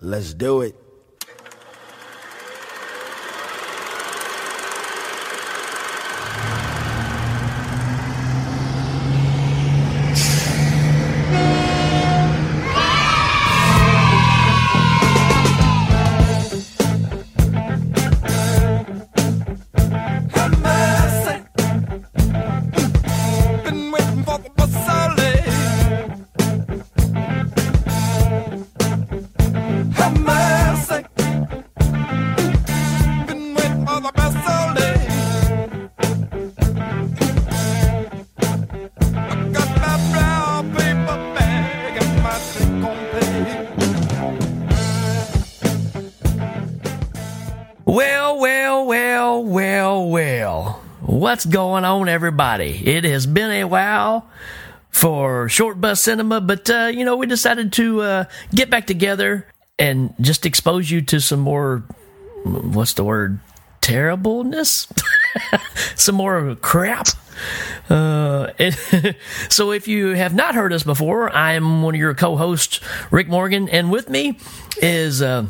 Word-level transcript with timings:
Let's 0.00 0.34
do 0.34 0.60
it. 0.60 0.85
What's 51.36 51.44
going 51.44 51.84
on, 51.84 52.08
everybody? 52.08 52.80
It 52.88 53.04
has 53.04 53.26
been 53.26 53.50
a 53.50 53.64
while 53.64 54.26
for 54.88 55.50
Short 55.50 55.78
Bus 55.78 56.02
Cinema, 56.02 56.40
but, 56.40 56.70
uh, 56.70 56.90
you 56.90 57.04
know, 57.04 57.16
we 57.16 57.26
decided 57.26 57.74
to 57.74 58.00
uh, 58.00 58.24
get 58.54 58.70
back 58.70 58.86
together 58.86 59.46
and 59.78 60.14
just 60.18 60.46
expose 60.46 60.90
you 60.90 61.02
to 61.02 61.20
some 61.20 61.40
more, 61.40 61.84
what's 62.42 62.94
the 62.94 63.04
word? 63.04 63.40
Terribleness? 63.82 64.90
some 65.94 66.14
more 66.14 66.54
crap. 66.54 67.08
Uh, 67.90 68.52
so 69.50 69.72
if 69.72 69.86
you 69.86 70.14
have 70.14 70.34
not 70.34 70.54
heard 70.54 70.72
us 70.72 70.84
before, 70.84 71.30
I 71.30 71.52
am 71.52 71.82
one 71.82 71.94
of 71.94 72.00
your 72.00 72.14
co-hosts, 72.14 72.80
Rik 73.10 73.28
Morgan, 73.28 73.68
and 73.68 73.90
with 73.90 74.08
me 74.08 74.38
is 74.78 75.20
uh, 75.20 75.48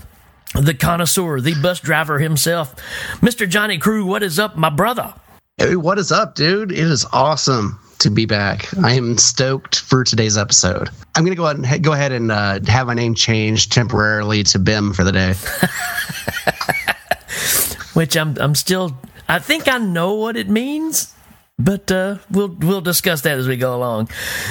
the 0.53 0.75
connoisseur, 0.75 1.41
the 1.41 1.55
bus 1.63 1.79
driver 1.79 2.19
himself, 2.19 2.75
Mr. 3.21 3.49
Johnny 3.49 3.79
Krueg. 3.79 4.05
What 4.05 4.25
is 4.25 4.41
up, 4.41 4.57
my 4.57 4.69
brother? 4.69 5.15
Hey, 5.59 5.75
what 5.75 5.99
is 5.99 6.13
up, 6.13 6.35
dude? 6.35 6.71
It 6.71 6.81
is 6.81 7.07
awesome 7.15 7.81
to 8.01 8.11
be 8.11 8.27
back. 8.27 8.69
I 8.85 8.93
am 8.93 9.17
stoked 9.17 9.81
for 9.81 10.05
today's 10.05 10.37
episode. 10.37 10.91
I'm 11.15 11.25
gonna 11.25 11.35
go 11.35 11.47
ahead 11.47 11.57
and 11.57 11.83
go 11.83 11.95
ahead 11.95 12.13
and 12.13 12.31
uh, 12.31 12.61
have 12.67 12.89
my 12.89 12.93
name 12.93 13.15
changed 13.15 13.73
temporarily 13.73 14.43
to 14.43 14.59
Bim 14.59 14.93
for 14.93 15.03
the 15.03 15.13
day. 15.13 15.33
Which 17.95 18.19
I'm, 18.19 18.37
I'm 18.39 18.55
still. 18.55 18.99
I 19.31 19.39
think 19.39 19.67
I 19.67 19.79
know 19.79 20.13
what 20.13 20.37
it 20.37 20.51
means. 20.51 21.15
But 21.59 21.91
uh, 21.91 22.19
we'll 22.31 22.49
we'll 22.49 22.83
discuss 22.83 23.23
that 23.23 23.39
as 23.39 23.49
we 23.49 23.57
go 23.57 23.75
along. 23.75 24.11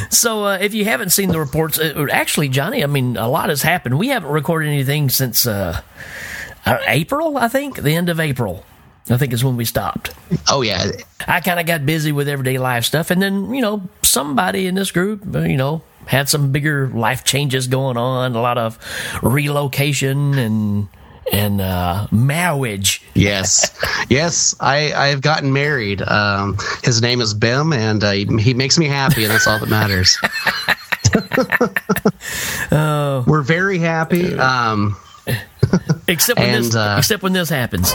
So 0.09 0.45
uh, 0.45 0.58
if 0.58 0.73
you 0.73 0.86
haven't 0.86 1.12
seen 1.12 1.30
the 1.30 1.40
reports, 1.40 1.78
uh, 1.78 2.08
actually, 2.12 2.50
Johnny, 2.50 2.84
I 2.84 2.88
mean, 2.88 3.16
a 3.16 3.28
lot 3.28 3.50
has 3.50 3.62
happened. 3.62 4.00
We 4.00 4.08
haven't 4.08 4.31
recorded 4.31 4.69
anything 4.69 5.09
since 5.09 5.45
uh, 5.45 5.81
uh, 6.66 6.80
April, 6.88 7.38
I 7.38 7.47
think, 7.47 7.78
the 7.78 7.95
end 7.95 8.09
of 8.09 8.19
April. 8.19 8.66
I 9.09 9.17
think 9.17 9.34
is 9.34 9.44
when 9.44 9.56
we 9.58 9.66
stopped. 9.66 10.14
Oh 10.50 10.61
yeah, 10.61 10.92
I 11.28 11.39
kind 11.39 11.59
of 11.59 11.66
got 11.66 11.86
busy 11.86 12.11
with 12.11 12.28
everyday 12.28 12.58
life 12.58 12.86
stuff, 12.86 13.12
and 13.12 13.22
then 13.22 13.53
you 13.53 13.62
know 13.62 13.84
somebody 14.02 14.66
in 14.67 14.75
this 14.75 14.92
group, 14.92 15.23
uh, 15.36 15.42
you 15.42 15.58
know, 15.58 15.84
had 16.08 16.28
some 16.30 16.52
bigger 16.52 16.88
life 16.89 17.23
changes 17.23 17.67
going 17.67 17.97
on, 17.97 18.36
a 18.36 18.42
lot 18.42 18.58
of 18.58 18.80
relocation 19.22 20.38
and 20.38 20.88
and 21.31 21.62
uh, 21.62 22.08
marriage. 22.12 23.02
yes, 23.14 23.78
yes. 24.09 24.56
I 24.59 24.94
I've 24.94 25.22
gotten 25.22 25.53
married. 25.53 26.02
Um, 26.02 26.58
his 26.84 27.02
name 27.02 27.22
is 27.22 27.34
Bim, 27.34 27.73
and 27.73 28.03
uh, 28.03 28.12
he, 28.12 28.25
he 28.40 28.53
makes 28.53 28.78
me 28.78 28.88
happy, 28.88 29.24
and 29.24 29.31
that's 29.31 29.47
all 29.47 29.59
that 29.59 29.69
matters. 29.69 30.18
We're 32.72 33.41
very 33.41 33.80
happy. 33.80 34.35
Um, 34.35 34.97
Except 36.07 36.40
when 36.40 36.62
this, 36.62 36.75
uh, 36.75 36.96
except 37.00 37.24
when 37.24 37.34
this 37.34 37.50
happens. 37.50 37.91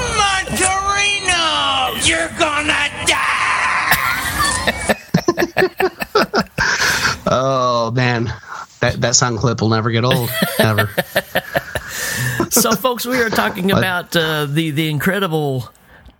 Monterino, 2.11 2.19
you're 2.19 2.29
gonna 2.39 2.89
die. 3.07 3.31
oh 7.27 7.93
man, 7.95 8.33
that 8.81 9.01
that 9.01 9.15
sound 9.15 9.39
clip 9.39 9.61
will 9.61 9.69
never 9.69 9.91
get 9.91 10.05
old. 10.05 10.31
Never. 10.59 10.91
so, 12.51 12.73
folks, 12.73 13.07
we 13.07 13.19
are 13.21 13.31
talking 13.31 13.71
about 13.71 14.15
uh, 14.17 14.47
the 14.47 14.71
the 14.71 14.89
incredible 14.89 15.69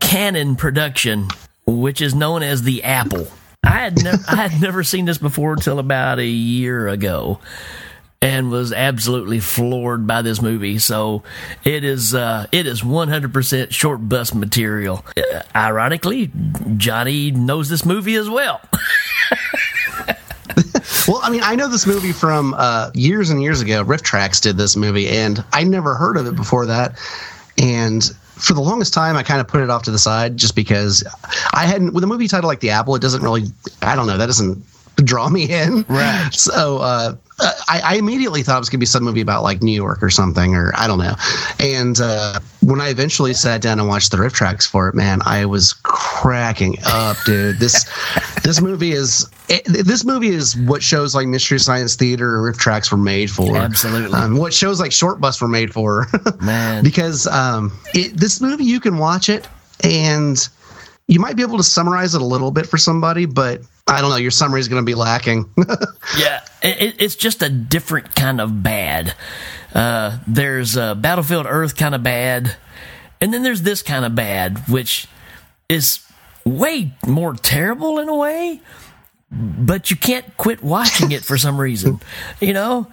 Cannon 0.01 0.57
production, 0.57 1.29
which 1.67 2.01
is 2.01 2.15
known 2.15 2.43
as 2.43 2.63
the 2.63 2.83
Apple. 2.85 3.29
I 3.63 3.71
had 3.71 4.03
never 4.03 4.23
I 4.29 4.49
had 4.49 4.61
never 4.61 4.83
seen 4.83 5.05
this 5.05 5.19
before 5.19 5.53
until 5.53 5.79
about 5.79 6.19
a 6.19 6.27
year 6.27 6.89
ago, 6.89 7.41
and 8.23 8.51
was 8.51 8.73
absolutely 8.73 9.41
floored 9.41 10.07
by 10.07 10.23
this 10.23 10.43
movie. 10.43 10.79
So 10.79 11.23
it 11.65 11.85
is 11.85 12.15
uh, 12.15 12.47
it 12.53 12.67
is 12.67 12.85
one 12.85 13.09
hundred 13.09 13.33
percent 13.33 13.73
short 13.73 14.09
bus 14.09 14.35
material. 14.35 15.05
Uh, 15.17 15.43
ironically, 15.55 16.31
Johnny 16.77 17.31
knows 17.31 17.69
this 17.69 17.85
movie 17.85 18.17
as 18.17 18.29
well. 18.29 18.61
Well, 21.09 21.21
I 21.23 21.31
mean, 21.31 21.41
I 21.43 21.55
know 21.55 21.69
this 21.69 21.87
movie 21.87 22.13
from 22.13 22.55
uh, 22.57 22.91
years 22.95 23.31
and 23.31 23.43
years 23.43 23.61
ago. 23.61 23.85
RiffTrax 23.85 24.41
did 24.43 24.57
this 24.57 24.77
movie, 24.77 25.09
and 25.09 25.43
I 25.53 25.65
never 25.65 25.95
heard 25.95 26.17
of 26.17 26.27
it 26.27 26.37
before 26.37 26.67
that. 26.67 26.99
And 27.59 28.05
for 28.35 28.53
the 28.55 28.61
longest 28.61 28.95
time, 28.95 29.17
I 29.17 29.23
kind 29.23 29.41
of 29.41 29.49
put 29.49 29.61
it 29.61 29.71
off 29.71 29.83
to 29.85 29.91
the 29.91 29.99
side 29.99 30.37
just 30.37 30.55
because 30.55 31.03
I 31.53 31.67
hadn't. 31.67 31.95
With 31.95 32.05
a 32.05 32.07
movie 32.07 32.29
title 32.29 32.49
like 32.49 32.61
The 32.61 32.71
Apple, 32.71 32.95
it 32.95 33.03
doesn't 33.03 33.23
really. 33.23 33.45
I 33.83 33.97
don't 33.97 34.07
know. 34.07 34.19
That 34.19 34.27
doesn't 34.27 34.63
draw 35.03 35.29
me 35.29 35.51
in. 35.51 35.85
Right. 35.89 36.31
So 36.33 36.79
uh, 36.79 37.17
I, 37.41 37.81
I 37.85 37.95
immediately 37.97 38.43
thought 38.43 38.57
it 38.57 38.61
was 38.61 38.69
going 38.69 38.79
to 38.79 38.83
be 38.83 38.87
some 38.87 39.05
movie 39.05 39.21
about 39.21 39.43
like 39.43 39.63
New 39.63 39.73
York 39.73 40.03
or 40.03 40.11
something, 40.11 40.55
or 40.55 40.73
I 40.77 40.87
don't 40.87 40.99
know. 40.99 41.15
And 41.59 42.01
uh, 42.01 42.41
when 42.63 42.81
I 42.81 42.89
eventually 42.89 43.35
sat 43.35 43.63
down 43.63 43.79
and 43.79 43.89
watched 43.89 44.11
the 44.11 44.19
RiffTrax 44.19 44.69
for 44.69 44.89
it, 44.89 44.95
man, 44.95 45.21
I 45.25 45.47
was 45.47 45.73
cracking 45.83 46.77
up, 46.87 47.17
dude. 47.25 47.59
This 47.59 47.89
this 48.43 48.61
movie 48.61 48.93
is 48.93 49.29
it, 49.49 49.65
this 49.65 50.05
movie 50.05 50.29
is 50.29 50.57
what 50.57 50.83
shows 50.83 51.15
like 51.15 51.27
Mystery 51.27 51.59
Science 51.59 51.97
Theater 51.97 52.37
or 52.37 52.53
RiffTrax 52.53 52.91
were 52.93 52.99
made 52.99 53.31
for. 53.31 53.57
Absolutely. 53.57 54.19
Um, 54.19 54.37
what 54.37 54.53
shows 54.53 54.81
like 54.81 54.93
Short 54.93 55.21
Bus 55.21 55.41
were 55.41 55.49
made 55.49 55.73
for. 55.73 56.07
Man. 56.41 56.85
because 56.85 57.27
um, 57.27 57.73
it, 57.95 58.17
this 58.17 58.41
movie 58.41 58.65
you 58.65 58.81
can 58.81 58.99
watch 58.99 59.29
it 59.29 59.49
and 59.83 60.49
you 61.11 61.19
might 61.19 61.35
be 61.35 61.43
able 61.43 61.57
to 61.57 61.65
summarize 61.65 62.15
it 62.15 62.23
a 62.23 62.25
little 62.25 62.53
bit 62.53 62.67
for 62.67 62.79
somebody, 62.79 63.27
but 63.27 63.63
I 63.89 64.01
don't 64.01 64.11
know. 64.11 64.17
Your 64.17 64.31
summary 64.31 64.61
is 64.61 64.69
going 64.69 64.81
to 64.81 64.87
be 64.87 64.95
lacking. 64.95 65.51
Yeah, 66.19 66.43
it, 66.63 66.97
it's 66.99 67.15
just 67.15 67.43
a 67.43 67.49
different 67.49 68.17
kind 68.17 68.41
of 68.41 68.63
bad. 68.63 69.15
Uh, 69.73 70.19
there's 70.27 70.77
uh, 70.77 70.95
Battlefield 70.97 71.47
Earth 71.49 71.77
kind 71.77 71.95
of 71.95 72.03
bad, 72.03 72.57
and 73.21 73.33
then 73.33 73.43
there's 73.43 73.63
this 73.63 73.83
kind 73.83 74.05
of 74.05 74.15
bad, 74.15 74.59
which 74.69 75.07
is 75.69 76.05
way 76.45 76.93
more 77.07 77.35
terrible 77.35 77.99
in 78.01 78.09
a 78.09 78.15
way. 78.17 78.61
But 79.31 79.91
you 79.91 79.97
can't 79.97 80.37
quit 80.37 80.63
watching 80.63 81.13
it 81.13 81.23
for 81.25 81.39
some 81.39 81.61
reason, 81.61 82.01
you 82.41 82.53
know. 82.53 82.89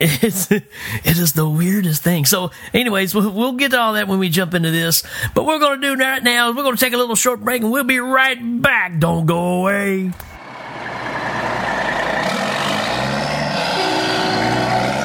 It's 0.00 0.50
it 0.50 0.64
is 1.04 1.32
the 1.32 1.48
weirdest 1.48 2.02
thing. 2.02 2.24
So, 2.24 2.52
anyways, 2.72 3.14
we'll, 3.14 3.32
we'll 3.32 3.52
get 3.54 3.72
to 3.72 3.80
all 3.80 3.94
that 3.94 4.06
when 4.06 4.20
we 4.20 4.28
jump 4.28 4.54
into 4.54 4.70
this. 4.70 5.02
But 5.34 5.44
what 5.44 5.54
we're 5.54 5.66
going 5.66 5.80
to 5.80 5.96
do 5.96 6.00
right 6.00 6.22
now 6.22 6.50
is 6.50 6.56
we're 6.56 6.62
going 6.62 6.76
to 6.76 6.80
take 6.84 6.92
a 6.92 6.96
little 6.96 7.16
short 7.16 7.40
break, 7.40 7.62
and 7.62 7.72
we'll 7.72 7.82
be 7.82 7.98
right 7.98 8.38
back. 8.62 9.00
Don't 9.00 9.26
go 9.26 9.60
away. 9.60 10.12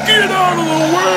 Get 0.06 0.30
out 0.30 0.59
of 0.59 0.66
the 0.66 0.96
way! 0.96 1.14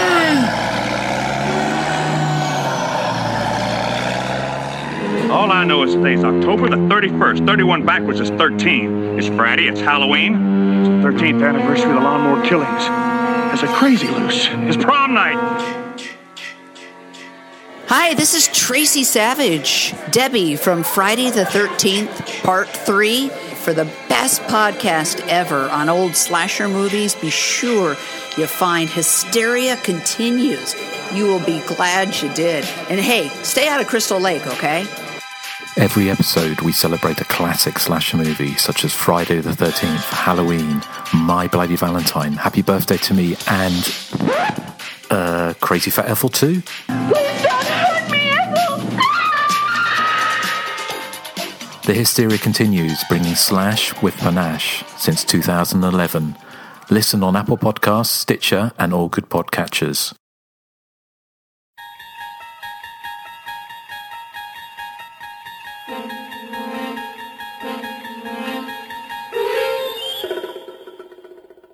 All 5.30 5.50
I 5.50 5.64
know 5.64 5.82
is 5.82 5.92
today's 5.92 6.24
October 6.24 6.70
the 6.70 6.76
31st. 6.76 7.44
31 7.46 7.84
backwards 7.84 8.20
is 8.20 8.30
13. 8.30 9.18
It's 9.18 9.28
Friday, 9.28 9.68
it's 9.68 9.80
Halloween. 9.80 10.34
It's 10.78 10.88
the 10.88 11.10
13th 11.10 11.46
anniversary 11.46 11.90
of 11.90 11.96
the 11.96 12.00
Lawnmower 12.00 12.46
killings. 12.46 13.35
It's 13.58 13.62
a 13.62 13.68
crazy 13.68 14.06
loose. 14.06 14.48
It's 14.50 14.76
prom 14.76 15.14
night. 15.14 16.12
Hi, 17.86 18.12
this 18.12 18.34
is 18.34 18.48
Tracie 18.48 19.02
Savage, 19.02 19.94
Debbie 20.10 20.56
from 20.56 20.84
Friday 20.84 21.30
the 21.30 21.44
13th, 21.44 22.42
Part 22.42 22.68
3. 22.68 23.30
For 23.30 23.72
the 23.72 23.86
best 24.10 24.42
podcast 24.42 25.26
ever 25.26 25.70
on 25.70 25.88
old 25.88 26.14
slasher 26.16 26.68
movies, 26.68 27.14
be 27.14 27.30
sure 27.30 27.96
you 28.36 28.46
find 28.46 28.90
Hysteria 28.90 29.78
Continues. 29.78 30.74
You 31.14 31.24
will 31.24 31.40
be 31.40 31.60
glad 31.60 32.14
you 32.20 32.30
did. 32.34 32.62
And 32.90 33.00
hey, 33.00 33.28
stay 33.42 33.68
out 33.68 33.80
of 33.80 33.86
Crystal 33.86 34.20
Lake, 34.20 34.46
okay? 34.46 34.84
Every 35.76 36.10
episode, 36.10 36.60
we 36.62 36.72
celebrate 36.72 37.20
a 37.20 37.24
classic 37.24 37.78
slasher 37.78 38.16
movie 38.16 38.54
such 38.54 38.84
as 38.84 38.94
Friday 38.94 39.40
the 39.40 39.50
13th, 39.50 40.04
Halloween, 40.10 40.80
My 41.12 41.48
Bloody 41.48 41.76
Valentine, 41.76 42.32
Happy 42.32 42.62
Birthday 42.62 42.96
to 42.98 43.14
Me, 43.14 43.36
and 43.48 43.94
Uh, 45.10 45.54
Crazy 45.60 45.90
Fat 45.90 46.08
Ethel 46.08 46.28
2? 46.30 46.62
The 51.84 51.94
hysteria 51.94 52.38
continues, 52.38 53.04
bringing 53.08 53.36
Slash 53.36 54.00
with 54.02 54.16
panache 54.16 54.82
since 54.96 55.22
2011. 55.24 56.36
Listen 56.90 57.22
on 57.22 57.36
Apple 57.36 57.56
Podcasts, 57.58 58.06
Stitcher, 58.06 58.72
and 58.78 58.92
all 58.92 59.08
good 59.08 59.28
podcatchers. 59.28 60.12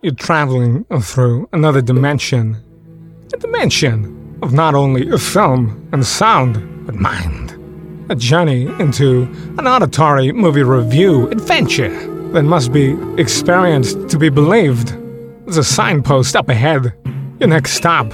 You're 0.02 0.14
traveling 0.14 0.84
through 1.00 1.48
another 1.52 1.80
dimension. 1.80 2.56
A 3.32 3.36
dimension 3.36 4.36
of 4.42 4.52
not 4.52 4.74
only 4.74 5.08
a 5.08 5.16
film 5.16 5.88
and 5.92 6.04
sound, 6.04 6.54
but 6.86 6.96
mind. 6.96 7.56
A 8.10 8.16
journey 8.16 8.66
into 8.80 9.22
an 9.58 9.68
auditory 9.68 10.32
movie 10.32 10.64
review 10.64 11.28
adventure 11.28 11.96
that 12.32 12.42
must 12.42 12.72
be 12.72 12.96
experienced 13.16 14.08
to 14.08 14.18
be 14.18 14.28
believed. 14.28 14.88
There's 15.44 15.58
a 15.58 15.62
signpost 15.62 16.34
up 16.34 16.48
ahead. 16.48 16.92
Your 17.38 17.50
next 17.50 17.74
stop, 17.74 18.10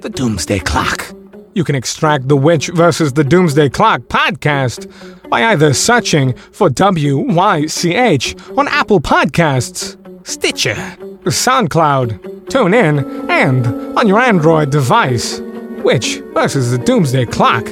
the 0.00 0.10
Doomsday 0.10 0.60
Clock. 0.60 1.12
You 1.54 1.64
can 1.64 1.74
extract 1.74 2.28
the 2.28 2.36
Witch 2.36 2.68
versus 2.68 3.14
the 3.14 3.24
Doomsday 3.24 3.70
Clock 3.70 4.02
podcast 4.02 4.88
by 5.28 5.46
either 5.46 5.74
searching 5.74 6.34
for 6.34 6.70
WYCH 6.70 8.56
on 8.56 8.68
Apple 8.68 9.00
Podcasts, 9.00 9.96
Stitcher, 10.24 10.96
SoundCloud, 11.30 12.18
TuneIn, 12.46 13.30
and 13.30 13.66
on 13.98 14.08
your 14.08 14.18
Android 14.20 14.70
device. 14.70 15.40
which, 15.82 16.22
versus 16.32 16.70
the 16.70 16.78
Doomsday 16.78 17.26
Clock 17.26 17.66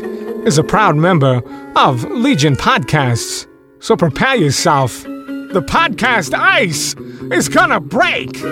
is 0.45 0.59
a 0.59 0.65
proud 0.65 0.97
member 0.97 1.43
of 1.77 2.03
Legion 2.11 2.57
Podcasts. 2.57 3.47
So 3.79 3.97
prepare 3.97 4.35
yourself. 4.35 5.05
The 5.05 5.63
podcast 5.67 6.35
ice 6.35 6.95
is 7.33 7.49
gonna 7.49 7.79
break. 7.81 8.43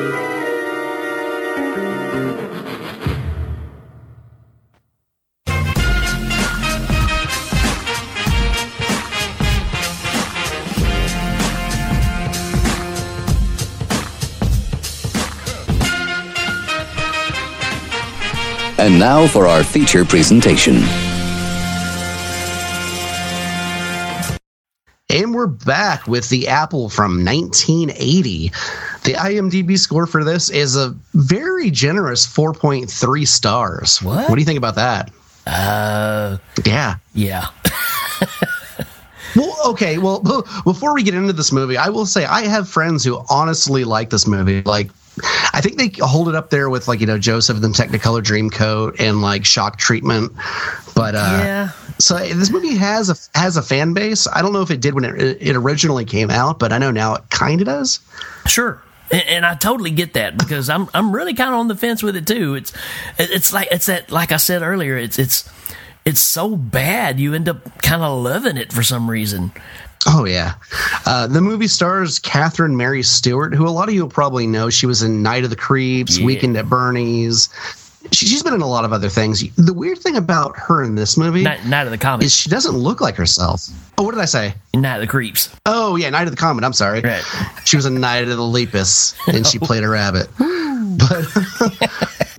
And 18.78 18.98
now 18.98 19.26
for 19.26 19.46
our 19.46 19.64
feature 19.64 20.04
presentation. 20.04 20.76
And 25.10 25.34
we're 25.34 25.46
back 25.48 26.06
with 26.06 26.28
the 26.28 26.46
Apple 26.48 26.88
from 26.88 27.24
1980. 27.24 28.48
The 29.04 29.14
IMDb 29.14 29.78
score 29.78 30.06
for 30.06 30.22
this 30.22 30.48
is 30.50 30.76
a 30.76 30.94
very 31.14 31.70
generous 31.70 32.26
4.3 32.26 33.26
stars. 33.26 34.02
What? 34.02 34.28
What 34.28 34.34
do 34.36 34.40
you 34.40 34.46
think 34.46 34.58
about 34.58 34.76
that? 34.76 35.10
Uh, 35.46 36.38
Yeah. 36.64 36.96
yeah. 37.14 37.48
Well, 39.36 39.54
okay. 39.66 39.98
Well, 39.98 40.20
before 40.64 40.94
we 40.94 41.02
get 41.02 41.14
into 41.14 41.32
this 41.34 41.52
movie, 41.52 41.76
I 41.76 41.90
will 41.90 42.06
say 42.06 42.24
I 42.24 42.46
have 42.46 42.68
friends 42.68 43.04
who 43.04 43.22
honestly 43.28 43.84
like 43.84 44.08
this 44.10 44.26
movie. 44.26 44.62
Like, 44.62 44.90
I 45.24 45.60
think 45.60 45.76
they 45.78 45.90
hold 46.04 46.28
it 46.28 46.34
up 46.34 46.50
there 46.50 46.68
with 46.70 46.88
like 46.88 47.00
you 47.00 47.06
know 47.06 47.18
Joseph 47.18 47.56
and 47.56 47.64
the 47.64 47.68
Technicolor 47.68 48.22
Dreamcoat 48.22 49.00
and 49.00 49.20
like 49.22 49.44
Shock 49.44 49.78
Treatment. 49.78 50.32
But 50.94 51.14
uh, 51.14 51.18
Yeah. 51.42 51.70
so 51.98 52.18
this 52.18 52.50
movie 52.50 52.76
has 52.76 53.08
a 53.10 53.38
has 53.38 53.56
a 53.56 53.62
fan 53.62 53.94
base. 53.94 54.26
I 54.26 54.42
don't 54.42 54.52
know 54.52 54.62
if 54.62 54.70
it 54.70 54.80
did 54.80 54.94
when 54.94 55.04
it, 55.04 55.38
it 55.40 55.56
originally 55.56 56.04
came 56.04 56.30
out, 56.30 56.58
but 56.58 56.72
I 56.72 56.78
know 56.78 56.90
now 56.90 57.14
it 57.14 57.22
kind 57.30 57.60
of 57.60 57.66
does. 57.66 58.00
Sure. 58.46 58.82
And, 59.10 59.22
and 59.28 59.46
I 59.46 59.54
totally 59.54 59.90
get 59.90 60.14
that 60.14 60.36
because 60.36 60.68
I'm 60.68 60.88
I'm 60.92 61.12
really 61.12 61.34
kind 61.34 61.50
of 61.54 61.60
on 61.60 61.68
the 61.68 61.76
fence 61.76 62.02
with 62.02 62.16
it 62.16 62.26
too. 62.26 62.54
It's 62.54 62.72
it's 63.18 63.52
like 63.52 63.68
it's 63.70 63.86
that 63.86 64.10
like 64.10 64.32
I 64.32 64.36
said 64.36 64.62
earlier. 64.62 64.96
It's 64.96 65.18
it's 65.18 65.48
it's 66.04 66.20
so 66.20 66.56
bad 66.56 67.20
you 67.20 67.34
end 67.34 67.48
up 67.48 67.80
kind 67.82 68.02
of 68.02 68.22
loving 68.22 68.56
it 68.56 68.72
for 68.72 68.82
some 68.82 69.10
reason. 69.10 69.52
Oh 70.06 70.24
yeah, 70.24 70.54
uh, 71.06 71.26
the 71.26 71.40
movie 71.40 71.66
stars 71.68 72.18
Catherine 72.18 72.76
Mary 72.76 73.02
Stewart, 73.02 73.54
who 73.54 73.66
a 73.66 73.70
lot 73.70 73.88
of 73.88 73.94
you 73.94 74.02
will 74.02 74.10
probably 74.10 74.46
know. 74.46 74.70
She 74.70 74.86
was 74.86 75.02
in 75.02 75.22
Night 75.22 75.44
of 75.44 75.50
the 75.50 75.56
Creeps, 75.56 76.18
Yeah. 76.18 76.24
Weekend 76.26 76.56
at 76.56 76.68
Bernie's. 76.68 77.48
She, 78.12 78.26
she's 78.26 78.42
been 78.42 78.54
in 78.54 78.62
a 78.62 78.66
lot 78.68 78.84
of 78.84 78.92
other 78.92 79.08
things. 79.10 79.44
The 79.56 79.74
weird 79.74 79.98
thing 79.98 80.16
about 80.16 80.56
her 80.56 80.82
in 80.82 80.94
this 80.94 81.16
movie 81.18 81.42
Night, 81.42 81.66
Night 81.66 81.86
of 81.86 81.90
the 81.90 81.98
Comet, 81.98 82.24
is 82.24 82.34
she 82.34 82.48
doesn't 82.48 82.76
look 82.76 83.00
like 83.00 83.16
herself. 83.16 83.68
Oh, 83.98 84.04
what 84.04 84.12
did 84.14 84.20
I 84.20 84.24
say? 84.26 84.54
Night 84.72 84.94
of 84.96 85.00
the 85.02 85.06
Creeps. 85.08 85.54
Oh 85.66 85.96
yeah, 85.96 86.08
Night 86.10 86.24
of 86.26 86.30
the 86.30 86.36
Comet. 86.36 86.64
I'm 86.64 86.72
sorry. 86.72 87.00
Right. 87.00 87.22
She 87.64 87.76
was 87.76 87.84
in 87.84 88.00
Night 88.00 88.22
of 88.28 88.36
the 88.36 88.42
Lepus, 88.42 89.14
and 89.26 89.46
she 89.46 89.58
played 89.58 89.82
a 89.82 89.88
rabbit. 89.88 90.28
But 90.38 91.26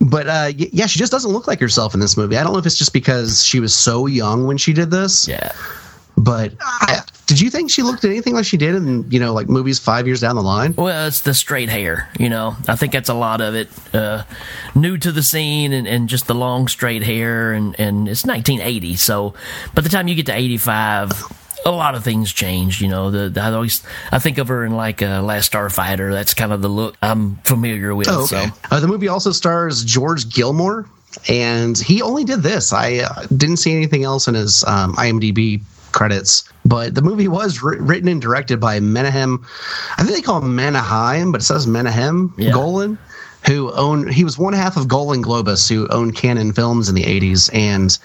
but 0.00 0.26
uh, 0.26 0.50
yeah, 0.56 0.86
she 0.86 0.98
just 0.98 1.12
doesn't 1.12 1.30
look 1.30 1.46
like 1.46 1.60
herself 1.60 1.92
in 1.94 2.00
this 2.00 2.16
movie. 2.16 2.36
I 2.36 2.42
don't 2.42 2.52
know 2.54 2.58
if 2.58 2.66
it's 2.66 2.78
just 2.78 2.92
because 2.94 3.44
she 3.44 3.60
was 3.60 3.74
so 3.74 4.06
young 4.06 4.46
when 4.46 4.56
she 4.56 4.72
did 4.72 4.90
this. 4.90 5.28
Yeah. 5.28 5.52
But 6.22 6.52
I, 6.60 7.00
did 7.26 7.40
you 7.40 7.48
think 7.48 7.70
she 7.70 7.82
looked 7.82 8.04
anything 8.04 8.34
like 8.34 8.44
she 8.44 8.56
did 8.58 8.74
in 8.74 9.10
you 9.10 9.18
know 9.18 9.32
like 9.32 9.48
movies 9.48 9.78
five 9.78 10.06
years 10.06 10.20
down 10.20 10.36
the 10.36 10.42
line? 10.42 10.74
Well, 10.76 11.06
it's 11.06 11.22
the 11.22 11.32
straight 11.32 11.68
hair, 11.70 12.10
you 12.18 12.28
know. 12.28 12.56
I 12.68 12.76
think 12.76 12.92
that's 12.92 13.08
a 13.08 13.14
lot 13.14 13.40
of 13.40 13.54
it. 13.54 13.68
Uh, 13.94 14.24
new 14.74 14.98
to 14.98 15.12
the 15.12 15.22
scene 15.22 15.72
and, 15.72 15.86
and 15.88 16.08
just 16.08 16.26
the 16.26 16.34
long 16.34 16.68
straight 16.68 17.02
hair, 17.02 17.52
and, 17.52 17.78
and 17.80 18.08
it's 18.08 18.26
1980. 18.26 18.96
So 18.96 19.34
by 19.74 19.80
the 19.82 19.88
time 19.88 20.08
you 20.08 20.14
get 20.14 20.26
to 20.26 20.34
85, 20.34 21.10
a 21.64 21.70
lot 21.70 21.94
of 21.94 22.04
things 22.04 22.32
changed. 22.32 22.80
You 22.82 22.88
know, 22.88 23.10
the, 23.10 23.30
the 23.30 23.40
I 23.40 23.52
always 23.52 23.82
I 24.12 24.18
think 24.18 24.36
of 24.38 24.48
her 24.48 24.64
in 24.64 24.76
like 24.76 25.00
uh, 25.00 25.22
Last 25.22 25.52
Starfighter. 25.52 26.12
That's 26.12 26.34
kind 26.34 26.52
of 26.52 26.60
the 26.60 26.68
look 26.68 26.96
I'm 27.00 27.36
familiar 27.44 27.94
with. 27.94 28.08
Oh, 28.10 28.24
okay. 28.24 28.48
So 28.48 28.52
Uh, 28.70 28.80
the 28.80 28.88
movie 28.88 29.08
also 29.08 29.32
stars 29.32 29.84
George 29.84 30.28
Gilmour, 30.28 30.86
and 31.28 31.78
he 31.78 32.02
only 32.02 32.24
did 32.24 32.42
this. 32.42 32.72
I 32.72 32.98
uh, 32.98 33.26
didn't 33.36 33.56
see 33.58 33.74
anything 33.74 34.04
else 34.04 34.28
in 34.28 34.34
his 34.34 34.64
um, 34.64 34.94
IMDb 34.96 35.62
credits. 35.92 36.44
But 36.64 36.94
the 36.94 37.02
movie 37.02 37.28
was 37.28 37.58
wri- 37.58 37.78
written 37.80 38.08
and 38.08 38.20
directed 38.20 38.60
by 38.60 38.80
Menahem. 38.80 39.44
I 39.96 40.02
think 40.02 40.14
they 40.16 40.22
call 40.22 40.42
him 40.42 40.56
Menaheim, 40.56 41.32
but 41.32 41.40
it 41.40 41.44
says 41.44 41.66
Menahem 41.66 42.32
Yeah. 42.36 42.52
Golan, 42.52 42.98
who 43.46 43.72
owned. 43.72 44.12
He 44.12 44.22
was 44.24 44.36
one 44.38 44.52
half 44.52 44.76
of 44.76 44.86
Golan 44.88 45.22
Globus, 45.22 45.68
who 45.68 45.88
owned 45.88 46.14
Cannon 46.14 46.52
Films 46.52 46.88
in 46.88 46.94
the 46.94 47.04
'80s, 47.04 47.50
and 47.54 47.96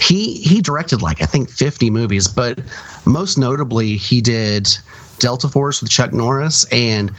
he 0.00 0.34
he 0.38 0.60
directed 0.60 1.02
like 1.02 1.20
I 1.22 1.26
think 1.26 1.50
50 1.50 1.90
movies, 1.90 2.26
but 2.28 2.58
most 3.04 3.36
notably 3.38 3.96
he 3.96 4.20
did 4.20 4.68
Delta 5.18 5.48
Force 5.48 5.80
with 5.82 5.90
Chuck 5.90 6.12
Norris 6.12 6.64
and 6.72 7.10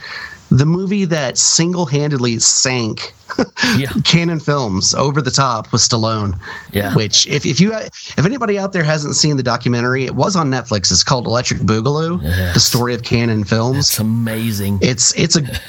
the 0.50 0.66
movie 0.66 1.04
that 1.04 1.38
single-handedly 1.38 2.38
sank 2.40 3.14
yeah, 3.76 3.88
Cannon 4.04 4.40
Films 4.40 4.94
over 4.94 5.22
the 5.22 5.30
top 5.30 5.72
was 5.72 5.86
Stallone. 5.86 6.38
Yeah. 6.72 6.94
Which, 6.94 7.26
if, 7.26 7.46
if 7.46 7.60
you 7.60 7.72
if 7.72 8.18
anybody 8.24 8.58
out 8.58 8.72
there 8.72 8.82
hasn't 8.82 9.16
seen 9.16 9.36
the 9.36 9.42
documentary, 9.42 10.04
it 10.04 10.14
was 10.14 10.36
on 10.36 10.50
Netflix. 10.50 10.90
It's 10.90 11.04
called 11.04 11.26
Electric 11.26 11.60
Boogaloo: 11.60 12.22
Yes. 12.22 12.54
The 12.54 12.60
Story 12.60 12.94
of 12.94 13.02
Cannon 13.02 13.44
Films. 13.44 13.78
it's 13.78 13.98
amazing. 13.98 14.78
It's 14.82 15.16
it's 15.18 15.36
a 15.36 15.42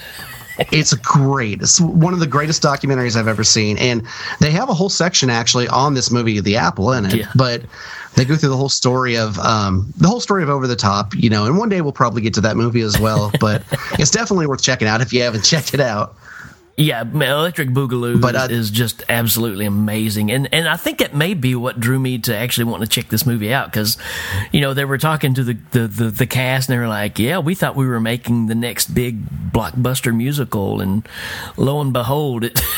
it's 0.71 0.93
a 0.93 0.97
great. 0.97 1.61
It's 1.61 1.79
one 1.79 2.13
of 2.13 2.19
the 2.19 2.27
greatest 2.27 2.61
documentaries 2.61 3.15
I've 3.15 3.27
ever 3.27 3.43
seen, 3.43 3.77
and 3.77 4.05
they 4.39 4.51
have 4.51 4.69
a 4.69 4.73
whole 4.73 4.89
section 4.89 5.29
actually 5.29 5.67
on 5.67 5.93
this 5.93 6.11
movie, 6.11 6.39
The 6.39 6.57
Apple, 6.57 6.91
in 6.93 7.05
it. 7.05 7.13
Yeah. 7.13 7.31
But 7.35 7.63
they 8.15 8.25
go 8.25 8.35
through 8.35 8.49
the 8.49 8.57
whole 8.57 8.69
story 8.69 9.17
of 9.17 9.39
um, 9.39 9.93
the 9.97 10.07
whole 10.07 10.19
story 10.19 10.43
of 10.43 10.49
Over 10.49 10.67
the 10.67 10.75
Top, 10.75 11.15
you 11.15 11.29
know. 11.29 11.45
And 11.45 11.57
one 11.57 11.69
day 11.69 11.81
we'll 11.81 11.91
probably 11.93 12.21
get 12.21 12.33
to 12.35 12.41
that 12.41 12.57
movie 12.57 12.81
as 12.81 12.99
well. 12.99 13.31
but 13.39 13.63
it's 13.99 14.11
definitely 14.11 14.47
worth 14.47 14.61
checking 14.61 14.87
out 14.87 15.01
if 15.01 15.13
you 15.13 15.21
haven't 15.21 15.43
checked 15.43 15.73
it 15.73 15.79
out. 15.79 16.15
Yeah, 16.77 17.01
Electric 17.01 17.69
Boogaloo 17.69 18.19
But, 18.21 18.35
is, 18.35 18.41
uh, 18.41 18.47
is 18.49 18.71
just 18.71 19.03
absolutely 19.09 19.65
amazing, 19.65 20.31
and 20.31 20.51
and 20.53 20.67
I 20.67 20.77
think 20.77 21.01
it 21.01 21.13
may 21.13 21.33
be 21.33 21.53
what 21.53 21.79
drew 21.79 21.99
me 21.99 22.17
to 22.19 22.35
actually 22.35 22.65
want 22.65 22.81
to 22.81 22.89
check 22.89 23.09
this 23.09 23.25
movie 23.25 23.53
out 23.53 23.71
because, 23.71 23.97
you 24.51 24.61
know, 24.61 24.73
they 24.73 24.85
were 24.85 24.97
talking 24.97 25.33
to 25.33 25.43
the, 25.43 25.57
the 25.71 25.87
the 25.87 26.09
the 26.09 26.27
cast 26.27 26.69
and 26.69 26.75
they 26.75 26.79
were 26.79 26.87
like, 26.87 27.19
yeah, 27.19 27.39
we 27.39 27.55
thought 27.55 27.75
we 27.75 27.85
were 27.85 27.99
making 27.99 28.47
the 28.47 28.55
next 28.55 28.93
big 28.93 29.23
blockbuster 29.51 30.15
musical, 30.15 30.81
and 30.81 31.07
lo 31.57 31.81
and 31.81 31.93
behold, 31.93 32.45
it. 32.45 32.59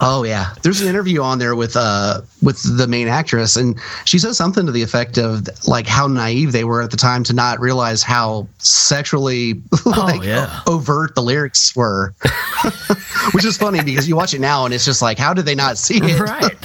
Oh 0.00 0.24
yeah, 0.24 0.52
there's 0.62 0.80
an 0.80 0.88
interview 0.88 1.22
on 1.22 1.38
there 1.38 1.54
with 1.54 1.76
uh 1.76 2.20
with 2.42 2.60
the 2.76 2.86
main 2.86 3.08
actress, 3.08 3.56
and 3.56 3.78
she 4.04 4.18
says 4.18 4.36
something 4.36 4.66
to 4.66 4.72
the 4.72 4.82
effect 4.82 5.16
of 5.16 5.48
like 5.66 5.86
how 5.86 6.06
naive 6.06 6.52
they 6.52 6.64
were 6.64 6.82
at 6.82 6.90
the 6.90 6.96
time 6.96 7.22
to 7.24 7.32
not 7.32 7.60
realize 7.60 8.02
how 8.02 8.48
sexually 8.58 9.62
like 9.86 10.22
yeah. 10.22 10.60
overt 10.66 11.14
the 11.14 11.22
lyrics 11.22 11.74
were, 11.74 12.14
which 13.32 13.44
is 13.44 13.56
funny 13.56 13.82
because 13.82 14.08
you 14.08 14.16
watch 14.16 14.34
it 14.34 14.40
now 14.40 14.64
and 14.64 14.72
it's 14.74 14.84
just 14.84 15.02
like 15.02 15.18
how 15.18 15.34
did 15.34 15.44
they 15.44 15.54
not 15.54 15.76
see 15.78 15.98
it? 16.02 16.20
right. 16.20 16.42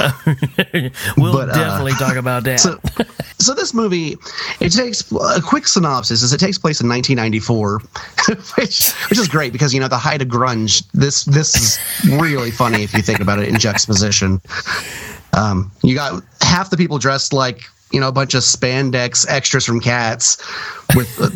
we'll 1.16 1.32
But, 1.32 1.50
uh, 1.50 1.54
definitely 1.54 1.92
talk 1.92 2.16
about 2.16 2.44
that. 2.44 2.60
So, 2.60 2.78
so 3.38 3.54
this 3.54 3.74
movie, 3.74 4.16
it 4.60 4.70
takes 4.70 5.10
a 5.12 5.40
quick 5.40 5.66
synopsis 5.66 6.22
is 6.22 6.32
it 6.32 6.38
takes 6.40 6.58
place 6.58 6.80
in 6.80 6.88
1994, 6.88 7.80
which 8.56 8.92
which 9.10 9.18
is 9.18 9.28
great 9.28 9.52
because 9.52 9.74
you 9.74 9.80
know 9.80 9.88
the 9.88 9.98
height 9.98 10.22
of 10.22 10.28
grunge. 10.28 10.84
This 10.92 11.24
this 11.24 11.54
is 11.54 11.78
really 12.20 12.50
funny 12.50 12.82
if 12.82 12.94
you 12.94 13.02
think 13.02 13.20
about 13.20 13.38
it 13.38 13.48
in 13.48 13.58
juxtaposition. 13.58 14.40
Um, 15.32 15.70
you 15.82 15.94
got 15.94 16.22
half 16.40 16.70
the 16.70 16.76
people 16.76 16.98
dressed 16.98 17.32
like 17.32 17.64
you 17.92 18.00
know 18.00 18.08
a 18.08 18.12
bunch 18.12 18.34
of 18.34 18.42
spandex 18.42 19.26
extras 19.28 19.64
from 19.64 19.80
Cats 19.80 20.38
with. 20.96 21.20
Uh, 21.20 21.30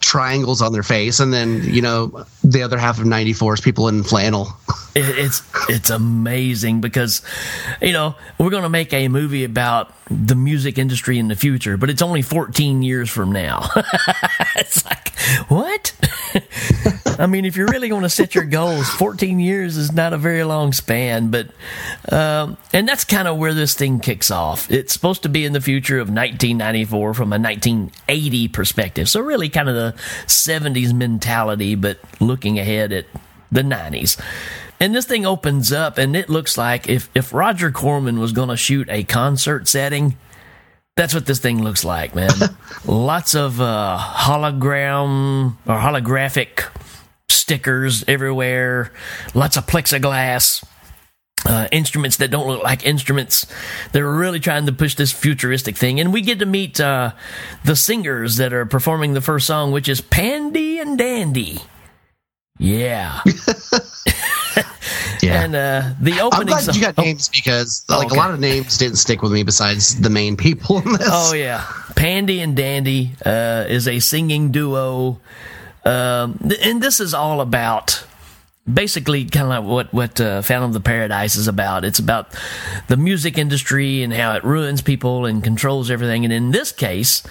triangles 0.00 0.62
on 0.62 0.72
their 0.72 0.82
face 0.82 1.20
and 1.20 1.32
then 1.32 1.62
you 1.64 1.82
know 1.82 2.24
the 2.44 2.62
other 2.62 2.78
half 2.78 2.98
of 2.98 3.06
94 3.06 3.54
is 3.54 3.60
people 3.60 3.88
in 3.88 4.02
flannel 4.02 4.48
It, 4.94 5.18
it's 5.18 5.42
it's 5.68 5.90
amazing 5.90 6.80
because 6.80 7.22
you 7.80 7.92
know 7.92 8.14
we're 8.38 8.50
going 8.50 8.62
to 8.62 8.68
make 8.68 8.92
a 8.92 9.08
movie 9.08 9.44
about 9.44 9.92
the 10.10 10.34
music 10.34 10.78
industry 10.78 11.18
in 11.18 11.28
the 11.28 11.36
future, 11.36 11.76
but 11.76 11.90
it's 11.90 12.00
only 12.00 12.22
14 12.22 12.82
years 12.82 13.10
from 13.10 13.30
now. 13.30 13.68
it's 14.56 14.84
like 14.86 15.10
what? 15.48 15.92
I 17.18 17.26
mean, 17.26 17.44
if 17.44 17.56
you're 17.56 17.66
really 17.66 17.88
going 17.88 18.04
to 18.04 18.08
set 18.08 18.34
your 18.34 18.44
goals, 18.44 18.88
14 18.90 19.40
years 19.40 19.76
is 19.76 19.92
not 19.92 20.12
a 20.12 20.18
very 20.18 20.44
long 20.44 20.72
span, 20.72 21.30
but 21.30 21.48
um, 22.10 22.56
and 22.72 22.88
that's 22.88 23.04
kind 23.04 23.26
of 23.26 23.36
where 23.36 23.52
this 23.54 23.74
thing 23.74 23.98
kicks 23.98 24.30
off. 24.30 24.70
It's 24.70 24.92
supposed 24.92 25.24
to 25.24 25.28
be 25.28 25.44
in 25.44 25.52
the 25.52 25.60
future 25.60 25.98
of 25.98 26.08
1994 26.08 27.14
from 27.14 27.32
a 27.32 27.38
1980 27.38 28.48
perspective, 28.48 29.08
so 29.08 29.20
really 29.20 29.48
kind 29.48 29.68
of 29.68 29.74
the 29.74 29.94
70s 30.26 30.94
mentality, 30.94 31.74
but 31.74 31.98
looking 32.20 32.58
ahead 32.58 32.92
at 32.92 33.06
the 33.50 33.62
90s. 33.62 34.20
And 34.80 34.94
this 34.94 35.06
thing 35.06 35.26
opens 35.26 35.72
up, 35.72 35.98
and 35.98 36.14
it 36.14 36.28
looks 36.28 36.56
like 36.56 36.88
if, 36.88 37.10
if 37.14 37.34
Roger 37.34 37.72
Corman 37.72 38.20
was 38.20 38.30
going 38.30 38.48
to 38.48 38.56
shoot 38.56 38.88
a 38.88 39.02
concert 39.02 39.66
setting, 39.66 40.16
that's 40.94 41.14
what 41.14 41.26
this 41.26 41.40
thing 41.40 41.64
looks 41.64 41.84
like, 41.84 42.14
man. 42.14 42.30
Lots 42.84 43.34
of 43.34 43.60
uh, 43.60 43.98
hologram 44.00 45.56
or 45.66 45.76
holographic 45.76 46.68
stickers 47.28 48.04
everywhere, 48.08 48.92
lots 49.34 49.56
of 49.56 49.66
plexiglass. 49.66 50.64
Uh, 51.46 51.68
instruments 51.70 52.16
that 52.16 52.32
don't 52.32 52.48
look 52.48 52.64
like 52.64 52.84
instruments. 52.84 53.46
They're 53.92 54.10
really 54.10 54.40
trying 54.40 54.66
to 54.66 54.72
push 54.72 54.96
this 54.96 55.12
futuristic 55.12 55.76
thing. 55.76 56.00
And 56.00 56.12
we 56.12 56.20
get 56.20 56.40
to 56.40 56.46
meet 56.46 56.80
uh, 56.80 57.12
the 57.64 57.76
singers 57.76 58.38
that 58.38 58.52
are 58.52 58.66
performing 58.66 59.14
the 59.14 59.20
first 59.20 59.46
song, 59.46 59.70
which 59.70 59.88
is 59.88 60.00
Pandy 60.00 60.80
and 60.80 60.98
Dandy. 60.98 61.60
Yeah. 62.58 63.22
Yeah. 65.22 65.44
And 65.44 65.54
uh, 65.54 65.94
the 66.00 66.12
I'm 66.12 66.26
opening 66.26 66.46
glad 66.46 66.64
song- 66.64 66.74
you 66.74 66.80
got 66.80 66.94
oh, 66.98 67.02
names 67.02 67.28
because 67.28 67.84
like 67.88 68.06
okay. 68.06 68.14
a 68.14 68.18
lot 68.18 68.30
of 68.30 68.40
names 68.40 68.78
didn't 68.78 68.96
stick 68.96 69.22
with 69.22 69.32
me 69.32 69.42
besides 69.42 70.00
the 70.00 70.10
main 70.10 70.36
people 70.36 70.78
in 70.78 70.92
this. 70.92 71.08
Oh 71.10 71.34
yeah, 71.34 71.66
Pandy 71.96 72.40
and 72.40 72.56
Dandy 72.56 73.12
uh, 73.24 73.64
is 73.68 73.88
a 73.88 74.00
singing 74.00 74.52
duo, 74.52 75.20
um, 75.84 76.38
and 76.62 76.82
this 76.82 77.00
is 77.00 77.14
all 77.14 77.40
about 77.40 78.04
basically 78.72 79.24
kind 79.24 79.52
of 79.52 79.64
what 79.64 79.92
what 79.92 80.20
uh, 80.20 80.42
Phantom 80.42 80.70
of 80.70 80.74
the 80.74 80.80
Paradise 80.80 81.36
is 81.36 81.48
about. 81.48 81.84
It's 81.84 81.98
about 81.98 82.34
the 82.88 82.96
music 82.96 83.38
industry 83.38 84.02
and 84.02 84.12
how 84.12 84.34
it 84.34 84.44
ruins 84.44 84.82
people 84.82 85.26
and 85.26 85.42
controls 85.42 85.90
everything. 85.90 86.24
And 86.24 86.32
in 86.32 86.50
this 86.50 86.72
case, 86.72 87.22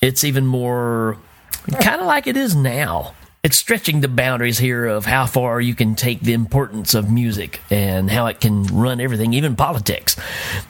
it's 0.00 0.24
even 0.24 0.46
more 0.46 1.18
kind 1.80 2.00
of 2.00 2.06
like 2.06 2.26
it 2.26 2.36
is 2.36 2.56
now. 2.56 3.14
It's 3.42 3.56
stretching 3.56 4.02
the 4.02 4.08
boundaries 4.08 4.58
here 4.58 4.84
of 4.84 5.06
how 5.06 5.24
far 5.24 5.62
you 5.62 5.74
can 5.74 5.94
take 5.94 6.20
the 6.20 6.34
importance 6.34 6.92
of 6.92 7.10
music 7.10 7.60
and 7.70 8.10
how 8.10 8.26
it 8.26 8.38
can 8.38 8.64
run 8.64 9.00
everything, 9.00 9.32
even 9.32 9.56
politics. 9.56 10.14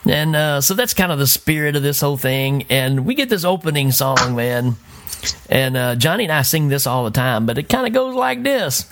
And 0.09 0.37
uh, 0.37 0.61
so 0.61 0.75
that's 0.75 0.95
kind 0.95 1.11
of 1.11 1.19
the 1.19 1.27
spirit 1.27 1.75
of 1.75 1.83
this 1.83 2.01
whole 2.01 2.17
thing. 2.17 2.67
And 2.71 3.05
we 3.05 3.17
get 3.17 3.29
this 3.29 3.45
opening 3.45 3.91
song, 3.91 4.37
man. 4.37 4.77
And 5.49 5.77
uh, 5.77 5.97
Johnny 5.97 6.25
and 6.25 6.33
I 6.33 6.43
sing 6.43 6.69
this 6.69 6.87
all 6.87 7.05
the 7.05 7.11
time, 7.11 7.47
but 7.47 7.59
it 7.59 7.69
kind 7.69 7.87
of 7.87 7.93
goes 7.93 8.15
like 8.15 8.43
this. 8.43 8.85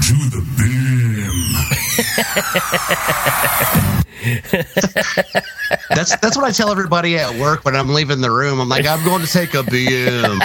To 0.00 0.14
the 0.30 0.42
beam. 0.56 1.44
That's 5.90 6.16
that's 6.16 6.36
what 6.36 6.44
I 6.44 6.50
tell 6.50 6.70
everybody 6.70 7.16
at 7.18 7.34
work 7.38 7.64
when 7.64 7.74
I'm 7.76 7.88
leaving 7.88 8.20
the 8.20 8.30
room. 8.30 8.60
I'm 8.60 8.68
like, 8.68 8.86
I'm 8.86 9.04
going 9.04 9.22
to 9.24 9.30
take 9.30 9.54
a 9.54 9.62
BM. 9.62 10.38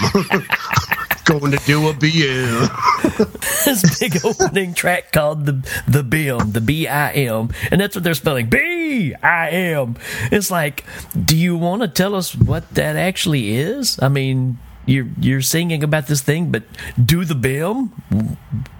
going 1.26 1.52
to 1.52 1.58
do 1.66 1.88
a 1.88 1.94
BM. 1.94 3.66
this 3.66 4.00
big 4.00 4.26
opening 4.26 4.74
track 4.74 5.12
called 5.12 5.46
the 5.46 5.68
the 5.88 6.04
BIM, 6.04 6.52
the 6.52 6.62
B 6.62 6.88
I 6.88 7.12
M, 7.12 7.50
and 7.72 7.80
that's 7.82 7.96
what 7.96 8.04
they're 8.04 8.14
spelling. 8.14 8.50
B 8.50 9.14
I 9.22 9.50
M. 9.50 9.96
It's 10.32 10.52
like, 10.52 10.84
do 11.20 11.36
you 11.38 11.58
want 11.58 11.82
to 11.82 11.88
tell 11.88 12.16
us 12.16 12.36
what 12.36 12.70
that 12.76 12.96
actually 12.96 13.56
is? 13.56 14.00
I 14.02 14.10
mean, 14.10 14.58
you're 14.86 15.08
you're 15.20 15.42
singing 15.42 15.84
about 15.84 16.08
this 16.08 16.22
thing, 16.22 16.52
but 16.52 16.64
do 17.04 17.24
the 17.26 17.36
BIM? 17.36 17.88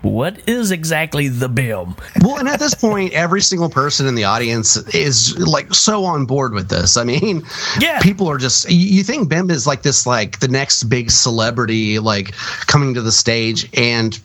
What 0.02 0.48
is 0.50 0.72
exactly 0.72 1.30
the 1.30 1.48
BIM? 1.48 1.96
Well, 2.22 2.38
and 2.38 2.50
at 2.50 2.60
this 2.60 2.76
point, 2.76 3.14
every 3.14 3.42
single 3.42 3.70
person 3.70 4.06
in 4.08 4.16
the 4.16 4.26
audience 4.26 4.76
is 4.94 5.38
like 5.40 5.74
so 5.74 6.04
on 6.04 6.26
board 6.26 6.54
with 6.54 6.70
this. 6.70 6.98
I 6.98 7.04
mean, 7.04 7.44
Yeah. 7.80 8.00
people 8.02 8.30
are 8.30 8.38
just. 8.38 8.70
You 8.70 8.78
you 8.98 9.04
think 9.04 9.30
Bim 9.30 9.50
is 9.50 9.66
like 9.66 9.82
this, 9.84 10.06
like 10.06 10.40
the 10.40 10.48
next 10.50 10.84
big 10.86 11.10
celebrity, 11.10 12.00
like 12.00 12.34
coming 12.68 12.94
to 12.96 13.02
the 13.02 13.12
stage, 13.12 13.70
and 13.78 14.20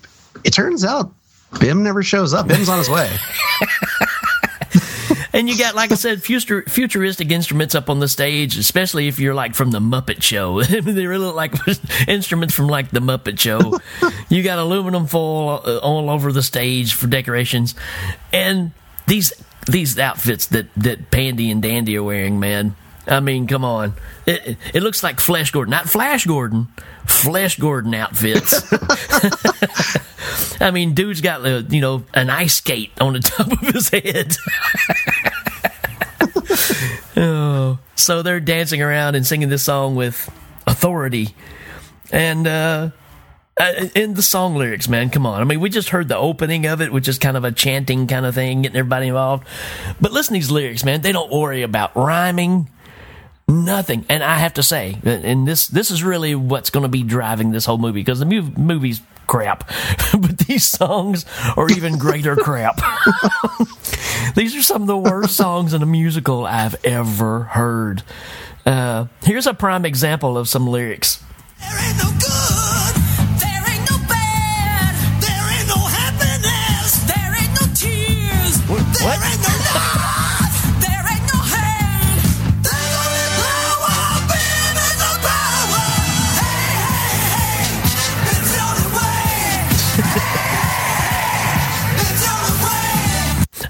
it 0.44 0.50
turns 0.52 0.84
out 0.84 1.12
Bim 1.60 1.82
never 1.82 2.02
shows 2.02 2.34
up. 2.34 2.48
Bim's 2.48 2.68
on 2.68 2.78
his 2.78 2.90
way. 2.90 3.10
And 5.32 5.48
you 5.48 5.58
got, 5.58 5.74
like 5.74 5.92
I 5.92 5.94
said, 5.94 6.22
future, 6.22 6.62
futuristic 6.62 7.30
instruments 7.30 7.74
up 7.74 7.90
on 7.90 7.98
the 8.00 8.08
stage, 8.08 8.56
especially 8.56 9.08
if 9.08 9.18
you're 9.18 9.34
like 9.34 9.54
from 9.54 9.70
the 9.70 9.80
Muppet 9.80 10.22
Show. 10.22 10.62
they 10.62 11.06
really 11.06 11.26
look 11.26 11.36
like 11.36 11.54
instruments 12.08 12.54
from 12.54 12.68
like 12.68 12.90
the 12.90 13.00
Muppet 13.00 13.38
Show. 13.38 13.78
you 14.28 14.42
got 14.42 14.58
aluminum 14.58 15.06
foil 15.06 15.60
uh, 15.64 15.78
all 15.78 16.10
over 16.10 16.32
the 16.32 16.42
stage 16.42 16.94
for 16.94 17.06
decorations, 17.06 17.74
and 18.32 18.72
these 19.06 19.32
these 19.66 19.98
outfits 19.98 20.46
that 20.46 20.66
that 20.76 21.10
Pandy 21.10 21.50
and 21.50 21.62
Dandy 21.62 21.96
are 21.96 22.02
wearing, 22.02 22.40
man. 22.40 22.74
I 23.08 23.20
mean, 23.20 23.46
come 23.46 23.64
on. 23.64 23.94
It, 24.26 24.56
it- 24.74 24.82
looks 24.82 25.02
like 25.02 25.18
Flash 25.20 25.50
Gordon, 25.50 25.70
not 25.70 25.88
Flash 25.88 26.26
Gordon, 26.26 26.68
Flash 27.06 27.58
Gordon 27.58 27.94
outfits. 27.94 28.62
I 30.60 30.70
mean, 30.70 30.94
dude's 30.94 31.20
got 31.20 31.44
uh, 31.46 31.62
you 31.68 31.80
know 31.80 32.04
an 32.14 32.28
ice 32.30 32.56
skate 32.56 32.92
on 33.00 33.14
the 33.14 33.20
top 33.20 33.50
of 33.50 33.60
his 33.60 33.88
head. 33.88 34.36
oh, 37.16 37.78
so 37.94 38.22
they're 38.22 38.40
dancing 38.40 38.82
around 38.82 39.14
and 39.14 39.26
singing 39.26 39.48
this 39.48 39.62
song 39.62 39.94
with 39.94 40.30
authority, 40.66 41.34
and 42.12 42.46
uh, 42.46 42.90
uh, 43.58 43.72
in 43.94 44.14
the 44.14 44.22
song 44.22 44.56
lyrics, 44.56 44.88
man, 44.88 45.10
come 45.10 45.26
on. 45.26 45.40
I 45.40 45.44
mean, 45.44 45.60
we 45.60 45.70
just 45.70 45.90
heard 45.90 46.08
the 46.08 46.16
opening 46.16 46.66
of 46.66 46.80
it, 46.80 46.92
which 46.92 47.08
is 47.08 47.18
kind 47.18 47.36
of 47.36 47.44
a 47.44 47.52
chanting 47.52 48.06
kind 48.06 48.26
of 48.26 48.34
thing, 48.34 48.62
getting 48.62 48.76
everybody 48.76 49.08
involved. 49.08 49.46
But 50.00 50.12
listen 50.12 50.34
to 50.34 50.38
these 50.40 50.50
lyrics, 50.50 50.84
man. 50.84 51.00
They 51.00 51.12
don't 51.12 51.32
worry 51.32 51.62
about 51.62 51.94
rhyming 51.96 52.68
nothing. 53.48 54.04
And 54.08 54.22
I 54.22 54.38
have 54.38 54.54
to 54.54 54.62
say, 54.62 54.98
and 55.04 55.48
this 55.48 55.66
this 55.68 55.90
is 55.90 56.04
really 56.04 56.34
what's 56.34 56.70
going 56.70 56.82
to 56.84 56.88
be 56.88 57.02
driving 57.02 57.50
this 57.50 57.64
whole 57.64 57.78
movie 57.78 58.00
because 58.00 58.20
the 58.20 58.26
movie's 58.26 59.00
crap, 59.26 59.68
but 60.12 60.38
these 60.38 60.64
songs 60.64 61.24
are 61.56 61.70
even 61.70 61.98
greater 61.98 62.36
crap. 62.48 62.80
these 64.34 64.56
are 64.56 64.62
some 64.62 64.82
of 64.82 64.88
the 64.88 64.98
worst 64.98 65.36
songs 65.36 65.72
in 65.74 65.82
a 65.82 65.86
musical 65.86 66.46
I've 66.46 66.76
ever 66.84 67.44
heard. 67.44 68.02
Uh, 68.66 69.06
here's 69.22 69.46
a 69.46 69.54
prime 69.54 69.84
example 69.84 70.36
of 70.36 70.48
some 70.48 70.66
lyrics. 70.66 71.22
There 71.60 71.88
ain't 71.88 71.96
no 71.98 72.10
good, 72.10 72.77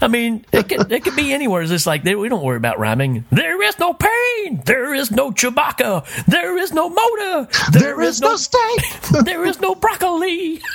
I 0.09 0.11
mean, 0.11 0.43
it 0.53 0.71
could, 0.71 0.91
it 0.91 1.05
could 1.05 1.17
be 1.17 1.35
anywhere. 1.35 1.61
It's 1.61 1.71
just 1.71 1.87
like 1.87 2.03
they, 2.03 2.15
we 2.15 2.31
don't 2.31 2.43
worry 2.43 2.57
about 2.57 2.79
rhyming. 2.79 3.27
There 3.31 3.63
is 3.63 3.79
no 3.79 3.93
pain. 3.93 4.63
There 4.65 4.95
is 4.95 5.11
no 5.11 5.31
Chewbacca. 5.31 6.25
There 6.25 6.57
is 6.57 6.73
no 6.73 6.89
motor. 6.89 7.47
there 7.73 8.01
is 8.01 8.19
no 8.23 8.37
steak. 8.37 9.01
there 9.25 9.45
is 9.45 9.61
no 9.61 9.75
broccoli. 9.75 10.63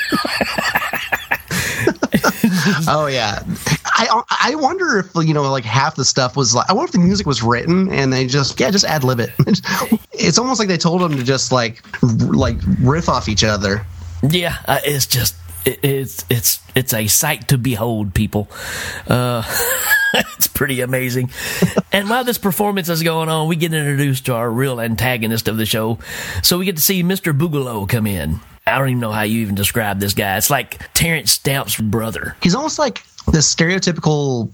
Oh 2.88 3.08
yeah, 3.08 3.44
I 3.86 4.22
I 4.30 4.52
I 4.52 4.56
wonder 4.56 5.00
if 5.00 5.08
you 5.16 5.34
know 5.34 5.50
like 5.52 5.66
half 5.66 5.96
the 5.96 6.06
stuff 6.06 6.38
was 6.38 6.54
like 6.54 6.70
I 6.70 6.74
wonder 6.74 6.90
if 6.90 6.92
the 6.92 7.00
music 7.00 7.26
was 7.26 7.42
written 7.42 7.92
and 7.92 8.14
they 8.14 8.28
just 8.28 8.60
yeah 8.60 8.70
just 8.70 8.86
ad 8.86 9.04
lib 9.04 9.20
it. 9.20 9.32
it's 10.12 10.38
almost 10.38 10.60
like 10.60 10.68
they 10.68 10.78
told 10.78 11.02
them 11.02 11.18
to 11.18 11.24
just 11.24 11.52
like 11.52 11.84
like 12.02 12.58
riff 12.80 13.10
off 13.10 13.28
each 13.28 13.44
other. 13.44 13.86
Yeah, 14.22 14.58
uh, 14.68 14.80
it's 14.84 15.08
just 15.08 15.36
it, 15.66 15.80
it's 15.84 16.26
it's 16.30 16.60
it's 16.76 16.94
a 16.94 17.08
sight 17.08 17.48
to 17.50 17.58
behold, 17.58 18.14
people. 18.14 18.50
Uh, 19.08 19.44
it's 20.14 20.48
pretty 20.48 20.82
amazing. 20.82 21.32
and 21.92 22.10
while 22.10 22.24
this 22.24 22.38
performance 22.38 22.90
is 22.90 23.04
going 23.04 23.30
on, 23.30 23.48
we 23.48 23.56
get 23.56 23.74
introduced 23.74 24.26
to 24.26 24.34
our 24.34 24.50
real 24.50 24.80
antagonist 24.80 25.48
of 25.48 25.58
the 25.58 25.66
show. 25.66 26.00
So 26.42 26.58
we 26.58 26.66
get 26.66 26.76
to 26.78 26.82
see 26.82 27.04
Mr. 27.04 27.38
Boogalow 27.38 27.88
come 27.88 28.08
in. 28.08 28.40
I 28.66 28.78
don't 28.78 28.90
even 28.90 29.00
know 29.02 29.12
how 29.12 29.24
you 29.24 29.42
even 29.42 29.56
describe 29.56 30.00
this 30.00 30.14
guy. 30.14 30.38
It's 30.38 30.50
like 30.50 30.94
Terence 30.94 31.34
Stamp's 31.34 31.76
brother. 31.78 32.38
He's 32.42 32.56
almost 32.56 32.80
like 32.80 33.04
the 33.26 33.40
stereotypical 33.40 34.50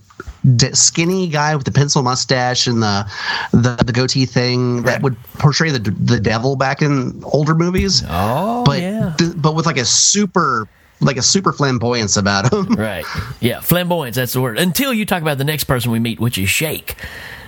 skinny 0.74 1.28
guy 1.28 1.56
with 1.56 1.66
the 1.66 1.72
pencil 1.72 2.02
mustache 2.02 2.68
and 2.68 2.82
the 2.82 3.06
the, 3.52 3.76
the 3.86 3.92
goatee 3.92 4.26
thing 4.26 4.84
that 4.84 5.02
would 5.02 5.22
portray 5.34 5.70
the 5.70 5.80
the 5.80 6.20
devil 6.20 6.56
back 6.56 6.82
in 6.82 7.24
older 7.24 7.56
movies. 7.56 8.04
Oh, 8.08 8.64
but 8.66 8.82
yeah. 8.82 9.14
th- 9.18 9.34
but 9.36 9.56
with 9.56 9.66
like 9.66 9.78
a 9.78 9.86
super 9.86 10.68
like 11.02 11.18
a 11.18 11.22
super 11.22 11.52
flamboyance 11.54 12.18
about 12.18 12.52
him. 12.52 12.68
Right. 12.80 13.06
Yeah, 13.42 13.60
flamboyance, 13.62 14.16
that's 14.16 14.34
the 14.34 14.42
word. 14.42 14.58
Until 14.60 14.94
you 14.94 15.06
talk 15.06 15.22
about 15.22 15.38
the 15.38 15.44
next 15.44 15.66
person 15.66 15.92
we 15.92 16.00
meet, 16.00 16.20
which 16.20 16.38
is 16.38 16.50
Shake, 16.50 16.96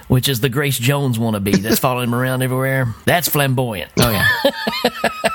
which 0.08 0.28
is 0.28 0.42
the 0.42 0.50
Grace 0.50 0.78
Jones 0.78 1.18
wannabe 1.18 1.56
that's 1.58 1.80
following 1.88 2.10
him 2.10 2.16
around 2.16 2.42
everywhere. 2.42 2.94
That's 3.06 3.30
flamboyant. 3.30 3.92
Oh 3.98 4.10
yeah. 4.12 4.28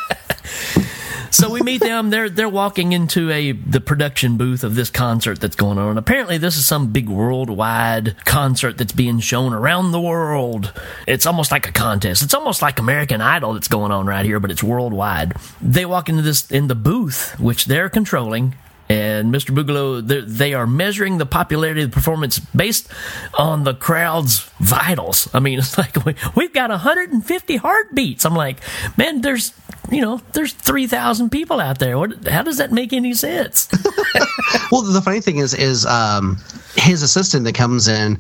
So 1.36 1.50
we 1.50 1.60
meet 1.60 1.82
them. 1.82 2.08
They're 2.08 2.30
they're 2.30 2.48
walking 2.48 2.92
into 2.92 3.30
a 3.30 3.52
the 3.52 3.80
production 3.82 4.38
booth 4.38 4.64
of 4.64 4.74
this 4.74 4.88
concert 4.88 5.38
that's 5.38 5.54
going 5.54 5.76
on. 5.76 5.98
Apparently, 5.98 6.38
this 6.38 6.56
is 6.56 6.64
some 6.64 6.92
big 6.92 7.10
worldwide 7.10 8.16
concert 8.24 8.78
that's 8.78 8.92
being 8.92 9.20
shown 9.20 9.52
around 9.52 9.92
the 9.92 10.00
world. 10.00 10.72
It's 11.06 11.26
almost 11.26 11.50
like 11.52 11.68
a 11.68 11.72
contest. 11.72 12.22
It's 12.22 12.32
almost 12.32 12.62
like 12.62 12.78
American 12.78 13.20
Idol 13.20 13.52
that's 13.52 13.68
going 13.68 13.92
on 13.92 14.06
right 14.06 14.24
here, 14.24 14.40
but 14.40 14.50
it's 14.50 14.62
worldwide. 14.62 15.34
They 15.60 15.84
walk 15.84 16.08
into 16.08 16.22
this 16.22 16.50
in 16.50 16.68
the 16.68 16.74
booth, 16.74 17.38
which 17.38 17.66
they're 17.66 17.90
controlling. 17.90 18.54
And 18.88 19.34
Mr. 19.34 19.50
Boogalow, 19.54 20.06
they're- 20.06 20.66
measuring 20.66 21.18
the 21.18 21.26
popularity 21.26 21.82
of 21.82 21.90
the 21.90 21.94
performance 21.94 22.38
based 22.38 22.88
on 23.34 23.64
the 23.64 23.74
crowd's 23.74 24.48
vitals. 24.60 25.28
I 25.34 25.40
mean, 25.40 25.58
it's 25.58 25.76
like 25.76 25.96
we've 26.36 26.52
got 26.52 26.70
150 26.70 27.56
heartbeats. 27.56 28.24
I'm 28.24 28.34
like, 28.34 28.60
man, 28.96 29.20
there's 29.22 29.52
you 29.90 30.00
know, 30.00 30.20
there's 30.32 30.52
3,000 30.52 31.30
people 31.30 31.60
out 31.60 31.78
there. 31.78 31.98
What, 31.98 32.26
how 32.26 32.42
does 32.42 32.58
that 32.58 32.72
make 32.72 32.92
any 32.92 33.14
sense? 33.14 33.68
well, 34.72 34.82
the 34.82 35.00
funny 35.02 35.20
thing 35.20 35.38
is, 35.38 35.54
is 35.54 35.86
um, 35.86 36.38
his 36.76 37.02
assistant 37.02 37.44
that 37.44 37.54
comes 37.54 37.88
in 37.88 38.18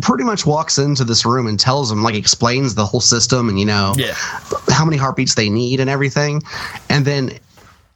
pretty 0.00 0.24
much 0.24 0.46
walks 0.46 0.78
into 0.78 1.04
this 1.04 1.26
room 1.26 1.46
and 1.46 1.60
tells 1.60 1.90
him, 1.90 2.02
like, 2.02 2.14
explains 2.14 2.74
the 2.74 2.86
whole 2.86 3.00
system 3.00 3.48
and 3.48 3.58
you 3.60 3.66
know 3.66 3.92
Yeah. 3.96 4.14
how 4.68 4.84
many 4.84 4.96
heartbeats 4.96 5.34
they 5.34 5.50
need 5.50 5.80
and 5.80 5.90
everything. 5.90 6.42
And 6.88 7.04
then 7.04 7.38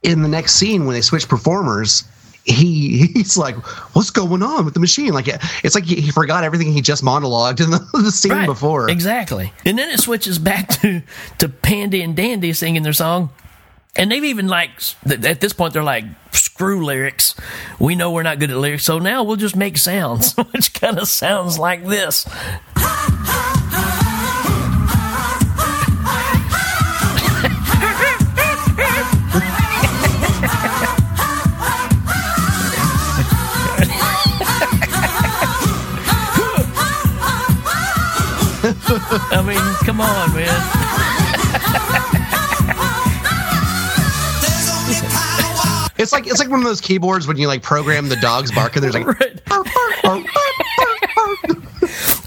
in 0.03 0.21
the 0.21 0.27
next 0.27 0.55
scene, 0.55 0.85
when 0.85 0.93
they 0.93 1.01
switch 1.01 1.27
performers. 1.27 2.03
He 2.49 3.07
he's 3.13 3.37
like, 3.37 3.55
what's 3.95 4.09
going 4.09 4.43
on 4.43 4.65
with 4.65 4.73
the 4.73 4.79
machine? 4.79 5.13
Like 5.13 5.27
it's 5.63 5.75
like 5.75 5.85
he, 5.85 6.01
he 6.01 6.11
forgot 6.11 6.43
everything 6.43 6.73
he 6.73 6.81
just 6.81 7.03
monologued 7.03 7.61
in 7.63 7.71
the, 7.71 7.79
the 7.93 8.11
scene 8.11 8.45
before. 8.45 8.89
Exactly. 8.89 9.53
And 9.65 9.77
then 9.77 9.89
it 9.89 9.99
switches 9.99 10.39
back 10.39 10.69
to, 10.81 11.01
to 11.37 11.49
Pandy 11.49 12.01
and 12.01 12.15
Dandy 12.15 12.53
singing 12.53 12.83
their 12.83 12.93
song. 12.93 13.29
And 13.95 14.11
they've 14.11 14.23
even 14.23 14.47
like, 14.47 14.69
at 15.09 15.41
this 15.41 15.51
point, 15.51 15.73
they're 15.73 15.83
like, 15.83 16.05
screw 16.31 16.85
lyrics. 16.85 17.35
We 17.79 17.95
know 17.95 18.11
we're 18.11 18.23
not 18.23 18.39
good 18.39 18.51
at 18.51 18.57
lyrics. 18.57 18.83
So 18.83 18.99
now 18.99 19.23
we'll 19.23 19.35
just 19.35 19.55
make 19.55 19.77
sounds, 19.77 20.33
which 20.51 20.73
kind 20.73 20.99
of 20.99 21.07
sounds 21.07 21.57
like 21.57 21.85
this. 21.85 22.25
I 39.31 39.43
mean, 39.45 39.61
come 39.85 40.01
on, 40.01 40.33
man. 40.33 40.49
It's 45.99 46.11
like 46.13 46.27
it's 46.27 46.39
like 46.39 46.49
one 46.49 46.59
of 46.59 46.65
those 46.65 46.81
keyboards 46.81 47.27
when 47.27 47.37
you 47.37 47.47
like 47.47 47.61
program 47.61 48.09
the 48.09 48.15
dogs 48.15 48.51
barking. 48.51 48.81
There's 48.81 48.95
like 48.95 49.05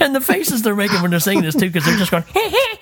And 0.01 0.14
the 0.14 0.20
faces 0.20 0.62
they're 0.62 0.77
making 0.77 1.01
when 1.01 1.11
they're 1.11 1.20
singing 1.20 1.42
this 1.42 1.55
too, 1.55 1.70
because 1.70 1.85
they're 1.85 1.96
just 1.96 2.11
going. 2.11 2.25
oh, 2.35 2.77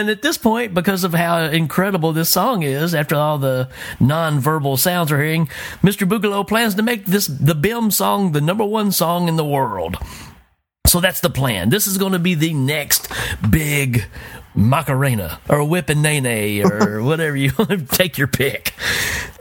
and 0.00 0.08
at 0.08 0.22
this 0.22 0.38
point, 0.38 0.72
because 0.72 1.04
of 1.04 1.12
how 1.12 1.44
incredible 1.44 2.12
this 2.12 2.30
song 2.30 2.62
is, 2.62 2.94
after 2.94 3.14
all 3.14 3.36
the 3.36 3.68
non-verbal 4.00 4.78
sounds 4.78 5.12
we're 5.12 5.22
hearing, 5.22 5.46
Mr. 5.82 6.08
Boogalow 6.08 6.48
plans 6.48 6.74
to 6.76 6.82
make 6.82 7.04
this 7.04 7.26
the 7.26 7.54
Bim 7.54 7.90
song 7.90 8.32
the 8.32 8.40
number 8.40 8.64
one 8.64 8.92
song 8.92 9.28
in 9.28 9.36
the 9.36 9.44
world. 9.44 9.98
So 10.86 11.00
that's 11.00 11.20
the 11.20 11.28
plan. 11.28 11.68
This 11.68 11.86
is 11.86 11.98
going 11.98 12.12
to 12.12 12.18
be 12.18 12.34
the 12.34 12.54
next 12.54 13.12
big 13.50 14.06
Macarena 14.54 15.38
or 15.48 15.62
Whip 15.68 15.90
and 15.90 16.02
Nae 16.02 16.18
Nae 16.18 16.62
or 16.62 17.02
whatever 17.02 17.36
you 17.36 17.52
want 17.58 17.70
to 17.70 17.78
take 17.84 18.16
your 18.16 18.26
pick. 18.26 18.72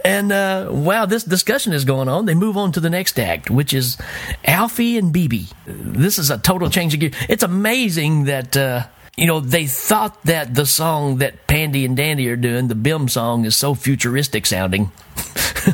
And 0.03 0.31
uh, 0.31 0.67
while 0.67 1.07
this 1.07 1.23
discussion 1.23 1.71
is 1.71 1.85
going 1.85 2.09
on, 2.09 2.25
they 2.25 2.35
move 2.35 2.57
on 2.57 2.73
to 2.73 2.81
the 2.81 2.89
next 2.89 3.17
act, 3.17 3.49
which 3.49 3.73
is 3.73 3.97
Alfie 4.43 4.97
and 4.97 5.13
Bibi. 5.13 5.47
This 5.65 6.19
is 6.19 6.29
a 6.29 6.37
total 6.37 6.69
change 6.69 6.93
of 6.93 6.99
gear. 6.99 7.11
It's 7.29 7.43
amazing 7.43 8.25
that. 8.25 8.57
Uh, 8.57 8.87
you 9.19 9.25
know, 9.25 9.41
they 9.41 9.67
thought 9.67 10.23
that 10.23 10.55
the 10.55 10.65
song 10.65 11.17
that 11.17 11.45
Pandy 11.45 11.83
and 11.83 11.97
Dandy 11.97 12.29
are 12.29 12.37
doing, 12.37 12.69
the 12.69 12.75
Bim 12.75 13.09
song, 13.09 13.43
is 13.43 13.57
so 13.57 13.75
futuristic 13.75 14.45
sounding. 14.45 14.91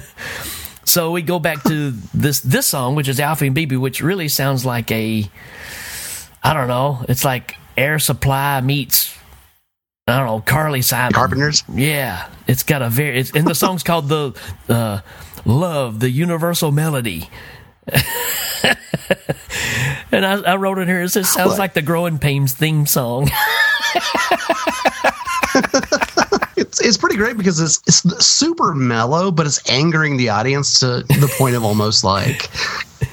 so 0.84 1.12
we 1.12 1.22
go 1.22 1.38
back 1.38 1.62
to 1.64 1.92
this 2.14 2.42
this 2.42 2.66
song, 2.66 2.96
which 2.96 3.08
is 3.08 3.20
Alfie 3.20 3.46
and 3.48 3.56
Bibi, 3.56 3.78
which 3.78 4.02
really 4.02 4.30
sounds 4.30 4.66
like 4.66 4.92
a 4.92 5.30
I 6.44 6.54
don't 6.56 6.68
know. 6.68 7.06
It's 7.08 7.24
like 7.24 7.56
Air 7.78 8.00
Supply 8.00 8.62
meets 8.62 9.16
I 10.08 10.18
don't 10.18 10.26
know 10.26 10.40
Carly 10.40 10.82
Simon 10.82 11.14
Carpenters. 11.14 11.64
Yeah, 11.72 12.28
it's 12.48 12.64
got 12.64 12.82
a 12.82 12.90
very 12.90 13.20
it's, 13.20 13.32
and 13.36 13.46
the 13.46 13.56
song's 13.56 13.84
called 13.84 14.10
the 14.10 14.34
uh, 14.70 15.02
Love, 15.46 16.00
the 16.00 16.10
Universal 16.10 16.72
Melody. 16.72 17.30
And 20.12 20.26
I, 20.26 20.42
I 20.42 20.56
wrote 20.56 20.80
in 20.80 20.88
here. 20.88 21.02
It 21.04 21.10
says 21.10 21.30
sounds 21.32 21.60
like 21.60 21.74
the 21.74 21.82
Growing 21.82 22.18
Pains 22.18 22.54
theme 22.54 22.86
song. 22.86 23.30
it's 26.58 26.82
it's 26.82 26.98
pretty 26.98 27.16
great 27.16 27.38
because 27.38 27.60
it's 27.60 27.82
it's 27.88 28.26
super 28.26 28.74
mellow, 28.74 29.32
but 29.32 29.46
it's 29.46 29.70
angering 29.70 30.18
the 30.18 30.30
audience 30.30 30.80
to 30.80 31.04
the 31.04 31.34
point 31.38 31.56
of 31.56 31.64
almost 31.64 32.04
like 32.04 32.50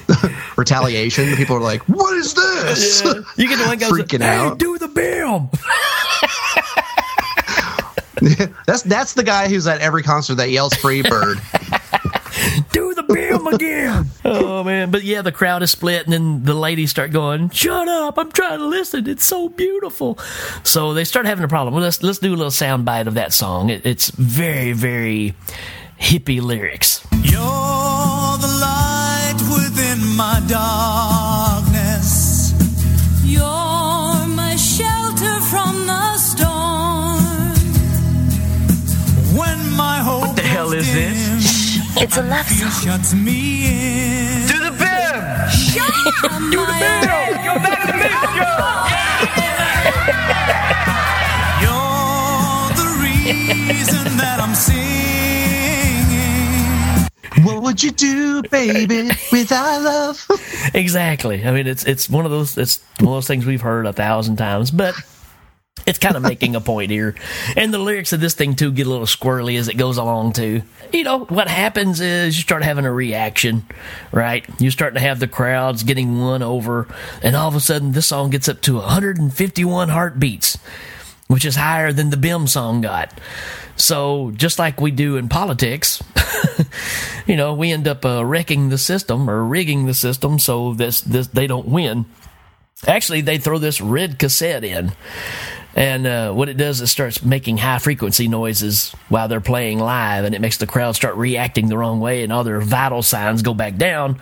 retaliation. 0.57 1.35
People 1.35 1.55
are 1.57 1.61
like, 1.61 1.81
"What 1.83 2.15
is 2.15 2.33
this?" 2.33 3.03
You 3.37 3.47
get 3.47 3.59
the 3.59 3.65
one 3.65 3.77
goes 3.77 3.91
freaking 3.91 4.21
hey, 4.21 4.35
out. 4.35 4.57
do 4.57 4.77
the 4.77 4.87
Bim. 4.87 5.49
that's 8.65 8.83
that's 8.83 9.13
the 9.13 9.23
guy 9.23 9.49
who's 9.49 9.67
at 9.67 9.81
every 9.81 10.03
concert 10.03 10.35
that 10.35 10.49
yells 10.49 10.73
"Free 10.75 11.01
Bird." 11.01 11.39
do 12.71 12.92
the 13.07 13.13
Bim 13.13 13.47
again. 13.47 14.09
oh 14.25 14.63
man, 14.63 14.91
but 14.91 15.03
yeah, 15.03 15.21
the 15.21 15.31
crowd 15.31 15.63
is 15.63 15.71
split, 15.71 16.05
and 16.05 16.13
then 16.13 16.43
the 16.43 16.53
ladies 16.53 16.91
start 16.91 17.11
going, 17.11 17.49
"Shut 17.49 17.87
up! 17.87 18.17
I'm 18.17 18.31
trying 18.31 18.59
to 18.59 18.65
listen. 18.65 19.07
It's 19.07 19.25
so 19.25 19.49
beautiful." 19.49 20.17
So 20.63 20.93
they 20.93 21.03
start 21.03 21.25
having 21.25 21.43
a 21.43 21.47
problem. 21.47 21.73
Well, 21.73 21.83
let's 21.83 22.03
let's 22.03 22.19
do 22.19 22.29
a 22.29 22.35
little 22.35 22.51
sound 22.51 22.85
bite 22.85 23.07
of 23.07 23.15
that 23.15 23.33
song. 23.33 23.69
It, 23.69 23.85
it's 23.85 24.09
very 24.11 24.73
very 24.73 25.35
hippie 25.99 26.41
lyrics. 26.41 27.05
You're 27.23 27.39
the 27.39 28.57
light 28.61 29.39
within 29.53 30.15
my 30.15 30.41
darkness. 30.47 30.82
It's 42.03 42.17
a 42.17 42.21
love 42.21 42.45
song. 42.47 42.69
Shuts 42.83 43.13
me 43.13 43.67
in. 43.67 44.47
Do 44.47 44.59
the 44.59 44.71
Bim. 44.71 45.49
Shut 45.49 45.89
up, 46.25 46.31
Do 46.51 46.59
the 46.59 46.75
Bim. 46.83 47.01
Go 47.47 47.53
back 47.63 47.79
to 47.87 47.93
me, 47.95 48.09
You're 51.63 52.67
the 52.75 52.87
reason 53.01 54.03
that 54.17 54.37
I'm 54.41 54.53
singing. 54.55 54.83
what 57.45 57.63
would 57.63 57.81
you 57.81 57.91
do, 57.91 58.43
baby, 58.43 59.09
without 59.31 59.81
love? 59.81 60.25
Exactly. 60.73 61.45
I 61.45 61.51
mean, 61.51 61.67
it's 61.67 61.85
it's 61.85 62.09
one 62.09 62.25
of 62.25 62.31
those 62.31 62.57
it's 62.57 62.79
one 62.99 63.09
of 63.09 63.13
those 63.15 63.27
things 63.27 63.45
we've 63.45 63.61
heard 63.61 63.85
a 63.85 63.93
thousand 63.93 64.35
times, 64.37 64.71
but 64.71 64.95
it's 65.85 65.99
kind 65.99 66.15
of 66.15 66.23
making 66.23 66.55
a 66.55 66.61
point 66.61 66.91
here. 66.91 67.15
And 67.57 67.73
the 67.73 67.79
lyrics 67.79 68.13
of 68.13 68.21
this 68.21 68.35
thing 68.35 68.55
too 68.55 68.71
get 68.71 68.87
a 68.87 68.89
little 68.89 69.05
squirrely 69.05 69.57
as 69.57 69.67
it 69.67 69.75
goes 69.75 69.97
along 69.97 70.33
too. 70.33 70.61
You 70.91 71.03
know, 71.03 71.25
what 71.25 71.47
happens 71.47 71.99
is 71.99 72.37
you 72.37 72.41
start 72.41 72.63
having 72.63 72.85
a 72.85 72.93
reaction, 72.93 73.65
right? 74.11 74.45
You 74.61 74.71
start 74.71 74.93
to 74.93 74.99
have 74.99 75.19
the 75.19 75.27
crowds 75.27 75.83
getting 75.83 76.19
won 76.19 76.41
over, 76.41 76.87
and 77.21 77.35
all 77.35 77.49
of 77.49 77.55
a 77.55 77.59
sudden 77.59 77.91
this 77.91 78.07
song 78.07 78.29
gets 78.29 78.47
up 78.47 78.61
to 78.61 78.75
151 78.75 79.89
heartbeats, 79.89 80.57
which 81.27 81.45
is 81.45 81.55
higher 81.55 81.91
than 81.91 82.11
the 82.11 82.17
BIM 82.17 82.47
song 82.47 82.81
got. 82.81 83.19
So 83.75 84.31
just 84.35 84.59
like 84.59 84.79
we 84.79 84.91
do 84.91 85.17
in 85.17 85.27
politics, 85.27 86.01
you 87.27 87.35
know, 87.35 87.55
we 87.55 87.71
end 87.71 87.87
up 87.87 88.05
uh, 88.05 88.23
wrecking 88.23 88.69
the 88.69 88.77
system 88.77 89.29
or 89.29 89.43
rigging 89.43 89.85
the 89.85 89.93
system 89.93 90.39
so 90.39 90.73
this, 90.73 91.01
this 91.01 91.27
they 91.27 91.47
don't 91.47 91.67
win. 91.67 92.05
Actually, 92.85 93.21
they 93.21 93.37
throw 93.37 93.57
this 93.57 93.81
red 93.81 94.19
cassette 94.19 94.63
in. 94.63 94.91
And 95.75 96.05
uh, 96.05 96.33
what 96.33 96.49
it 96.49 96.57
does 96.57 96.81
is 96.81 96.91
starts 96.91 97.23
making 97.23 97.57
high 97.57 97.79
frequency 97.79 98.27
noises 98.27 98.91
while 99.09 99.27
they're 99.27 99.41
playing 99.41 99.79
live, 99.79 100.23
and 100.23 100.35
it 100.35 100.41
makes 100.41 100.57
the 100.57 100.67
crowd 100.67 100.95
start 100.95 101.15
reacting 101.15 101.67
the 101.67 101.77
wrong 101.77 101.99
way, 101.99 102.23
and 102.23 102.31
all 102.31 102.43
their 102.43 102.61
vital 102.61 103.01
signs 103.01 103.41
go 103.41 103.53
back 103.53 103.75
down. 103.75 104.19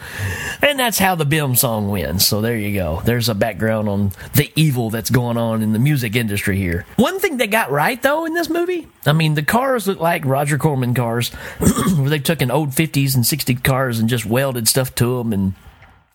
And 0.61 0.79
that's 0.79 0.97
how 0.97 1.15
the 1.15 1.25
BIM 1.25 1.55
song 1.55 1.89
wins. 1.89 2.25
So 2.25 2.41
there 2.41 2.57
you 2.57 2.73
go. 2.73 3.01
There's 3.03 3.27
a 3.27 3.35
background 3.35 3.89
on 3.89 4.11
the 4.35 4.51
evil 4.55 4.89
that's 4.89 5.09
going 5.09 5.37
on 5.37 5.61
in 5.61 5.73
the 5.73 5.79
music 5.79 6.15
industry 6.15 6.57
here. 6.57 6.85
One 6.95 7.19
thing 7.19 7.37
they 7.37 7.47
got 7.47 7.71
right, 7.71 8.01
though, 8.01 8.25
in 8.25 8.33
this 8.33 8.49
movie 8.49 8.87
I 9.05 9.13
mean, 9.13 9.33
the 9.33 9.43
cars 9.43 9.87
look 9.87 9.99
like 9.99 10.25
Roger 10.25 10.57
Corman 10.57 10.93
cars, 10.93 11.29
where 11.29 12.09
they 12.09 12.19
took 12.19 12.41
an 12.41 12.51
old 12.51 12.69
50s 12.69 13.15
and 13.15 13.23
60s 13.23 13.63
cars 13.63 13.99
and 13.99 14.07
just 14.07 14.25
welded 14.25 14.67
stuff 14.67 14.93
to 14.95 15.17
them 15.17 15.33
and 15.33 15.53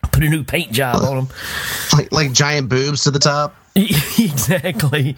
put 0.03 0.23
a 0.23 0.29
new 0.29 0.45
paint 0.45 0.73
job 0.73 1.03
on 1.03 1.17
them. 1.17 1.29
Like 1.93 2.13
like 2.13 2.33
giant 2.33 2.69
boobs 2.69 3.05
to 3.05 3.11
the 3.11 3.19
top. 3.19 3.57
exactly. 4.19 5.17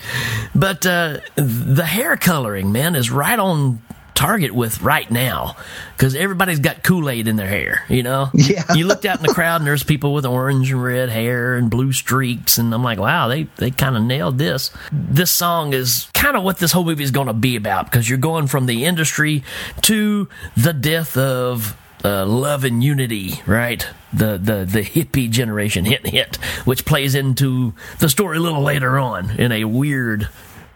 But 0.55 0.85
uh, 0.85 1.18
the 1.37 1.87
hair 1.87 2.16
coloring, 2.16 2.73
man, 2.73 2.97
is 2.97 3.11
right 3.11 3.38
on 3.38 3.81
target 4.14 4.51
with 4.51 4.83
right 4.83 5.09
now 5.12 5.55
because 5.97 6.16
everybody's 6.16 6.59
got 6.59 6.83
Kool 6.83 7.09
Aid 7.09 7.29
in 7.29 7.37
their 7.37 7.47
hair. 7.47 7.85
You 7.88 8.03
know, 8.03 8.31
Yeah. 8.35 8.75
You 8.75 8.85
looked 8.85 9.05
out 9.05 9.18
in 9.18 9.23
the 9.23 9.33
crowd 9.33 9.61
and 9.61 9.66
there's 9.66 9.85
people 9.85 10.12
with 10.12 10.27
orange 10.27 10.73
and 10.73 10.83
red 10.83 11.09
hair 11.09 11.55
and 11.55 11.71
blue 11.71 11.92
streaks, 11.92 12.59
and 12.59 12.75
I'm 12.75 12.83
like, 12.83 12.99
wow, 12.99 13.29
they 13.29 13.44
they 13.57 13.71
kind 13.71 13.97
of 13.97 14.03
nailed 14.03 14.37
this. 14.38 14.73
This 14.90 15.31
song 15.31 15.73
is 15.73 16.09
kind 16.14 16.37
of 16.37 16.42
what 16.42 16.59
this 16.59 16.73
whole 16.73 16.85
movie 16.85 17.05
is 17.05 17.12
going 17.12 17.29
to 17.29 17.33
be 17.33 17.55
about 17.55 17.85
because 17.85 18.09
you're 18.09 18.18
going 18.18 18.49
from 18.49 18.66
the 18.66 18.85
industry 18.87 19.44
to 19.83 20.29
the 20.57 20.73
death 20.73 21.16
of 21.16 21.77
uh, 22.05 22.27
love 22.27 22.64
and 22.64 22.83
unity, 22.83 23.40
right? 23.47 23.87
The 24.12 24.38
the 24.38 24.64
the 24.64 24.83
hippie 24.83 25.31
generation, 25.31 25.85
hit 25.85 26.07
hit, 26.07 26.37
which 26.64 26.85
plays 26.85 27.14
into 27.14 27.75
the 27.99 28.09
story 28.09 28.38
a 28.38 28.40
little 28.40 28.62
later 28.62 28.99
on 28.99 29.31
in 29.33 29.53
a 29.53 29.64
weird, 29.64 30.29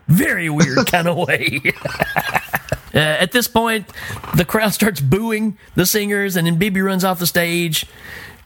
very 0.06 0.50
weird 0.50 0.86
kind 0.90 1.08
of 1.08 1.16
way. 1.16 1.60
Uh, 2.94 2.98
at 2.98 3.32
this 3.32 3.48
point, 3.48 3.86
the 4.36 4.44
crowd 4.44 4.74
starts 4.74 5.00
booing 5.00 5.56
the 5.74 5.86
singers, 5.86 6.36
and 6.36 6.46
then 6.46 6.56
Bibi 6.56 6.82
runs 6.82 7.04
off 7.04 7.18
the 7.18 7.26
stage. 7.26 7.86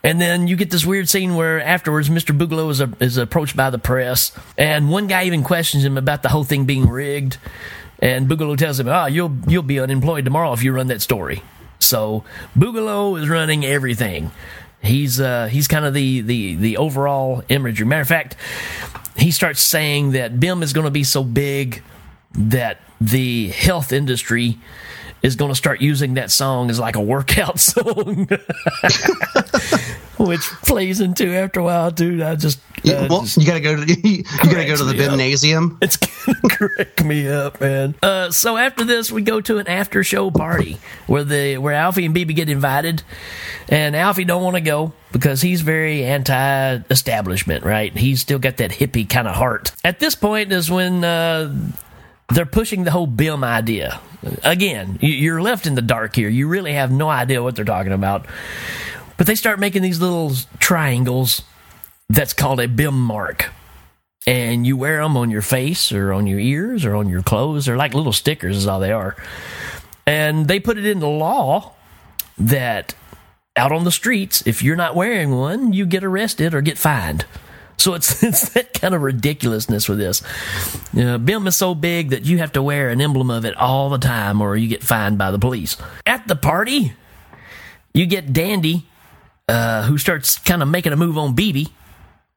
And 0.04 0.20
then 0.20 0.46
you 0.46 0.54
get 0.54 0.70
this 0.70 0.86
weird 0.86 1.08
scene 1.08 1.34
where 1.34 1.60
afterwards, 1.60 2.08
Mr. 2.08 2.36
Boogalow 2.36 2.70
is, 2.70 2.80
is 3.00 3.16
approached 3.16 3.56
by 3.56 3.70
the 3.70 3.78
press, 3.78 4.30
and 4.56 4.88
one 4.88 5.08
guy 5.08 5.24
even 5.24 5.42
questions 5.42 5.84
him 5.84 5.98
about 5.98 6.22
the 6.22 6.28
whole 6.28 6.44
thing 6.44 6.64
being 6.64 6.88
rigged. 6.88 7.38
And 7.98 8.28
Boogalow 8.28 8.56
tells 8.56 8.78
him, 8.78 8.88
"Ah, 8.88 9.06
you'll 9.06 9.36
you'll 9.48 9.64
be 9.64 9.80
unemployed 9.80 10.24
tomorrow 10.24 10.52
if 10.52 10.62
you 10.62 10.70
run 10.72 10.86
that 10.88 11.02
story." 11.02 11.42
So 11.80 12.22
Boogalow 12.56 13.20
is 13.20 13.28
running 13.28 13.64
everything. 13.64 14.30
He's 14.86 15.20
uh, 15.20 15.46
he's 15.46 15.68
kind 15.68 15.84
of 15.84 15.94
the 15.94 16.20
the 16.20 16.54
the 16.54 16.76
overall 16.76 17.42
imagery. 17.48 17.86
Matter 17.86 18.02
of 18.02 18.08
fact, 18.08 18.36
he 19.16 19.30
starts 19.30 19.60
saying 19.60 20.12
that 20.12 20.40
BIM 20.40 20.62
is 20.62 20.72
going 20.72 20.84
to 20.84 20.90
be 20.90 21.04
so 21.04 21.22
big 21.24 21.82
that 22.32 22.80
the 23.00 23.48
health 23.48 23.92
industry 23.92 24.58
is 25.26 25.36
going 25.36 25.50
to 25.50 25.54
start 25.56 25.80
using 25.80 26.14
that 26.14 26.30
song 26.30 26.70
as 26.70 26.78
like 26.78 26.94
a 26.96 27.00
workout 27.00 27.58
song, 27.72 28.28
which 30.18 30.40
plays 30.62 31.00
into 31.00 31.34
after 31.34 31.60
a 31.60 31.64
while, 31.64 31.90
dude. 31.90 32.22
I 32.22 32.36
just, 32.36 32.60
Yeah, 32.82 32.94
uh, 32.94 33.06
well, 33.10 33.22
just- 33.22 33.36
you 33.36 33.46
gotta 33.46 33.60
go 33.60 33.76
to 33.76 33.92
you 34.08 34.22
gotta 34.22 34.64
go 34.66 34.76
to 34.76 34.84
the 34.84 34.94
gymnasium. 34.94 35.78
it's 35.82 35.96
gonna 35.96 36.40
crack 36.48 37.04
me 37.04 37.28
up, 37.28 37.60
man. 37.60 37.94
Uh, 38.02 38.30
so 38.30 38.56
after 38.56 38.84
this, 38.84 39.10
we 39.12 39.22
go 39.22 39.40
to 39.42 39.58
an 39.58 39.66
after 39.68 40.02
show 40.04 40.30
party 40.30 40.78
where 41.06 41.24
the 41.24 41.58
where 41.58 41.74
Alfie 41.74 42.04
and 42.06 42.14
Bibi 42.14 42.34
get 42.34 42.48
invited, 42.48 43.02
and 43.68 43.94
Alfie 43.96 44.24
don't 44.24 44.42
want 44.42 44.54
to 44.56 44.60
go 44.62 44.92
because 45.12 45.40
he's 45.42 45.60
very 45.62 46.04
anti-establishment, 46.04 47.64
right? 47.64 47.96
He's 47.96 48.20
still 48.20 48.38
got 48.38 48.58
that 48.58 48.70
hippie 48.70 49.08
kind 49.08 49.26
of 49.28 49.34
heart. 49.34 49.72
At 49.84 49.98
this 50.00 50.14
point 50.14 50.52
is 50.52 50.70
when 50.70 51.04
uh, 51.04 51.52
they're 52.28 52.46
pushing 52.46 52.84
the 52.84 52.90
whole 52.90 53.06
BIM 53.06 53.44
idea. 53.44 54.00
Again, 54.42 54.98
you- 55.00 55.08
you're 55.14 55.42
left 55.42 55.66
in 55.66 55.74
the 55.74 55.82
dark 55.82 56.16
here. 56.16 56.28
You 56.28 56.48
really 56.48 56.72
have 56.72 56.90
no 56.90 57.08
idea 57.08 57.42
what 57.42 57.54
they're 57.56 57.64
talking 57.64 57.92
about. 57.92 58.26
But 59.16 59.26
they 59.26 59.34
start 59.34 59.58
making 59.58 59.82
these 59.82 60.00
little 60.00 60.32
triangles 60.58 61.42
that's 62.08 62.32
called 62.32 62.60
a 62.60 62.68
BIM 62.68 62.98
mark 63.00 63.50
and 64.26 64.66
you 64.66 64.76
wear 64.76 65.02
them 65.02 65.16
on 65.16 65.30
your 65.30 65.42
face 65.42 65.92
or 65.92 66.12
on 66.12 66.26
your 66.26 66.40
ears 66.40 66.84
or 66.84 66.96
on 66.96 67.08
your 67.08 67.22
clothes. 67.22 67.66
They're 67.66 67.76
like 67.76 67.94
little 67.94 68.12
stickers, 68.12 68.56
is 68.56 68.66
all 68.66 68.80
they 68.80 68.92
are. 68.92 69.16
And 70.06 70.48
they 70.48 70.58
put 70.60 70.78
it 70.78 70.84
into 70.86 71.06
law 71.06 71.72
that 72.38 72.94
out 73.56 73.72
on 73.72 73.84
the 73.84 73.92
streets, 73.92 74.42
if 74.46 74.62
you're 74.62 74.76
not 74.76 74.94
wearing 74.94 75.30
one, 75.36 75.72
you 75.72 75.86
get 75.86 76.04
arrested 76.04 76.54
or 76.54 76.60
get 76.60 76.76
fined. 76.76 77.24
So 77.76 77.94
it's 77.94 78.22
it's 78.22 78.50
that 78.50 78.74
kind 78.74 78.94
of 78.94 79.02
ridiculousness 79.02 79.88
with 79.88 79.98
this. 79.98 80.22
BIM 80.94 81.46
is 81.46 81.56
so 81.56 81.74
big 81.74 82.10
that 82.10 82.24
you 82.24 82.38
have 82.38 82.52
to 82.52 82.62
wear 82.62 82.90
an 82.90 83.00
emblem 83.00 83.30
of 83.30 83.44
it 83.44 83.56
all 83.56 83.90
the 83.90 83.98
time, 83.98 84.40
or 84.40 84.56
you 84.56 84.68
get 84.68 84.82
fined 84.82 85.18
by 85.18 85.30
the 85.30 85.38
police. 85.38 85.76
At 86.04 86.26
the 86.28 86.36
party, 86.36 86.94
you 87.92 88.06
get 88.06 88.32
Dandy, 88.32 88.86
uh, 89.48 89.84
who 89.84 89.98
starts 89.98 90.38
kind 90.38 90.62
of 90.62 90.68
making 90.68 90.92
a 90.92 90.96
move 90.96 91.18
on 91.18 91.34
Bibi 91.34 91.68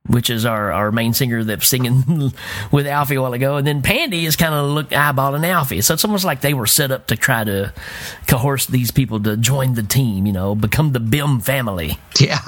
which 0.08 0.30
is 0.30 0.46
our, 0.46 0.72
our 0.72 0.92
main 0.92 1.14
singer 1.14 1.44
that's 1.44 1.68
singing 1.68 2.32
with 2.72 2.88
Alfie 2.88 3.16
a 3.16 3.22
while 3.22 3.34
ago. 3.34 3.58
And 3.58 3.68
then 3.68 3.82
Pandy 3.82 4.26
is 4.26 4.36
kind 4.36 4.54
of 4.54 4.72
look 4.72 4.90
eyeballing 4.90 5.46
Alfie. 5.46 5.82
So 5.82 5.94
it's 5.94 6.06
almost 6.06 6.26
like 6.26 6.42
they 6.42 6.54
were 6.54 6.66
set 6.66 6.92
up 6.92 7.08
to 7.08 7.16
try 7.16 7.44
to 7.44 7.74
coerce 8.28 8.66
these 8.66 8.92
people 8.92 9.22
to 9.24 9.38
join 9.38 9.76
the 9.76 9.84
team, 9.84 10.26
you 10.26 10.34
know, 10.34 10.56
become 10.56 10.94
the 10.94 11.00
BIM 11.00 11.42
family. 11.42 11.98
Yeah. 12.20 12.40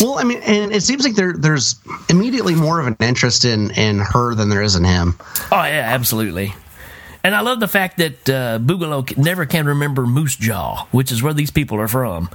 Well, 0.00 0.18
I 0.18 0.24
mean, 0.24 0.42
and 0.42 0.72
it 0.72 0.82
seems 0.82 1.04
like 1.04 1.14
there 1.14 1.32
there's 1.32 1.76
immediately 2.10 2.54
more 2.54 2.80
of 2.80 2.86
an 2.86 2.96
interest 3.00 3.44
in 3.44 3.70
in 3.72 3.98
her 4.00 4.34
than 4.34 4.48
there 4.48 4.62
is 4.62 4.76
in 4.76 4.84
him. 4.84 5.16
Oh, 5.52 5.62
yeah, 5.64 5.86
absolutely. 5.94 6.54
And 7.22 7.34
I 7.34 7.40
love 7.40 7.58
the 7.58 7.68
fact 7.68 7.96
that 7.98 8.28
uh, 8.28 8.58
Boogalow 8.58 9.16
never 9.16 9.46
can 9.46 9.66
remember 9.66 10.06
Moose 10.06 10.36
Jaw, 10.36 10.86
which 10.90 11.10
is 11.10 11.22
where 11.22 11.32
these 11.32 11.50
people 11.50 11.80
are 11.80 11.88
from. 11.88 12.28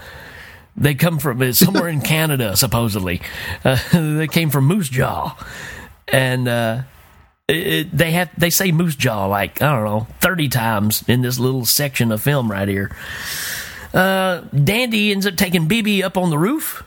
They 0.77 0.95
come 0.95 1.19
from 1.19 1.53
somewhere 1.53 1.89
in 1.89 2.01
Canada, 2.01 2.55
supposedly. 2.55 3.21
Uh, 3.63 3.77
they 4.17 4.27
came 4.27 4.49
from 4.49 4.65
Moose 4.65 4.89
Jaw, 4.89 5.35
and 6.07 6.47
uh, 6.47 6.81
it, 7.47 7.95
they 7.95 8.11
have 8.11 8.29
they 8.37 8.49
say 8.49 8.71
Moose 8.71 8.95
Jaw 8.95 9.25
like 9.25 9.61
I 9.61 9.73
don't 9.73 9.83
know 9.83 10.07
thirty 10.21 10.47
times 10.47 11.03
in 11.07 11.21
this 11.21 11.39
little 11.39 11.65
section 11.65 12.11
of 12.11 12.21
film 12.21 12.49
right 12.49 12.67
here. 12.67 12.95
Uh, 13.93 14.41
Dandy 14.51 15.11
ends 15.11 15.25
up 15.25 15.35
taking 15.35 15.67
Bibi 15.67 16.03
up 16.03 16.15
on 16.15 16.29
the 16.29 16.37
roof 16.37 16.83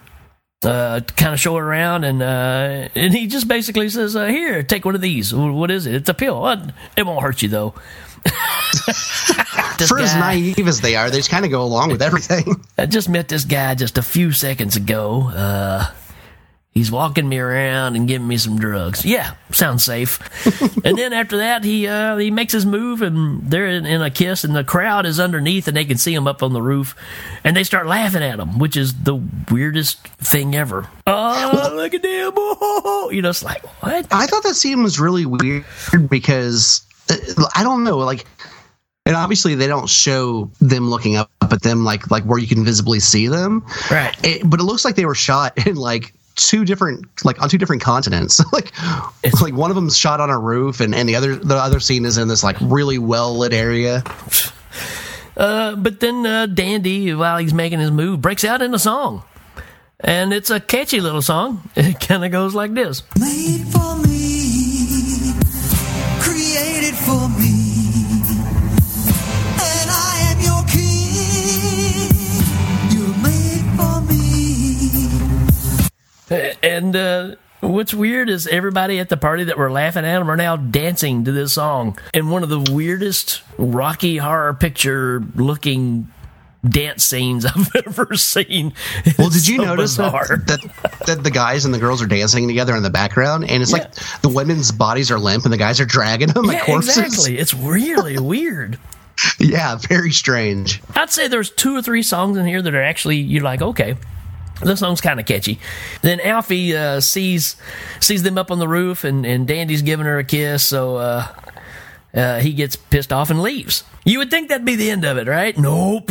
uh, 0.64 1.01
to 1.01 1.14
kind 1.14 1.35
of 1.35 1.40
show 1.40 1.57
her 1.57 1.64
around, 1.64 2.05
and 2.05 2.23
uh, 2.23 2.88
and 2.95 3.12
he 3.12 3.27
just 3.27 3.49
basically 3.49 3.88
says, 3.88 4.14
uh, 4.14 4.27
"Here, 4.27 4.62
take 4.62 4.85
one 4.85 4.95
of 4.95 5.01
these. 5.01 5.35
What 5.35 5.71
is 5.71 5.87
it? 5.87 5.95
It's 5.95 6.09
a 6.09 6.14
pill. 6.14 6.47
It 6.97 7.05
won't 7.05 7.23
hurt 7.23 7.42
you 7.42 7.49
though." 7.49 7.75
For 9.89 9.99
as 9.99 10.15
naive 10.15 10.67
as 10.69 10.81
they 10.81 10.97
are, 10.97 11.11
they 11.11 11.19
just 11.19 11.31
kind 11.31 11.45
of 11.45 11.51
go 11.51 11.63
along 11.63 11.91
with 11.91 12.03
everything. 12.03 12.65
I 12.79 12.87
just 12.87 13.09
met 13.09 13.29
this 13.29 13.45
guy 13.45 13.75
just 13.75 13.99
a 13.99 14.03
few 14.03 14.33
seconds 14.33 14.77
ago. 14.77 15.29
Uh, 15.35 15.91
he's 16.71 16.91
walking 16.91 17.29
me 17.29 17.39
around 17.39 17.97
and 17.97 18.09
giving 18.09 18.27
me 18.27 18.37
some 18.37 18.59
drugs. 18.59 19.05
Yeah, 19.05 19.35
sounds 19.51 19.85
safe. 19.85 20.21
and 20.85 20.97
then 20.97 21.13
after 21.13 21.39
that, 21.39 21.65
he 21.65 21.87
uh, 21.87 22.17
he 22.17 22.31
makes 22.31 22.53
his 22.53 22.65
move, 22.65 23.03
and 23.03 23.51
they're 23.51 23.67
in, 23.67 23.87
in 23.87 24.03
a 24.03 24.11
kiss, 24.11 24.45
and 24.45 24.55
the 24.55 24.65
crowd 24.65 25.07
is 25.07 25.21
underneath, 25.21 25.69
and 25.69 25.77
they 25.77 25.85
can 25.85 25.99
see 25.99 26.15
him 26.15 26.27
up 26.27 26.43
on 26.43 26.53
the 26.53 26.63
roof, 26.63 26.95
and 27.45 27.57
they 27.57 27.65
start 27.65 27.87
laughing 27.87 28.23
at 28.23 28.39
him, 28.39 28.59
which 28.59 28.77
is 28.77 29.03
the 29.03 29.21
weirdest 29.51 30.07
thing 30.19 30.55
ever. 30.55 30.89
Oh, 31.07 31.73
look 31.75 31.95
at 31.95 32.03
them! 32.03 32.33
Oh, 32.37 33.11
you 33.13 33.23
know, 33.23 33.31
it's 33.31 33.43
like 33.43 33.65
what? 33.83 34.07
I 34.13 34.27
thought 34.27 34.43
that 34.45 34.55
scene 34.55 34.83
was 34.83 35.01
really 35.01 35.27
weird 35.27 35.65
because 36.09 36.87
I 37.55 37.62
don't 37.62 37.85
know, 37.85 37.99
like, 37.99 38.25
and 39.07 39.17
obviously 39.17 39.55
they 39.55 39.67
don't 39.67 39.88
show 39.88 40.51
them 40.61 40.88
looking 40.91 41.17
up 41.17 41.31
at 41.51 41.62
them 41.62 41.85
like 41.85 42.11
like 42.11 42.25
where 42.25 42.38
you 42.38 42.47
can 42.47 42.65
visibly 42.65 43.01
see 43.01 43.27
them, 43.29 43.65
Right. 43.91 44.15
It, 44.25 44.49
but 44.49 44.61
it 44.61 44.65
looks 44.65 44.85
like 44.85 44.95
they 44.97 45.07
were 45.07 45.15
shot 45.15 45.67
in 45.67 45.77
like 45.77 46.15
two 46.37 46.65
different 46.65 47.05
like 47.25 47.43
on 47.43 47.49
two 47.49 47.59
different 47.59 47.83
continents. 47.83 48.41
like 48.53 48.73
It's- 49.23 49.43
like 49.43 49.55
one 49.55 49.71
of 49.71 49.75
them's 49.75 49.97
shot 49.99 50.21
on 50.21 50.31
a 50.31 50.38
roof, 50.38 50.81
and 50.81 50.95
and 50.95 51.09
the 51.09 51.17
other 51.17 51.37
the 51.37 51.57
other 51.57 51.81
scene 51.81 52.05
is 52.05 52.17
in 52.19 52.29
this 52.29 52.43
like 52.45 52.57
really 52.61 52.99
well 52.99 53.37
lit 53.37 53.53
area. 53.53 54.03
Uh, 55.37 55.75
but 55.77 55.99
then 56.01 56.25
uh, 56.27 56.47
Dandy, 56.47 57.12
while 57.15 57.38
he's 57.38 57.55
making 57.55 57.81
his 57.81 57.91
move, 57.91 58.21
breaks 58.21 58.45
out 58.45 58.61
in 58.62 58.75
a 58.75 58.79
song. 58.79 59.25
And 60.05 60.33
it's 60.33 60.51
a 60.51 60.59
catchy 60.61 61.01
little 61.01 61.23
song. 61.23 61.62
It 61.77 62.01
kind 62.01 62.25
of 62.25 62.31
goes 62.33 62.55
like 62.55 62.75
this. 62.75 63.03
And 76.62 76.97
uh, 76.97 77.35
what's 77.61 77.92
weird 77.95 78.29
is 78.31 78.47
everybody 78.47 78.99
at 78.99 79.09
the 79.09 79.16
party 79.16 79.45
that 79.45 79.59
were 79.59 79.71
laughing 79.71 80.05
at 80.05 80.21
him 80.21 80.31
are 80.31 80.37
now 80.37 80.57
dancing 80.57 81.25
to 81.25 81.33
this 81.33 81.55
song 81.55 81.99
in 82.14 82.31
one 82.31 82.42
of 82.42 82.49
the 82.49 82.73
weirdest 82.73 83.42
Rocky 83.59 84.16
Horror 84.18 84.55
Picture 84.55 85.23
looking 85.35 86.11
dance 86.68 87.05
scenes 87.05 87.45
I've 87.47 87.71
ever 87.87 88.14
seen. 88.16 88.73
Well, 89.18 89.27
It's 89.27 89.37
did 89.37 89.49
you 89.49 89.57
so 89.59 89.64
notice 89.64 89.97
that, 89.97 90.12
that 90.47 90.61
that 91.07 91.25
the 91.25 91.31
guys 91.31 91.64
and 91.64 91.75
the 91.75 91.79
girls 91.79 92.01
are 92.01 92.07
dancing 92.07 92.47
together 92.49 92.77
in 92.77 92.83
the 92.83 92.90
background, 92.90 93.51
and 93.51 93.62
it's 93.62 93.73
like 93.73 93.92
the 94.23 94.29
women's 94.29 94.71
bodies 94.73 95.11
are 95.11 95.18
limp 95.18 95.45
and 95.45 95.53
the 95.53 95.59
guys 95.59 95.81
are 95.81 95.85
dragging 95.85 96.29
them 96.29 96.45
like 96.45 96.59
Yeah, 96.59 96.66
corpses? 96.66 96.97
exactly. 96.99 97.38
It's 97.38 97.53
really 97.55 98.18
weird. 98.18 98.79
Yeah, 99.38 99.77
very 99.77 100.11
strange. 100.12 100.81
I'd 100.95 101.11
say 101.11 101.29
there's 101.29 101.51
two 101.51 101.77
or 101.77 101.83
three 101.83 102.03
songs 102.03 102.37
in 102.38 102.47
here 102.47 102.62
that 102.62 102.75
are 102.75 102.83
actually 102.83 103.16
you're 103.16 103.42
like, 103.42 103.61
okay, 103.61 103.97
this 104.61 104.81
song's 104.81 105.01
kind 105.01 105.19
of 105.19 105.27
catchy. 105.27 105.59
Then 106.03 106.21
Alfie 106.21 106.77
uh, 106.77 107.01
sees 107.01 107.57
sees 108.01 108.23
them 108.23 108.38
up 108.38 108.51
on 108.51 108.59
the 108.59 108.69
roof, 108.69 109.05
and 109.05 109.25
and 109.25 109.47
Dandy's 109.47 109.83
giving 109.83 110.07
her 110.07 110.19
a 110.19 110.25
kiss, 110.25 110.62
so 110.62 110.97
uh, 110.97 111.27
uh, 112.15 112.41
he 112.41 112.53
gets 112.53 112.77
pissed 112.77 113.12
off 113.12 113.31
and 113.31 113.43
leaves. 113.43 113.85
You 114.05 114.19
would 114.19 114.31
think 114.31 114.49
that'd 114.49 114.65
be 114.65 114.77
the 114.77 114.91
end 114.91 115.05
of 115.05 115.17
it, 115.17 115.29
right? 115.29 115.57
Nope. 115.57 116.11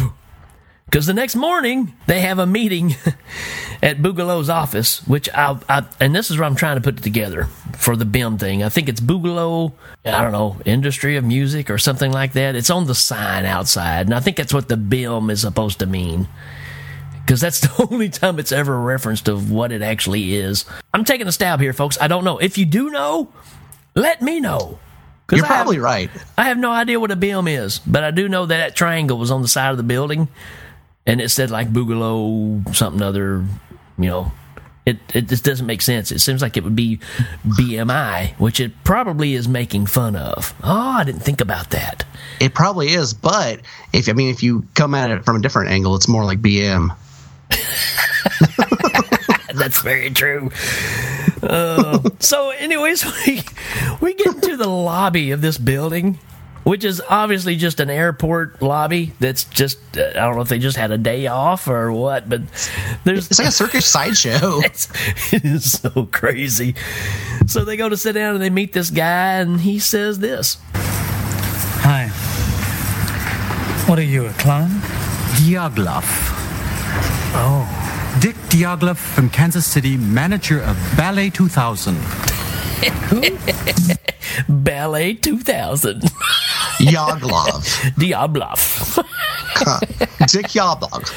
Because 0.85 1.05
the 1.05 1.13
next 1.13 1.37
morning 1.37 1.93
they 2.07 2.19
have 2.19 2.37
a 2.37 2.45
meeting 2.45 2.95
at 3.81 3.99
Boogalow's 3.99 4.49
office, 4.49 5.05
which 5.07 5.29
I, 5.33 5.57
I 5.69 5.85
and 6.01 6.13
this 6.13 6.29
is 6.29 6.37
what 6.37 6.45
I'm 6.45 6.55
trying 6.55 6.75
to 6.75 6.81
put 6.81 6.97
it 6.97 7.03
together 7.03 7.45
for 7.77 7.95
the 7.95 8.03
BIM 8.03 8.37
thing. 8.37 8.61
I 8.61 8.67
think 8.67 8.89
it's 8.89 8.99
Boogalow, 8.99 9.71
I 10.03 10.21
don't 10.21 10.33
know, 10.33 10.57
Industry 10.65 11.15
of 11.15 11.23
Music 11.23 11.69
or 11.69 11.77
something 11.77 12.11
like 12.11 12.33
that. 12.33 12.55
It's 12.55 12.69
on 12.69 12.87
the 12.87 12.95
sign 12.95 13.45
outside, 13.45 14.07
and 14.07 14.13
I 14.13 14.19
think 14.19 14.35
that's 14.35 14.53
what 14.53 14.67
the 14.67 14.75
BIM 14.75 15.29
is 15.29 15.41
supposed 15.41 15.79
to 15.79 15.85
mean. 15.85 16.27
Because 17.25 17.41
that's 17.41 17.59
the 17.61 17.87
only 17.91 18.09
time 18.09 18.39
it's 18.39 18.51
ever 18.51 18.79
referenced 18.79 19.27
of 19.27 19.51
what 19.51 19.71
it 19.71 19.81
actually 19.81 20.35
is. 20.35 20.65
I'm 20.93 21.03
taking 21.05 21.27
a 21.27 21.31
stab 21.31 21.59
here, 21.59 21.73
folks. 21.73 21.97
I 22.01 22.07
don't 22.07 22.23
know. 22.23 22.37
If 22.37 22.57
you 22.57 22.65
do 22.65 22.89
know, 22.89 23.31
let 23.95 24.21
me 24.21 24.39
know. 24.39 24.79
You're 25.31 25.45
I 25.45 25.47
have- 25.47 25.55
probably 25.57 25.79
right. 25.79 26.09
I 26.37 26.45
have 26.45 26.57
no 26.57 26.71
idea 26.71 26.99
what 26.99 27.09
a 27.11 27.15
BIM 27.15 27.47
is, 27.47 27.79
but 27.79 28.03
I 28.03 28.11
do 28.11 28.27
know 28.27 28.45
that 28.45 28.57
that 28.57 28.75
triangle 28.75 29.17
was 29.17 29.31
on 29.31 29.41
the 29.41 29.47
side 29.47 29.71
of 29.71 29.77
the 29.77 29.83
building, 29.83 30.27
and 31.05 31.21
it 31.21 31.29
said 31.29 31.49
like 31.51 31.71
Boogalow 31.71 32.75
something 32.75 33.01
other. 33.01 33.45
You 33.97 34.09
know, 34.09 34.31
it 34.85 34.97
it 35.13 35.29
just 35.29 35.45
doesn't 35.45 35.65
make 35.65 35.81
sense. 35.81 36.11
It 36.11 36.19
seems 36.19 36.41
like 36.41 36.57
it 36.57 36.65
would 36.65 36.75
be 36.75 36.99
BMI, 37.47 38.33
which 38.39 38.59
it 38.59 38.83
probably 38.83 39.33
is 39.33 39.47
making 39.47 39.85
fun 39.85 40.15
of. 40.17 40.53
Oh, 40.63 40.69
I 40.97 41.03
didn't 41.05 41.21
think 41.21 41.39
about 41.39 41.69
that. 41.69 42.03
It 42.41 42.53
probably 42.53 42.89
is, 42.89 43.13
but 43.13 43.61
if 43.93 44.09
I 44.09 44.13
mean 44.13 44.29
if 44.33 44.43
you 44.43 44.65
come 44.73 44.93
at 44.95 45.11
it 45.11 45.23
from 45.23 45.37
a 45.37 45.41
different 45.41 45.69
angle, 45.71 45.95
it's 45.95 46.07
more 46.07 46.25
like 46.25 46.41
BM. 46.41 46.95
That's 49.53 49.81
very 49.81 50.09
true. 50.09 50.49
Uh, 51.43 51.99
so, 52.19 52.51
anyways, 52.51 53.05
we 53.27 53.41
we 54.01 54.13
get 54.13 54.35
into 54.35 54.57
the 54.57 54.69
lobby 54.69 55.31
of 55.31 55.41
this 55.41 55.57
building, 55.57 56.19
which 56.63 56.83
is 56.83 57.01
obviously 57.09 57.55
just 57.55 57.79
an 57.79 57.89
airport 57.89 58.61
lobby. 58.61 59.13
That's 59.19 59.43
just 59.45 59.77
uh, 59.97 60.09
I 60.09 60.13
don't 60.13 60.35
know 60.35 60.41
if 60.41 60.49
they 60.49 60.59
just 60.59 60.77
had 60.77 60.91
a 60.91 60.97
day 60.97 61.27
off 61.27 61.67
or 61.67 61.91
what, 61.91 62.29
but 62.29 62.41
there's 63.03 63.27
It's 63.27 63.39
like 63.39 63.47
a 63.49 63.51
circus 63.51 63.85
sideshow. 63.85 64.59
it's, 64.63 64.87
it 65.33 65.45
is 65.45 65.79
so 65.79 66.07
crazy. 66.11 66.75
So 67.47 67.65
they 67.65 67.77
go 67.77 67.89
to 67.89 67.97
sit 67.97 68.13
down 68.13 68.35
and 68.35 68.43
they 68.43 68.49
meet 68.49 68.73
this 68.73 68.89
guy, 68.89 69.39
and 69.39 69.61
he 69.61 69.79
says 69.79 70.19
this. 70.19 70.57
Hi. 71.83 72.07
What 73.87 73.97
are 73.99 74.03
you, 74.03 74.27
a 74.27 74.33
clown? 74.33 74.69
Diaghilev. 75.37 76.40
Oh. 77.33 78.17
Dick 78.19 78.35
Diaghilev 78.49 78.97
from 78.97 79.29
Kansas 79.29 79.65
City, 79.65 79.95
manager 79.95 80.61
of 80.61 80.75
Ballet 80.97 81.29
2000. 81.29 81.95
Ballet 84.49 85.13
2000. 85.13 86.01
Yaglov. 86.81 87.63
Diablov. 87.95 88.97
Dick 90.31 90.47
Yablov. 90.47 91.11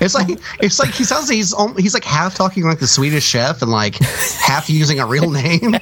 It's 0.00 0.14
like 0.14 0.28
it's 0.60 0.78
like 0.78 0.90
he 0.90 1.04
sounds 1.04 1.28
he's 1.28 1.54
he's 1.76 1.94
like 1.94 2.04
half 2.04 2.34
talking 2.34 2.64
like 2.64 2.78
the 2.78 2.86
Swedish 2.86 3.24
chef 3.24 3.60
and 3.60 3.70
like 3.70 3.96
half 3.96 4.70
using 4.70 5.00
a 5.00 5.06
real 5.06 5.30
name. 5.30 5.60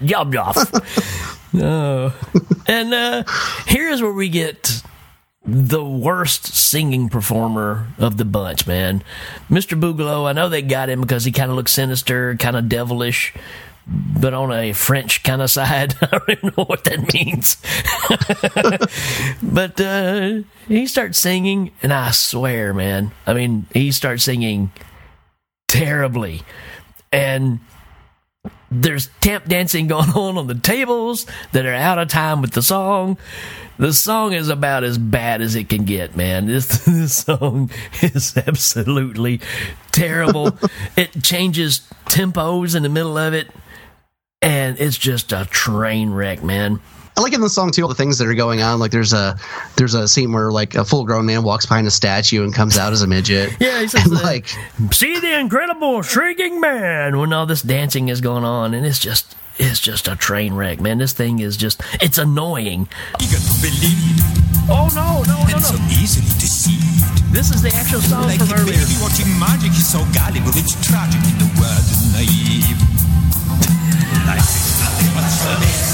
Yablov. 0.00 0.56
no. 1.52 2.12
And 2.66 2.92
uh, 2.92 3.22
here's 3.66 4.02
where 4.02 4.12
we 4.12 4.28
get 4.28 4.82
the 5.46 5.84
worst 5.84 6.46
singing 6.54 7.08
performer 7.08 7.88
of 7.98 8.16
the 8.16 8.24
bunch, 8.24 8.66
man. 8.66 9.02
Mr. 9.50 9.78
Boogalow, 9.78 10.26
I 10.26 10.32
know 10.32 10.48
they 10.48 10.62
got 10.62 10.88
him 10.88 11.02
because 11.02 11.24
he 11.24 11.32
kind 11.32 11.50
of 11.50 11.56
looks 11.56 11.72
sinister, 11.72 12.34
kind 12.36 12.56
of 12.56 12.68
devilish, 12.68 13.34
but 13.86 14.32
on 14.32 14.52
a 14.52 14.72
French 14.72 15.22
kind 15.22 15.42
of 15.42 15.50
side. 15.50 15.94
I 16.00 16.06
don't 16.06 16.30
even 16.30 16.52
know 16.56 16.64
what 16.64 16.84
that 16.84 17.12
means. 17.12 17.58
but 19.42 19.80
uh, 19.80 20.42
he 20.66 20.86
starts 20.86 21.18
singing, 21.18 21.72
and 21.82 21.92
I 21.92 22.10
swear, 22.12 22.72
man, 22.72 23.12
I 23.26 23.34
mean, 23.34 23.66
he 23.72 23.92
starts 23.92 24.24
singing 24.24 24.72
terribly. 25.68 26.42
And 27.12 27.60
there's 28.70 29.08
tap 29.20 29.46
dancing 29.46 29.86
going 29.88 30.10
on 30.10 30.38
on 30.38 30.46
the 30.46 30.54
tables 30.54 31.26
that 31.52 31.66
are 31.66 31.74
out 31.74 31.98
of 31.98 32.08
time 32.08 32.42
with 32.42 32.52
the 32.52 32.62
song. 32.62 33.16
The 33.76 33.92
song 33.92 34.34
is 34.34 34.48
about 34.48 34.84
as 34.84 34.98
bad 34.98 35.40
as 35.40 35.56
it 35.56 35.68
can 35.68 35.84
get, 35.84 36.16
man. 36.16 36.46
This, 36.54 36.84
this 36.84 37.16
song 37.24 37.70
is 38.02 38.36
absolutely 38.36 39.40
terrible. 39.90 40.56
it 40.96 41.22
changes 41.22 41.80
tempos 42.06 42.76
in 42.76 42.84
the 42.84 42.88
middle 42.88 43.18
of 43.18 43.34
it, 43.34 43.48
and 44.40 44.78
it's 44.78 44.96
just 44.96 45.32
a 45.32 45.46
train 45.46 46.10
wreck, 46.10 46.42
man. 46.44 46.80
I 47.16 47.20
like 47.20 47.32
in 47.32 47.40
the 47.40 47.48
song 47.48 47.70
too 47.70 47.82
all 47.82 47.88
the 47.88 47.94
things 47.94 48.18
that 48.18 48.26
are 48.26 48.34
going 48.34 48.60
on. 48.60 48.80
Like 48.80 48.90
there's 48.90 49.12
a 49.12 49.36
there's 49.76 49.94
a 49.94 50.08
scene 50.08 50.32
where 50.32 50.50
like 50.50 50.74
a 50.74 50.84
full 50.84 51.04
grown 51.04 51.26
man 51.26 51.44
walks 51.44 51.64
behind 51.64 51.86
a 51.86 51.90
statue 51.90 52.42
and 52.42 52.52
comes 52.52 52.76
out 52.76 52.92
as 52.92 53.02
a 53.02 53.06
midget. 53.06 53.54
Yeah, 53.60 53.80
he 53.80 53.88
says 53.88 54.04
And, 54.06 54.14
like 54.20 54.46
see 54.90 55.18
the 55.20 55.38
incredible 55.38 56.02
shrinking 56.02 56.60
man 56.60 57.18
when 57.18 57.32
all 57.32 57.46
this 57.46 57.62
dancing 57.62 58.08
is 58.08 58.20
going 58.20 58.42
on, 58.44 58.74
and 58.74 58.84
it's 58.84 58.98
just 58.98 59.36
it's 59.58 59.78
just 59.78 60.08
a 60.08 60.16
train 60.16 60.54
wreck, 60.54 60.80
man. 60.80 60.98
This 60.98 61.12
thing 61.12 61.38
is 61.38 61.56
just 61.56 61.80
it's 62.02 62.18
annoying. 62.18 62.88
Eager 63.22 63.36
to 63.38 63.54
believe, 63.62 64.18
Oh 64.68 64.90
no, 64.94 65.22
no, 65.22 65.38
no, 65.46 65.54
and 65.54 65.62
so 65.62 65.76
no! 65.76 65.84
easily 65.94 66.26
deceived. 66.40 66.82
This 67.32 67.50
is 67.54 67.62
the 67.62 67.70
actual 67.74 68.00
song 68.00 68.24
Like 68.24 68.38
from 68.40 68.50
a 68.50 68.54
earlier. 68.60 68.74
baby 68.74 68.96
watching 69.00 69.30
magic, 69.38 69.70
he's 69.70 69.86
so 69.86 70.02
gullible, 70.14 70.50
it's 70.58 70.74
tragic 70.82 71.22
in 71.30 71.38
the 71.38 71.50
world 71.62 71.86
is 71.86 72.02
naive. 72.10 72.74
Life 74.26 74.42
is 74.50 74.80
nothing 74.82 75.10
but 75.14 75.22
a 75.22 75.93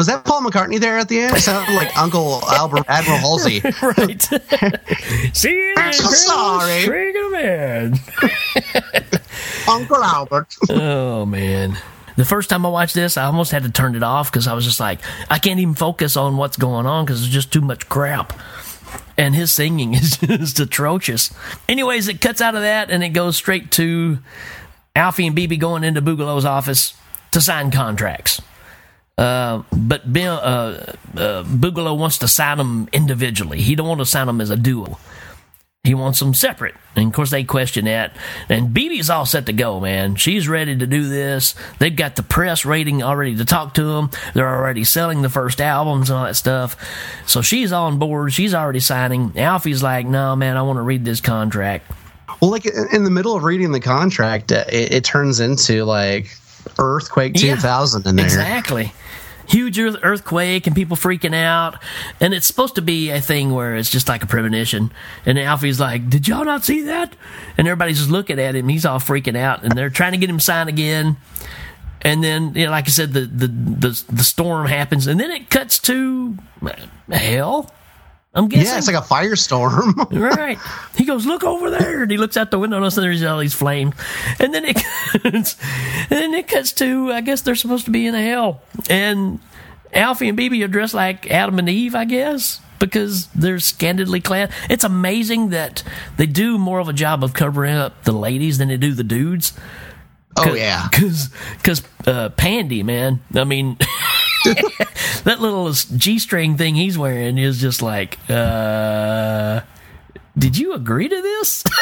was 0.00 0.06
that 0.06 0.24
Paul 0.24 0.40
McCartney 0.40 0.80
there 0.80 0.96
at 0.96 1.10
the 1.10 1.20
end? 1.20 1.36
It 1.36 1.40
sounded 1.40 1.74
like 1.74 1.94
Uncle 1.94 2.40
Albert 2.48 2.86
Admiral 2.88 3.18
Halsey. 3.18 3.60
right. 3.82 4.22
See 5.36 5.74
I'm 5.76 5.92
so 5.92 6.08
sorry. 6.08 6.80
Shrieking 6.80 7.30
man. 7.32 8.00
Uncle 9.68 10.02
Albert. 10.02 10.56
Oh 10.70 11.26
man. 11.26 11.76
The 12.16 12.24
first 12.24 12.48
time 12.48 12.64
I 12.64 12.70
watched 12.70 12.94
this, 12.94 13.18
I 13.18 13.24
almost 13.24 13.52
had 13.52 13.64
to 13.64 13.70
turn 13.70 13.94
it 13.94 14.02
off 14.02 14.32
because 14.32 14.46
I 14.46 14.54
was 14.54 14.64
just 14.64 14.80
like, 14.80 15.00
I 15.28 15.38
can't 15.38 15.60
even 15.60 15.74
focus 15.74 16.16
on 16.16 16.38
what's 16.38 16.56
going 16.56 16.86
on 16.86 17.04
because 17.04 17.22
it's 17.22 17.30
just 17.30 17.52
too 17.52 17.60
much 17.60 17.86
crap. 17.90 18.32
And 19.18 19.34
his 19.34 19.52
singing 19.52 19.92
is 19.92 20.16
just 20.16 20.60
atrocious. 20.60 21.30
Anyways, 21.68 22.08
it 22.08 22.22
cuts 22.22 22.40
out 22.40 22.54
of 22.54 22.62
that 22.62 22.90
and 22.90 23.04
it 23.04 23.10
goes 23.10 23.36
straight 23.36 23.70
to 23.72 24.20
Alfie 24.96 25.26
and 25.26 25.36
Bibi 25.36 25.58
going 25.58 25.84
into 25.84 26.00
Boogalow's 26.00 26.46
office 26.46 26.94
to 27.32 27.42
sign 27.42 27.70
contracts. 27.70 28.40
Uh, 29.20 29.62
but 29.70 30.10
Bill, 30.10 30.32
uh, 30.32 30.94
uh, 31.14 31.44
Boogalow 31.44 31.96
wants 31.96 32.18
to 32.18 32.28
sign 32.28 32.56
them 32.56 32.88
individually. 32.90 33.60
He 33.60 33.74
don't 33.74 33.86
want 33.86 34.00
to 34.00 34.06
sign 34.06 34.26
them 34.26 34.40
as 34.40 34.48
a 34.48 34.56
duo. 34.56 34.98
He 35.84 35.94
wants 35.94 36.20
them 36.20 36.32
separate. 36.32 36.74
And 36.96 37.08
of 37.08 37.12
course, 37.12 37.30
they 37.30 37.44
question 37.44 37.84
that. 37.84 38.16
And 38.48 38.74
Bibi's 38.74 39.10
all 39.10 39.26
set 39.26 39.46
to 39.46 39.52
go, 39.52 39.78
man. 39.78 40.14
She's 40.16 40.48
ready 40.48 40.76
to 40.76 40.86
do 40.86 41.08
this. 41.08 41.54
They've 41.78 41.94
got 41.94 42.16
the 42.16 42.22
press 42.22 42.64
rating 42.64 43.02
already 43.02 43.36
to 43.36 43.44
talk 43.44 43.74
to 43.74 43.84
them. 43.84 44.10
They're 44.34 44.48
already 44.48 44.84
selling 44.84 45.20
the 45.20 45.30
first 45.30 45.60
albums 45.60 46.10
and 46.10 46.18
all 46.18 46.24
that 46.24 46.36
stuff. 46.36 46.76
So 47.26 47.42
she's 47.42 47.72
on 47.72 47.98
board. 47.98 48.32
She's 48.32 48.54
already 48.54 48.80
signing. 48.80 49.38
Alfie's 49.38 49.82
like, 49.82 50.06
no, 50.06 50.34
man, 50.34 50.56
I 50.56 50.62
want 50.62 50.78
to 50.78 50.82
read 50.82 51.04
this 51.04 51.20
contract. 51.20 51.90
Well, 52.40 52.50
like 52.50 52.66
in 52.66 53.04
the 53.04 53.10
middle 53.10 53.36
of 53.36 53.44
reading 53.44 53.72
the 53.72 53.80
contract, 53.80 54.50
it, 54.50 54.92
it 54.92 55.04
turns 55.04 55.40
into 55.40 55.84
like 55.84 56.30
Earthquake 56.78 57.32
Yeah, 57.40 57.54
2000 57.56 58.06
in 58.06 58.16
there. 58.16 58.24
Exactly. 58.24 58.92
huge 59.46 59.78
earthquake 59.78 60.66
and 60.66 60.76
people 60.76 60.96
freaking 60.96 61.34
out. 61.34 61.76
And 62.20 62.32
it's 62.32 62.46
supposed 62.46 62.76
to 62.76 62.82
be 62.82 63.10
a 63.10 63.20
thing 63.20 63.50
where 63.52 63.74
it's 63.76 63.90
just 63.90 64.08
like 64.08 64.22
a 64.22 64.26
premonition. 64.26 64.92
And 65.26 65.38
Alfie's 65.38 65.80
like, 65.80 66.08
Did 66.08 66.28
y'all 66.28 66.44
not 66.44 66.64
see 66.64 66.82
that? 66.82 67.16
And 67.58 67.66
everybody's 67.66 67.98
just 67.98 68.10
looking 68.10 68.38
at 68.38 68.54
him. 68.54 68.68
He's 68.68 68.84
all 68.86 69.00
freaking 69.00 69.36
out. 69.36 69.62
And 69.64 69.72
they're 69.72 69.90
trying 69.90 70.12
to 70.12 70.18
get 70.18 70.30
him 70.30 70.40
signed 70.40 70.68
again. 70.68 71.16
And 72.02 72.24
then, 72.24 72.54
you 72.54 72.64
know, 72.64 72.70
like 72.70 72.86
I 72.86 72.90
said, 72.90 73.12
the, 73.12 73.22
the, 73.22 73.46
the, 73.46 74.04
the 74.10 74.24
storm 74.24 74.66
happens. 74.68 75.06
And 75.06 75.20
then 75.20 75.30
it 75.30 75.50
cuts 75.50 75.78
to 75.80 76.38
hell. 77.10 77.74
I'm 78.32 78.48
guessing. 78.48 78.66
Yeah, 78.66 78.78
it's 78.78 78.86
like 78.86 78.96
a 78.96 79.06
firestorm. 79.06 80.10
right. 80.36 80.58
He 80.94 81.04
goes, 81.04 81.26
look 81.26 81.42
over 81.42 81.70
there, 81.70 82.02
and 82.02 82.10
he 82.10 82.16
looks 82.16 82.36
out 82.36 82.50
the 82.50 82.58
window, 82.58 82.76
and 82.76 82.84
all 82.84 82.86
of 82.86 82.92
a 82.92 82.94
sudden 82.94 83.10
there's 83.10 83.24
all 83.24 83.38
these 83.38 83.54
flames, 83.54 83.94
and 84.38 84.54
then 84.54 84.64
it 84.64 84.76
cuts, 85.22 85.56
and 85.62 86.10
then 86.10 86.34
it 86.34 86.46
cuts 86.46 86.72
to, 86.74 87.10
I 87.12 87.22
guess 87.22 87.40
they're 87.40 87.56
supposed 87.56 87.86
to 87.86 87.90
be 87.90 88.06
in 88.06 88.14
hell, 88.14 88.62
and 88.88 89.40
Alfie 89.92 90.28
and 90.28 90.36
Bibi 90.36 90.62
are 90.62 90.68
dressed 90.68 90.94
like 90.94 91.28
Adam 91.30 91.58
and 91.58 91.68
Eve, 91.68 91.96
I 91.96 92.04
guess, 92.04 92.60
because 92.78 93.26
they're 93.28 93.58
scantily 93.58 94.20
clad. 94.20 94.52
It's 94.68 94.84
amazing 94.84 95.50
that 95.50 95.82
they 96.16 96.26
do 96.26 96.56
more 96.56 96.78
of 96.78 96.88
a 96.88 96.92
job 96.92 97.24
of 97.24 97.32
covering 97.32 97.74
up 97.74 98.04
the 98.04 98.12
ladies 98.12 98.58
than 98.58 98.68
they 98.68 98.76
do 98.76 98.92
the 98.92 99.04
dudes. 99.04 99.52
Oh, 100.36 100.54
yeah. 100.54 100.88
because 100.90 101.30
because 101.56 101.82
uh, 102.06 102.28
Pandy, 102.30 102.84
man, 102.84 103.20
I 103.34 103.44
mean. 103.44 103.76
that 105.24 105.36
little 105.40 105.72
G-string 105.72 106.56
thing 106.56 106.74
he's 106.74 106.96
wearing 106.98 107.38
is 107.38 107.60
just 107.60 107.82
like, 107.82 108.18
uh, 108.30 109.60
did 110.38 110.56
you 110.58 110.72
agree 110.74 111.08
to 111.08 111.22
this? 111.22 111.64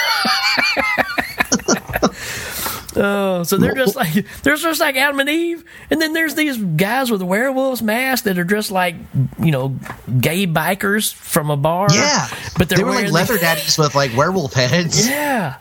Oh, 3.01 3.45
so 3.45 3.59
they're 3.59 3.75
just 3.75 3.95
like 3.95 4.27
they're 4.43 4.57
just 4.57 4.81
like 4.81 4.97
Adam 4.97 5.21
and 5.21 5.29
Eve, 5.29 5.65
and 5.89 6.03
then 6.03 6.15
there's 6.15 6.35
these 6.35 6.57
guys 6.57 7.13
with 7.13 7.23
werewolves 7.23 7.81
masks 7.81 8.23
that 8.25 8.39
are 8.39 8.45
dressed 8.45 8.73
like 8.73 8.97
you 9.39 9.53
know 9.53 9.79
gay 10.21 10.47
bikers 10.49 11.13
from 11.13 11.51
a 11.51 11.57
bar. 11.57 11.87
Yeah, 11.93 12.27
but 12.57 12.69
they're 12.69 12.79
they 12.79 12.85
were 12.85 12.91
like 12.91 13.13
leather 13.13 13.35
the- 13.35 13.41
daddies 13.41 13.79
with 13.79 13.95
like 13.95 14.17
werewolf 14.17 14.55
heads. 14.55 15.09
Yeah. 15.09 15.57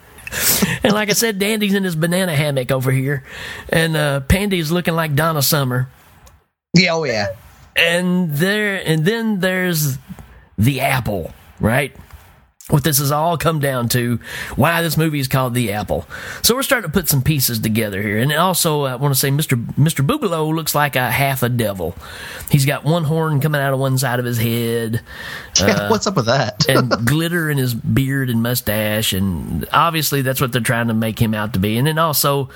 and 0.83 0.93
like 0.93 1.09
I 1.09 1.13
said, 1.13 1.37
Dandy's 1.37 1.75
in 1.75 1.83
his 1.83 1.95
banana 1.95 2.35
hammock 2.35 2.71
over 2.71 2.91
here, 2.91 3.23
and 3.69 3.95
uh, 3.95 4.21
Pandy's 4.21 4.71
looking 4.71 4.95
like 4.95 5.13
Donna 5.13 5.41
Summer. 5.43 5.89
Yeah, 6.77 6.93
oh 6.93 7.03
yeah. 7.03 7.27
And 7.75 8.33
there, 8.33 8.81
and 8.85 9.05
then 9.05 9.39
there's 9.39 9.97
the 10.57 10.81
apple, 10.81 11.33
right? 11.59 11.95
What 12.69 12.83
this 12.83 12.97
has 12.97 13.13
all 13.13 13.37
come 13.37 13.59
down 13.61 13.87
to, 13.89 14.19
why 14.57 14.81
this 14.81 14.97
movie 14.97 15.21
is 15.21 15.29
called 15.29 15.53
The 15.53 15.71
Apple. 15.71 16.05
So 16.41 16.53
we're 16.53 16.63
starting 16.63 16.91
to 16.91 16.93
put 16.93 17.07
some 17.07 17.21
pieces 17.21 17.59
together 17.59 18.01
here, 18.01 18.17
and 18.17 18.33
also 18.33 18.83
I 18.83 18.95
want 18.95 19.13
to 19.13 19.19
say 19.19 19.29
Mr. 19.29 19.55
Mr. 19.75 20.05
Boogalow 20.05 20.53
looks 20.53 20.75
like 20.75 20.97
a 20.97 21.09
half 21.09 21.43
a 21.43 21.49
devil. 21.49 21.95
He's 22.51 22.65
got 22.65 22.83
one 22.83 23.05
horn 23.05 23.39
coming 23.39 23.61
out 23.61 23.71
of 23.71 23.79
one 23.79 23.97
side 23.97 24.19
of 24.19 24.25
his 24.25 24.37
head. 24.37 25.01
Yeah, 25.57 25.89
what's 25.89 26.07
up 26.07 26.17
with 26.17 26.25
that? 26.25 26.67
and 26.67 26.89
glitter 27.07 27.49
in 27.49 27.57
his 27.57 27.73
beard 27.73 28.29
and 28.29 28.43
mustache, 28.43 29.13
and 29.13 29.65
obviously 29.71 30.21
that's 30.21 30.41
what 30.41 30.51
they're 30.51 30.61
trying 30.61 30.89
to 30.89 30.93
make 30.93 31.19
him 31.21 31.33
out 31.33 31.53
to 31.53 31.59
be. 31.59 31.77
And 31.77 31.87
then 31.87 31.97
also, 31.97 32.49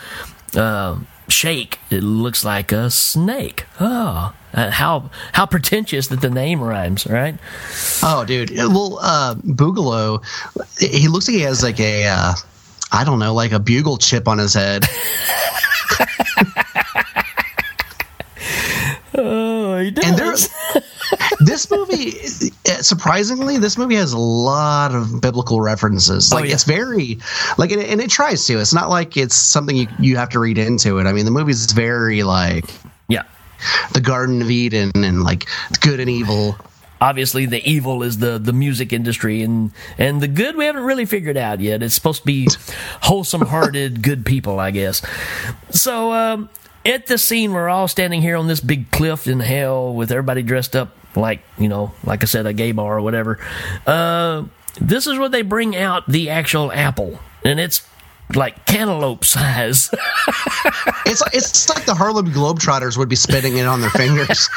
uh, 0.57 0.99
Shake, 1.31 1.79
it 1.89 2.03
looks 2.03 2.43
like 2.43 2.71
a 2.73 2.89
snake. 2.91 3.65
Oh, 3.79 4.33
uh, 4.53 4.69
how 4.69 5.09
how 5.31 5.45
pretentious 5.45 6.07
that 6.07 6.19
the 6.19 6.29
name 6.29 6.61
rhymes, 6.61 7.07
right? 7.07 7.35
Oh, 8.03 8.25
dude. 8.25 8.51
Well, 8.51 8.99
uh, 9.01 9.35
Boogalow, 9.35 10.21
he 10.77 11.07
looks 11.07 11.27
like 11.29 11.35
he 11.35 11.41
has 11.43 11.63
like 11.63 11.79
a, 11.79 12.05
uh, 12.05 12.33
I 12.91 13.05
don't 13.05 13.19
know, 13.19 13.33
like 13.33 13.53
a 13.53 13.59
bugle 13.59 13.97
chip 13.97 14.27
on 14.27 14.39
his 14.39 14.53
head. 14.53 14.83
Oh, 19.21 19.77
he 19.83 19.91
does. 19.91 20.05
And 20.05 20.17
there, 20.17 20.33
this 21.39 21.69
movie, 21.69 22.19
uh, 22.67 22.81
surprisingly, 22.81 23.57
this 23.57 23.77
movie 23.77 23.95
has 23.95 24.13
a 24.13 24.17
lot 24.17 24.95
of 24.95 25.21
biblical 25.21 25.61
references. 25.61 26.33
Like 26.33 26.45
yeah. 26.45 26.53
it's 26.53 26.63
very, 26.63 27.19
like, 27.57 27.71
and 27.71 27.81
it, 27.81 27.89
and 27.89 28.01
it 28.01 28.09
tries 28.09 28.45
to. 28.47 28.59
It's 28.59 28.73
not 28.73 28.89
like 28.89 29.17
it's 29.17 29.35
something 29.35 29.75
you 29.75 29.87
you 29.99 30.17
have 30.17 30.29
to 30.29 30.39
read 30.39 30.57
into 30.57 30.97
it. 30.99 31.05
I 31.05 31.13
mean, 31.13 31.25
the 31.25 31.31
movie's 31.31 31.71
very 31.71 32.23
like 32.23 32.65
yeah. 33.07 33.23
the 33.93 34.01
Garden 34.01 34.41
of 34.41 34.49
Eden 34.49 34.91
and 34.95 35.23
like 35.23 35.47
good 35.81 35.99
and 35.99 36.09
evil. 36.09 36.55
Obviously, 36.99 37.47
the 37.47 37.67
evil 37.67 38.03
is 38.03 38.19
the 38.19 38.37
the 38.37 38.53
music 38.53 38.93
industry, 38.93 39.41
and 39.41 39.71
and 39.97 40.21
the 40.21 40.27
good 40.27 40.55
we 40.55 40.65
haven't 40.65 40.83
really 40.83 41.05
figured 41.05 41.37
out 41.37 41.59
yet. 41.59 41.81
It's 41.81 41.95
supposed 41.95 42.21
to 42.21 42.25
be 42.25 42.47
wholesome 43.01 43.41
hearted, 43.41 44.01
good 44.01 44.25
people, 44.25 44.59
I 44.59 44.71
guess. 44.71 45.01
So 45.71 46.13
um, 46.13 46.49
at 46.85 47.07
the 47.07 47.17
scene, 47.17 47.53
we're 47.53 47.69
all 47.69 47.87
standing 47.87 48.21
here 48.21 48.35
on 48.37 48.47
this 48.47 48.59
big 48.59 48.91
cliff 48.91 49.27
in 49.27 49.39
hell 49.39 49.93
with 49.93 50.11
everybody 50.11 50.43
dressed 50.43 50.75
up 50.75 50.95
like 51.15 51.41
you 51.57 51.67
know, 51.67 51.93
like 52.03 52.23
I 52.23 52.25
said, 52.25 52.45
a 52.45 52.53
gay 52.53 52.71
bar 52.71 52.97
or 52.97 53.01
whatever. 53.01 53.39
Uh, 53.85 54.45
this 54.79 55.07
is 55.07 55.17
where 55.17 55.29
they 55.29 55.41
bring 55.41 55.75
out 55.75 56.07
the 56.07 56.29
actual 56.29 56.71
apple, 56.71 57.19
and 57.43 57.59
it's 57.59 57.87
like 58.35 58.65
cantaloupe 58.65 59.25
size. 59.25 59.89
It's 61.05 61.21
it's 61.33 61.67
like 61.67 61.85
the 61.85 61.93
Harlem 61.93 62.27
Globetrotters 62.31 62.95
would 62.97 63.09
be 63.09 63.17
spitting 63.17 63.57
it 63.57 63.65
on 63.65 63.81
their 63.81 63.89
fingers. 63.89 64.49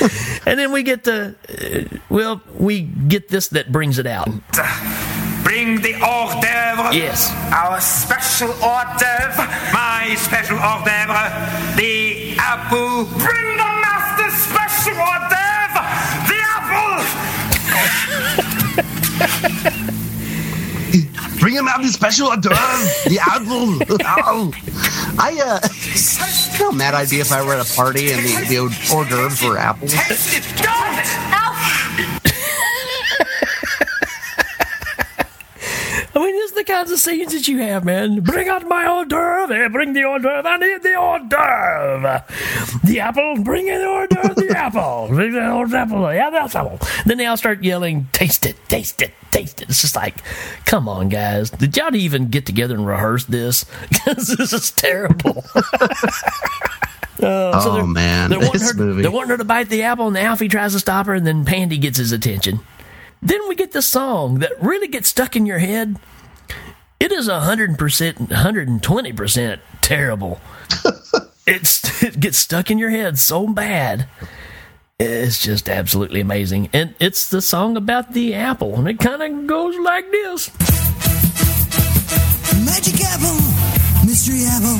and 0.46 0.58
then 0.58 0.70
we 0.70 0.84
get 0.84 1.02
the 1.02 1.34
uh, 1.48 1.98
well, 2.08 2.40
we 2.56 2.82
get 2.82 3.28
this 3.28 3.48
that 3.48 3.72
brings 3.72 3.98
it 3.98 4.06
out. 4.06 4.28
Bring 5.42 5.80
the 5.80 5.94
hors 6.00 6.40
d'oeuvre. 6.40 6.92
Yes. 6.92 7.32
Our 7.52 7.80
special 7.80 8.50
hors 8.62 8.86
d'oeuvre. 8.98 9.46
My 9.72 10.14
special 10.16 10.58
hors 10.58 10.84
d'oeuvre. 10.84 11.30
The 11.76 12.36
apple. 12.38 13.04
Bring 13.18 13.56
the 13.56 13.70
master's 13.82 14.34
special 14.34 14.94
hors 14.96 15.28
d'oeuvre. 15.28 15.82
The 16.30 16.38
apple. 16.56 17.22
Bring 21.40 21.54
him 21.56 21.66
out 21.66 21.82
the 21.82 21.88
special 21.88 22.28
hors 22.28 22.36
d'oeuvre, 22.36 23.08
the 23.08 23.18
apple. 23.18 23.78
Oh. 24.24 24.52
I 25.18 25.32
uh, 25.44 25.60
you 26.52 26.58
know 26.60 26.70
how 26.70 26.76
mad 26.76 26.94
I'd 26.94 27.10
be 27.10 27.18
if 27.18 27.32
I 27.32 27.42
were 27.44 27.54
at 27.54 27.68
a 27.68 27.74
party 27.76 28.12
and 28.12 28.24
the, 28.24 28.46
the 28.48 28.58
hors 28.90 29.08
d'oeuvres 29.08 29.42
were 29.42 29.58
apples. 29.58 29.92
Taste 29.92 30.36
it. 30.36 30.44
Don't. 30.62 31.51
I 36.14 36.18
mean, 36.18 36.34
this 36.34 36.50
is 36.50 36.56
the 36.56 36.64
kinds 36.64 36.90
of 36.90 36.98
scenes 36.98 37.32
that 37.32 37.48
you 37.48 37.58
have, 37.58 37.84
man. 37.84 38.20
Bring 38.20 38.48
out 38.48 38.68
my 38.68 38.86
hors 38.86 39.06
d'oeuvre. 39.06 39.70
Bring 39.70 39.94
the 39.94 40.04
hors 40.04 40.18
d'oeuvre. 40.20 40.46
I 40.46 40.56
need 40.58 40.82
the 40.82 40.94
hors 40.96 41.20
d'oeuvre. 41.20 42.24
The 42.84 43.00
apple. 43.00 43.36
Bring 43.42 43.68
in 43.68 43.80
the 43.80 43.86
hors 43.86 44.06
d'oeuvre. 44.08 44.34
The 44.34 44.50
apple. 44.56 45.08
Bring 45.08 45.32
the 45.32 45.40
hors 45.50 45.66
d'oeuvre. 45.70 46.14
Yeah, 46.14 46.28
that's 46.30 46.54
apple. 46.54 46.78
Then 47.06 47.16
they 47.18 47.24
all 47.26 47.36
start 47.38 47.64
yelling, 47.64 48.08
taste 48.12 48.44
it, 48.44 48.56
taste 48.68 49.00
it, 49.00 49.12
taste 49.30 49.62
it. 49.62 49.70
It's 49.70 49.80
just 49.80 49.96
like, 49.96 50.16
come 50.66 50.86
on, 50.88 51.08
guys. 51.08 51.48
Did 51.50 51.74
y'all 51.76 51.94
even 51.96 52.28
get 52.28 52.44
together 52.44 52.74
and 52.74 52.86
rehearse 52.86 53.24
this? 53.24 53.64
Because 53.88 54.28
this 54.36 54.52
is 54.52 54.70
terrible. 54.72 55.44
Uh, 55.54 55.88
Oh, 57.64 57.86
man, 57.86 58.30
they're 58.30 58.38
wanting, 58.40 58.52
this 58.54 58.72
her, 58.72 58.76
movie. 58.76 59.02
they're 59.02 59.10
wanting 59.10 59.30
her 59.30 59.36
to 59.36 59.44
bite 59.44 59.68
the 59.68 59.82
apple, 59.82 60.08
and 60.08 60.18
Alfie 60.18 60.48
tries 60.48 60.72
to 60.72 60.80
stop 60.80 61.06
her, 61.06 61.14
and 61.14 61.24
then 61.26 61.44
Pandy 61.44 61.78
gets 61.78 61.96
his 61.98 62.10
attention. 62.10 62.58
Then 63.22 63.48
we 63.48 63.54
get 63.54 63.70
the 63.70 63.82
song 63.82 64.40
that 64.40 64.60
really 64.60 64.88
gets 64.88 65.08
stuck 65.08 65.36
in 65.36 65.46
your 65.46 65.60
head. 65.60 65.96
It 66.98 67.12
is 67.12 67.28
100%, 67.28 67.76
120% 67.76 69.60
terrible. 69.80 70.40
it's, 71.46 72.02
it 72.02 72.18
gets 72.18 72.38
stuck 72.38 72.68
in 72.70 72.78
your 72.78 72.90
head 72.90 73.20
so 73.20 73.46
bad. 73.46 74.08
It's 74.98 75.40
just 75.40 75.68
absolutely 75.68 76.20
amazing. 76.20 76.68
And 76.72 76.96
it's 76.98 77.28
the 77.28 77.40
song 77.40 77.76
about 77.76 78.12
the 78.12 78.34
apple, 78.34 78.74
and 78.74 78.88
it 78.88 78.98
kind 78.98 79.22
of 79.22 79.46
goes 79.46 79.76
like 79.78 80.10
this. 80.10 80.50
Magic 82.64 83.00
apple, 83.06 83.38
mystery 84.06 84.44
apple. 84.46 84.78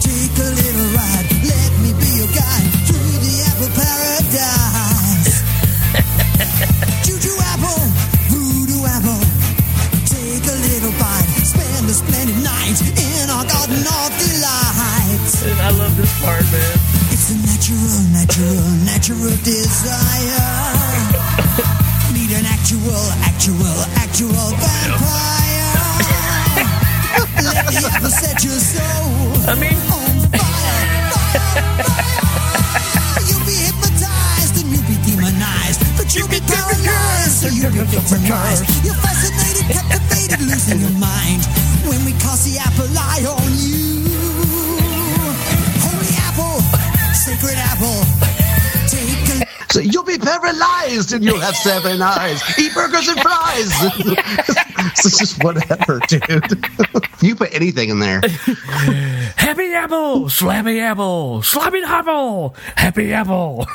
Take 0.00 0.38
a 0.38 0.50
little 0.54 0.90
ride. 0.94 1.26
Let 1.42 1.72
me 1.82 1.92
be 1.98 2.06
your 2.18 2.28
guide 2.34 2.70
through 2.86 3.18
the 3.22 3.42
apple 3.46 3.70
paradise. 6.74 6.90
in 13.70 13.80
our 13.80 13.84
garden 13.84 13.84
of 13.86 14.10
delights. 14.18 15.42
And 15.44 15.60
I 15.60 15.70
love 15.70 15.96
this 15.96 16.12
part, 16.20 16.44
man. 16.52 16.76
It's 17.12 17.30
a 17.30 17.36
natural, 17.40 18.00
natural, 18.12 18.60
natural 18.84 19.36
desire. 19.40 20.50
Meet 22.12 22.32
an 22.36 22.44
actual, 22.44 23.04
actual, 23.24 23.76
actual 23.96 24.50
vampire. 24.60 25.72
Let 27.44 27.66
the 27.66 27.76
apple 27.88 28.10
set 28.10 28.42
your 28.44 28.58
soul 28.58 29.48
I 29.48 29.54
mean, 29.56 29.76
on 29.92 30.14
fire, 30.32 31.10
fire, 31.12 31.84
fire. 31.84 33.22
You'll 33.28 33.46
be 33.46 33.56
hypnotized 33.64 34.54
and 34.60 34.68
you'll 34.72 34.88
be 34.88 34.96
demonized, 35.08 35.80
but 35.96 36.14
you'll 36.14 36.28
be 36.28 36.40
paralyzed, 36.40 37.32
so 37.32 37.48
you'll 37.48 37.72
be 37.72 37.84
victimized. 37.84 38.64
You're 38.84 38.96
paralyzed 50.24 51.12
and 51.12 51.24
you'll 51.24 51.40
have 51.40 51.56
seven 51.56 52.00
eyes. 52.02 52.42
Eat 52.58 52.74
burgers 52.74 53.08
and 53.08 53.20
fries. 53.20 53.70
it's 55.04 55.18
just 55.18 55.42
whatever, 55.42 56.00
dude. 56.08 56.22
you 57.22 57.34
put 57.36 57.54
anything 57.54 57.90
in 57.90 58.00
there. 58.00 58.20
Happy 59.36 59.72
apple, 59.74 60.26
slabby 60.26 60.80
apple, 60.80 61.40
slabby 61.40 61.84
apple, 61.84 62.54
happy 62.76 63.12
apple. 63.12 63.66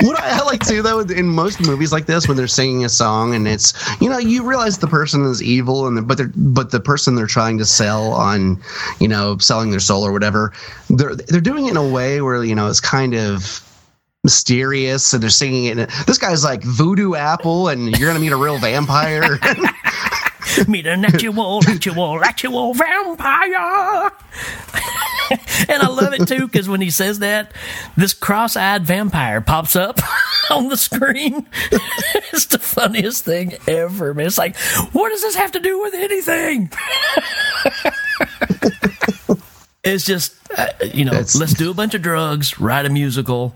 what 0.00 0.18
I 0.20 0.42
like 0.44 0.64
too, 0.64 0.82
though, 0.82 1.00
in 1.00 1.26
most 1.26 1.60
movies 1.60 1.92
like 1.92 2.06
this, 2.06 2.28
when 2.28 2.36
they're 2.36 2.46
singing 2.46 2.84
a 2.84 2.88
song 2.88 3.34
and 3.34 3.46
it's 3.48 3.74
you 4.00 4.08
know 4.08 4.18
you 4.18 4.42
realize 4.48 4.78
the 4.78 4.86
person 4.86 5.24
is 5.24 5.42
evil 5.42 5.86
and 5.86 6.06
but 6.06 6.18
they're 6.18 6.32
but 6.36 6.70
the 6.70 6.80
person 6.80 7.14
they're 7.14 7.26
trying 7.26 7.58
to 7.58 7.64
sell 7.64 8.12
on 8.12 8.60
you 9.00 9.08
know 9.08 9.36
selling 9.38 9.70
their 9.70 9.80
soul 9.80 10.04
or 10.04 10.12
whatever 10.12 10.52
they're 10.90 11.14
they're 11.14 11.40
doing 11.40 11.66
it 11.66 11.70
in 11.70 11.76
a 11.76 11.88
way 11.88 12.20
where 12.20 12.44
you 12.44 12.54
know 12.54 12.68
it's 12.68 12.80
kind 12.80 13.14
of 13.14 13.62
mysterious 14.26 15.12
and 15.12 15.22
they're 15.22 15.30
singing 15.30 15.78
it. 15.78 15.88
This 16.08 16.18
guy's 16.18 16.42
like 16.42 16.64
voodoo 16.64 17.14
apple 17.14 17.68
and 17.68 17.96
you're 17.96 18.08
gonna 18.08 18.18
meet 18.20 18.32
a 18.32 18.36
real 18.36 18.58
vampire. 18.58 19.38
meet 20.68 20.84
an 20.86 21.04
actual, 21.04 21.60
actual, 21.68 22.24
actual 22.24 22.74
vampire. 22.74 24.10
and 25.68 25.80
I 25.82 25.86
love 25.88 26.12
it 26.12 26.26
too 26.26 26.46
because 26.46 26.68
when 26.68 26.80
he 26.80 26.90
says 26.90 27.20
that, 27.20 27.52
this 27.96 28.14
cross-eyed 28.14 28.82
vampire 28.82 29.40
pops 29.40 29.76
up 29.76 30.00
on 30.50 30.68
the 30.68 30.76
screen. 30.76 31.46
it's 32.32 32.46
the 32.46 32.58
funniest 32.58 33.24
thing 33.24 33.54
ever, 33.68 34.12
man. 34.12 34.26
It's 34.26 34.38
like, 34.38 34.56
what 34.92 35.10
does 35.10 35.22
this 35.22 35.36
have 35.36 35.52
to 35.52 35.60
do 35.60 35.80
with 35.80 35.94
anything? 35.94 36.70
it's 39.84 40.04
just, 40.04 40.34
uh, 40.56 40.66
you 40.92 41.04
know, 41.04 41.12
That's- 41.12 41.36
let's 41.36 41.54
do 41.54 41.70
a 41.70 41.74
bunch 41.74 41.94
of 41.94 42.02
drugs, 42.02 42.58
write 42.58 42.86
a 42.86 42.90
musical, 42.90 43.54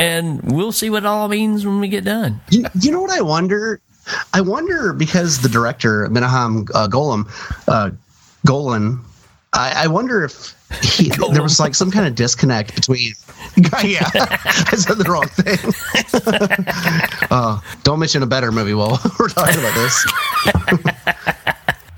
and 0.00 0.40
we'll 0.52 0.72
see 0.72 0.90
what 0.90 1.04
it 1.04 1.06
all 1.06 1.28
means 1.28 1.66
when 1.66 1.80
we 1.80 1.88
get 1.88 2.04
done. 2.04 2.40
you, 2.50 2.64
you 2.80 2.90
know 2.90 3.00
what 3.00 3.10
I 3.10 3.20
wonder? 3.20 3.80
I 4.32 4.40
wonder 4.40 4.92
because 4.92 5.42
the 5.42 5.48
director 5.48 6.08
Menahem 6.08 6.66
uh, 6.74 6.88
Golem, 6.88 7.28
uh, 7.68 7.90
Golan, 8.44 9.00
I, 9.52 9.84
I 9.84 9.86
wonder 9.86 10.24
if 10.24 10.54
he, 10.82 11.10
there 11.32 11.42
was 11.42 11.60
like 11.60 11.74
some 11.74 11.90
kind 11.90 12.06
of 12.06 12.14
disconnect 12.14 12.74
between. 12.74 13.12
yeah, 13.84 14.08
I 14.14 14.76
said 14.76 14.96
the 14.98 15.04
wrong 15.08 15.28
thing. 15.28 15.58
uh, 17.30 17.60
don't 17.82 17.98
mention 17.98 18.22
a 18.22 18.26
better 18.26 18.50
movie 18.50 18.74
while 18.74 18.98
we're 19.18 19.28
talking 19.28 19.60
about 19.60 19.74
this. 19.74 20.06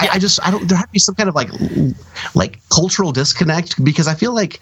I, 0.01 0.09
I 0.13 0.19
just 0.19 0.45
I 0.47 0.51
don't. 0.51 0.69
There 0.69 0.77
has 0.77 0.87
to 0.87 0.93
be 0.93 0.99
some 0.99 1.15
kind 1.15 1.29
of 1.29 1.35
like 1.35 1.51
like 2.35 2.59
cultural 2.71 3.13
disconnect 3.13 3.83
because 3.85 4.09
I 4.09 4.15
feel 4.15 4.35
like. 4.35 4.61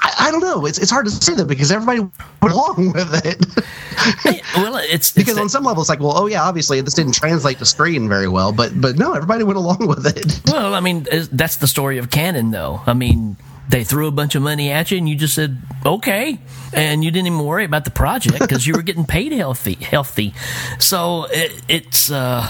I, 0.00 0.14
I 0.18 0.30
don't 0.30 0.40
know. 0.40 0.66
It's, 0.66 0.78
it's 0.78 0.90
hard 0.90 1.06
to 1.06 1.10
say 1.10 1.34
that 1.34 1.46
because 1.46 1.70
everybody 1.70 2.00
went 2.42 2.54
along 2.54 2.92
with 2.94 3.24
it. 3.24 4.42
well, 4.56 4.76
it's 4.76 5.12
because 5.12 5.38
on 5.38 5.48
some 5.48 5.64
level 5.64 5.82
it's 5.82 5.88
like, 5.88 6.00
well, 6.00 6.16
oh 6.16 6.26
yeah, 6.26 6.42
obviously 6.42 6.80
this 6.80 6.94
didn't 6.94 7.14
translate 7.14 7.58
to 7.58 7.66
screen 7.66 8.08
very 8.08 8.28
well, 8.28 8.52
but 8.52 8.78
but 8.80 8.96
no, 8.96 9.14
everybody 9.14 9.44
went 9.44 9.56
along 9.56 9.86
with 9.86 10.06
it. 10.06 10.40
Well, 10.54 10.74
I 10.74 10.80
mean, 10.80 11.06
that's 11.32 11.56
the 11.56 11.66
story 11.66 11.98
of 11.98 12.10
Cannon, 12.10 12.52
though. 12.52 12.80
I 12.86 12.92
mean, 12.92 13.36
they 13.68 13.82
threw 13.82 14.06
a 14.06 14.12
bunch 14.12 14.34
of 14.34 14.42
money 14.42 14.70
at 14.70 14.90
you, 14.90 14.98
and 14.98 15.08
you 15.08 15.16
just 15.16 15.34
said 15.34 15.58
okay, 15.84 16.38
and 16.72 17.02
you 17.02 17.10
didn't 17.10 17.26
even 17.26 17.44
worry 17.44 17.64
about 17.64 17.84
the 17.84 17.90
project 17.90 18.38
because 18.38 18.66
you 18.66 18.74
were 18.74 18.82
getting 18.82 19.04
paid 19.04 19.32
healthy, 19.32 19.74
healthy. 19.74 20.32
So 20.78 21.24
it, 21.30 21.62
it's, 21.68 22.10
uh, 22.10 22.46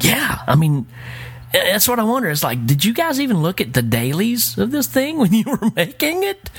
yeah. 0.00 0.38
I 0.46 0.54
mean, 0.54 0.86
that's 1.52 1.88
what 1.88 1.98
I 1.98 2.04
wonder. 2.04 2.28
It's 2.28 2.42
like, 2.42 2.66
did 2.66 2.84
you 2.84 2.92
guys 2.92 3.20
even 3.20 3.42
look 3.42 3.60
at 3.60 3.72
the 3.74 3.82
dailies 3.82 4.58
of 4.58 4.70
this 4.70 4.86
thing 4.86 5.18
when 5.18 5.32
you 5.34 5.44
were 5.44 5.70
making 5.74 6.22
it? 6.22 6.50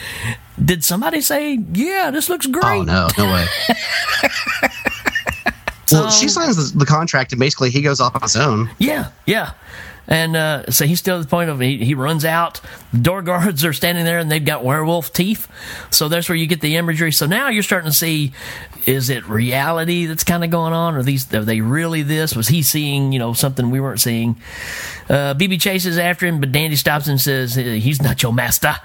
Did 0.63 0.83
somebody 0.83 1.21
say, 1.21 1.55
"Yeah, 1.73 2.11
this 2.11 2.29
looks 2.29 2.47
great"? 2.47 2.63
Oh 2.63 2.83
no, 2.83 3.07
no 3.17 3.25
way. 3.25 3.45
well, 5.91 6.09
she 6.09 6.27
signs 6.27 6.71
the, 6.71 6.79
the 6.79 6.85
contract, 6.85 7.31
and 7.31 7.39
basically 7.39 7.69
he 7.69 7.81
goes 7.81 7.99
off 7.99 8.15
on 8.15 8.21
his 8.21 8.35
own. 8.35 8.69
Yeah, 8.79 9.11
yeah. 9.25 9.53
And 10.07 10.37
uh, 10.37 10.71
so 10.71 10.85
he's 10.85 10.99
still 10.99 11.17
at 11.17 11.23
the 11.23 11.27
point 11.27 11.49
of 11.49 11.59
he, 11.59 11.83
he 11.83 11.93
runs 11.93 12.23
out. 12.23 12.61
The 12.93 12.99
door 12.99 13.21
guards 13.21 13.65
are 13.65 13.73
standing 13.73 14.05
there 14.05 14.19
and 14.19 14.31
they've 14.31 14.43
got 14.43 14.63
werewolf 14.63 15.11
teeth. 15.11 15.47
So 15.91 16.07
that's 16.07 16.29
where 16.29 16.37
you 16.37 16.47
get 16.47 16.61
the 16.61 16.77
imagery. 16.77 17.11
So 17.11 17.25
now 17.25 17.49
you're 17.49 17.63
starting 17.63 17.89
to 17.89 17.95
see 17.95 18.31
is 18.87 19.09
it 19.09 19.27
reality 19.27 20.05
that's 20.05 20.23
kind 20.23 20.45
of 20.45 20.49
going 20.49 20.71
on? 20.71 20.95
Are 20.95 21.03
these 21.03 21.31
are 21.33 21.43
they 21.43 21.59
really 21.59 22.03
this? 22.03 22.35
Was 22.35 22.47
he 22.47 22.61
seeing 22.63 23.11
you 23.11 23.19
know 23.19 23.33
something 23.33 23.69
we 23.69 23.81
weren't 23.81 23.99
seeing? 23.99 24.41
Uh, 25.09 25.33
Bibi 25.33 25.57
chases 25.57 25.97
after 25.97 26.25
him, 26.25 26.39
but 26.39 26.53
Dandy 26.53 26.77
stops 26.77 27.07
and 27.07 27.19
says 27.19 27.55
he's 27.55 28.01
not 28.01 28.23
your 28.23 28.33
master. 28.33 28.75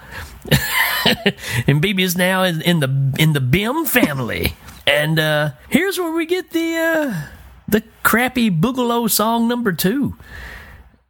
and 1.67 1.81
Bibi 1.81 2.03
is 2.03 2.17
now 2.17 2.43
in, 2.43 2.61
in 2.61 2.81
the 2.81 3.15
in 3.17 3.31
the 3.31 3.41
Bim 3.41 3.85
family. 3.85 4.53
And 4.85 5.17
uh, 5.17 5.51
here's 5.69 5.97
where 5.97 6.11
we 6.11 6.25
get 6.25 6.51
the 6.51 6.75
uh, 6.75 7.21
the 7.69 7.81
crappy 8.03 8.51
Boogalow 8.51 9.09
song 9.09 9.47
number 9.47 9.71
two 9.71 10.15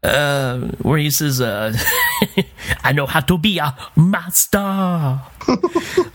uh, 0.04 0.60
where 0.82 0.98
he 0.98 1.10
says, 1.10 1.42
uh, 1.42 1.74
"I 2.84 2.92
know 2.92 3.06
how 3.06 3.22
to 3.22 3.38
be 3.38 3.58
a 3.58 3.76
master." 3.96 4.60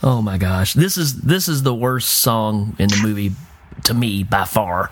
oh 0.03 0.21
my 0.23 0.39
gosh, 0.39 0.75
this 0.75 0.97
is 0.97 1.23
this 1.23 1.49
is 1.49 1.63
the 1.63 1.75
worst 1.75 2.09
song 2.09 2.77
in 2.79 2.89
the 2.89 3.01
movie 3.03 3.33
to 3.85 3.95
me 3.95 4.23
by 4.23 4.45
far, 4.45 4.91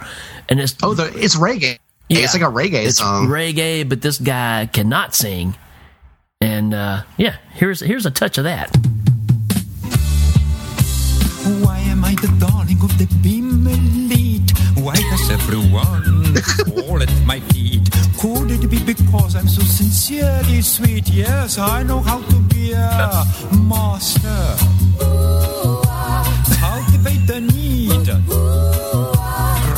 and 0.48 0.60
it's 0.60 0.74
oh, 0.82 0.94
the, 0.94 1.06
it's 1.16 1.36
reggae. 1.36 1.78
Yeah, 2.08 2.20
it's 2.20 2.34
like 2.34 2.42
a 2.42 2.52
reggae 2.52 2.86
it's 2.86 2.98
song. 2.98 3.26
reggae, 3.26 3.88
but 3.88 4.00
this 4.00 4.18
guy 4.18 4.68
cannot 4.72 5.14
sing, 5.14 5.56
and 6.40 6.72
uh, 6.72 7.02
yeah, 7.16 7.36
here's 7.52 7.80
here's 7.80 8.06
a 8.06 8.10
touch 8.10 8.38
of 8.38 8.44
that. 8.44 8.74
Why 11.62 11.78
am 11.78 12.04
I 12.04 12.14
the 12.14 12.34
darling 12.40 12.80
of 12.82 12.96
the 12.98 13.06
Bim 13.22 13.66
elite? 13.66 14.50
Why 14.76 14.94
does 14.94 15.30
everyone 15.30 16.34
fall 16.66 17.02
at 17.02 17.12
my 17.26 17.40
feet? 17.40 17.75
Could 18.18 18.50
it 18.50 18.70
be 18.70 18.82
because 18.82 19.36
I'm 19.36 19.46
so 19.46 19.62
sincerely 19.62 20.62
sweet? 20.62 21.08
Yes, 21.08 21.58
I 21.58 21.82
know 21.82 22.00
how 22.00 22.20
to 22.20 22.36
be 22.48 22.72
a 22.72 23.24
master. 23.68 24.56
Cultivate 26.58 27.26
the 27.26 27.40
need. 27.40 28.06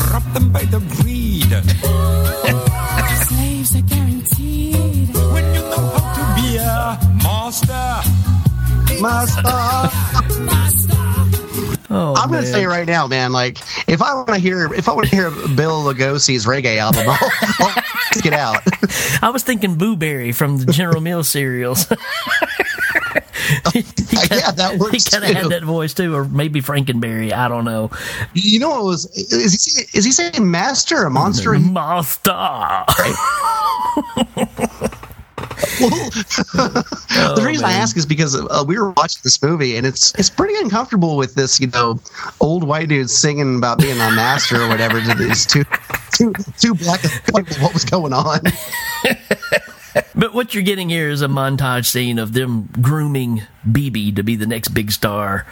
Drop 0.07 0.25
them 0.35 0.53
by 0.53 0.65
the 0.65 0.79
greed. 1.03 1.51
Slaves 3.27 3.77
are 3.77 3.83
guaranteed. 3.83 5.15
When 5.15 5.45
you 5.55 5.61
know 5.61 5.89
how 5.99 6.15
to 6.15 6.25
be 6.41 6.57
a 6.59 6.99
master. 7.23 8.03
Master. 9.03 9.43
Oh, 11.91 12.15
I'm 12.15 12.29
gonna 12.29 12.43
man. 12.43 12.53
say 12.53 12.67
right 12.67 12.87
now, 12.87 13.07
man. 13.07 13.33
Like, 13.33 13.59
if 13.89 14.03
I 14.03 14.13
want 14.15 14.29
to 14.29 14.39
hear, 14.39 14.73
if 14.75 14.89
I 14.89 14.93
want 14.93 15.09
to 15.09 15.17
hear 15.17 15.31
Bela 15.31 15.83
Lugosi's 15.95 16.45
reggae 16.45 16.77
album, 16.77 17.05
I'll, 17.09 17.19
I'll 17.61 17.83
it 18.17 18.33
out. 18.33 18.63
I 19.23 19.31
was 19.31 19.43
thinking 19.43 19.77
Booberry 19.77 20.35
from 20.35 20.59
the 20.59 20.73
General 20.73 21.01
Mills 21.01 21.29
cereals. 21.29 21.87
he, 23.73 23.81
he 24.11 24.17
kinda, 24.17 24.37
yeah, 24.37 24.51
that 24.53 24.79
works 24.79 25.05
He 25.05 25.11
kind 25.11 25.25
of 25.25 25.43
had 25.43 25.51
that 25.51 25.65
voice 25.65 25.95
too, 25.95 26.15
or 26.15 26.25
maybe 26.25 26.61
Frankenberry. 26.61 27.33
I 27.33 27.49
don't 27.49 27.65
know. 27.65 27.91
You 28.35 28.61
know 28.61 28.71
what 28.71 28.85
was? 28.85 29.07
Is 29.17 29.65
he 29.65 29.99
is 29.99 30.05
he 30.05 30.13
saying 30.13 30.51
master 30.51 31.05
or 31.05 31.11
monster? 31.11 31.59
Monster. 31.59 32.33
the 35.59 37.43
reason 37.45 37.65
I 37.65 37.73
ask 37.73 37.97
is 37.97 38.07
because 38.07 38.35
uh, 38.35 38.65
we 38.67 38.79
were 38.79 38.91
watching 38.91 39.21
this 39.25 39.43
movie 39.43 39.77
and 39.77 39.87
it's 39.87 40.15
it's 40.15 40.31
pretty 40.31 40.55
uncomfortable 40.57 41.17
with 41.17 41.35
this, 41.35 41.61
you 41.61 41.67
know, 41.69 42.01
old 42.41 42.65
white 42.65 42.89
dude 42.89 43.11
singing 43.11 43.57
about 43.57 43.79
being 43.79 43.97
a 43.97 44.11
master 44.13 44.63
or 44.63 44.69
whatever 44.69 45.01
to 45.01 45.15
these 45.15 45.47
two 45.47 45.65
two 46.13 46.33
two 46.59 46.75
black 46.75 47.01
white. 47.31 47.49
What 47.61 47.75
was 47.75 47.85
going 47.85 48.13
on? 48.13 48.41
But 50.15 50.35
what 50.35 50.53
you're 50.53 50.65
getting 50.65 50.89
here 50.89 51.09
is 51.11 51.23
a 51.23 51.29
montage 51.29 51.87
scene 51.87 52.19
of 52.19 52.33
them 52.33 52.69
grooming 52.81 53.43
Bibi 53.71 54.11
to 54.13 54.23
be 54.25 54.35
the 54.35 54.47
next 54.47 54.69
big 54.69 54.91
star. 54.91 55.47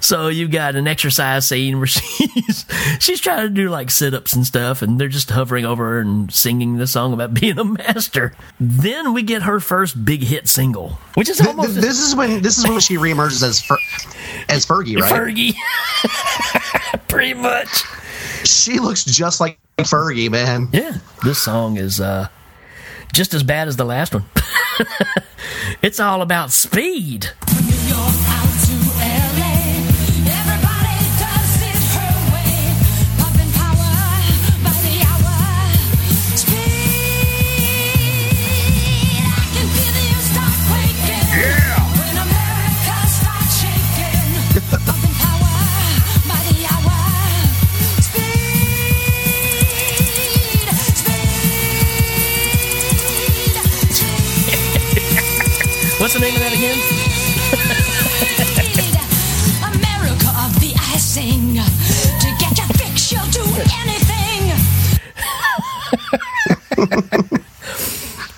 So 0.00 0.28
you've 0.28 0.52
got 0.52 0.76
an 0.76 0.86
exercise 0.86 1.46
scene 1.48 1.78
where 1.78 1.86
she's 1.88 2.64
she's 3.00 3.20
trying 3.20 3.42
to 3.42 3.48
do 3.48 3.68
like 3.68 3.90
sit 3.90 4.14
ups 4.14 4.32
and 4.32 4.46
stuff, 4.46 4.80
and 4.80 5.00
they're 5.00 5.08
just 5.08 5.30
hovering 5.30 5.64
over 5.64 5.90
her 5.90 6.00
and 6.00 6.32
singing 6.32 6.76
the 6.76 6.86
song 6.86 7.12
about 7.12 7.34
being 7.40 7.58
a 7.58 7.64
master. 7.64 8.32
Then 8.60 9.12
we 9.12 9.22
get 9.22 9.42
her 9.42 9.58
first 9.58 10.04
big 10.04 10.22
hit 10.22 10.48
single, 10.48 10.90
which 11.14 11.28
is 11.28 11.40
almost 11.40 11.72
th- 11.72 11.84
this 11.84 12.00
is 12.00 12.14
when 12.14 12.42
this 12.42 12.58
is 12.58 12.68
when 12.68 12.80
she 12.80 12.96
reemerges 12.96 13.42
as 13.42 13.60
Fer- 13.60 13.78
as 14.48 14.64
Fergie, 14.64 15.00
right? 15.00 15.12
Fergie. 15.12 15.54
Pretty 17.08 17.34
much. 17.34 17.68
She 18.44 18.78
looks 18.78 19.04
just 19.04 19.40
like 19.40 19.58
Fergie, 19.78 20.30
man. 20.30 20.68
Yeah, 20.72 20.98
this 21.24 21.42
song 21.42 21.76
is 21.76 22.00
uh, 22.00 22.28
just 23.12 23.34
as 23.34 23.42
bad 23.42 23.68
as 23.68 23.76
the 23.76 23.84
last 23.84 24.14
one. 24.14 24.24
it's 25.82 26.00
all 26.00 26.22
about 26.22 26.50
speed. 26.50 27.30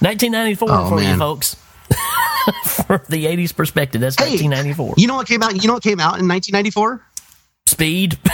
1994 0.05 0.69
Oh, 0.71 0.89
for 0.89 1.01
you 1.03 1.17
folks. 1.17 1.57
For 2.87 3.03
the 3.09 3.25
80s 3.27 3.55
perspective, 3.57 4.01
that's 4.03 4.17
Hey, 4.17 4.37
1994. 4.37 4.95
You 4.99 5.07
know 5.07 5.15
what 5.17 5.27
came 5.27 5.43
out? 5.43 5.61
You 5.61 5.67
know 5.67 5.75
what 5.75 5.83
came 5.83 5.99
out 6.01 6.19
in 6.21 6.29
1994? 6.29 7.01
Speed. 7.67 8.19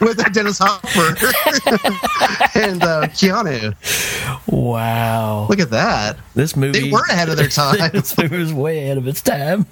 With 0.00 0.32
Dennis 0.34 0.58
Hopper 0.58 0.88
and 2.58 2.82
uh, 2.82 3.06
Keanu. 3.08 3.74
Wow. 4.46 5.46
Look 5.48 5.60
at 5.60 5.70
that. 5.70 6.18
This 6.34 6.54
movie. 6.56 6.80
They 6.80 6.90
were 6.90 7.04
ahead 7.08 7.28
of 7.30 7.36
their 7.36 7.48
time. 7.48 7.90
this 7.92 8.18
movie 8.18 8.36
was 8.38 8.52
way 8.52 8.82
ahead 8.84 8.98
of 8.98 9.06
its 9.08 9.22
time. 9.22 9.66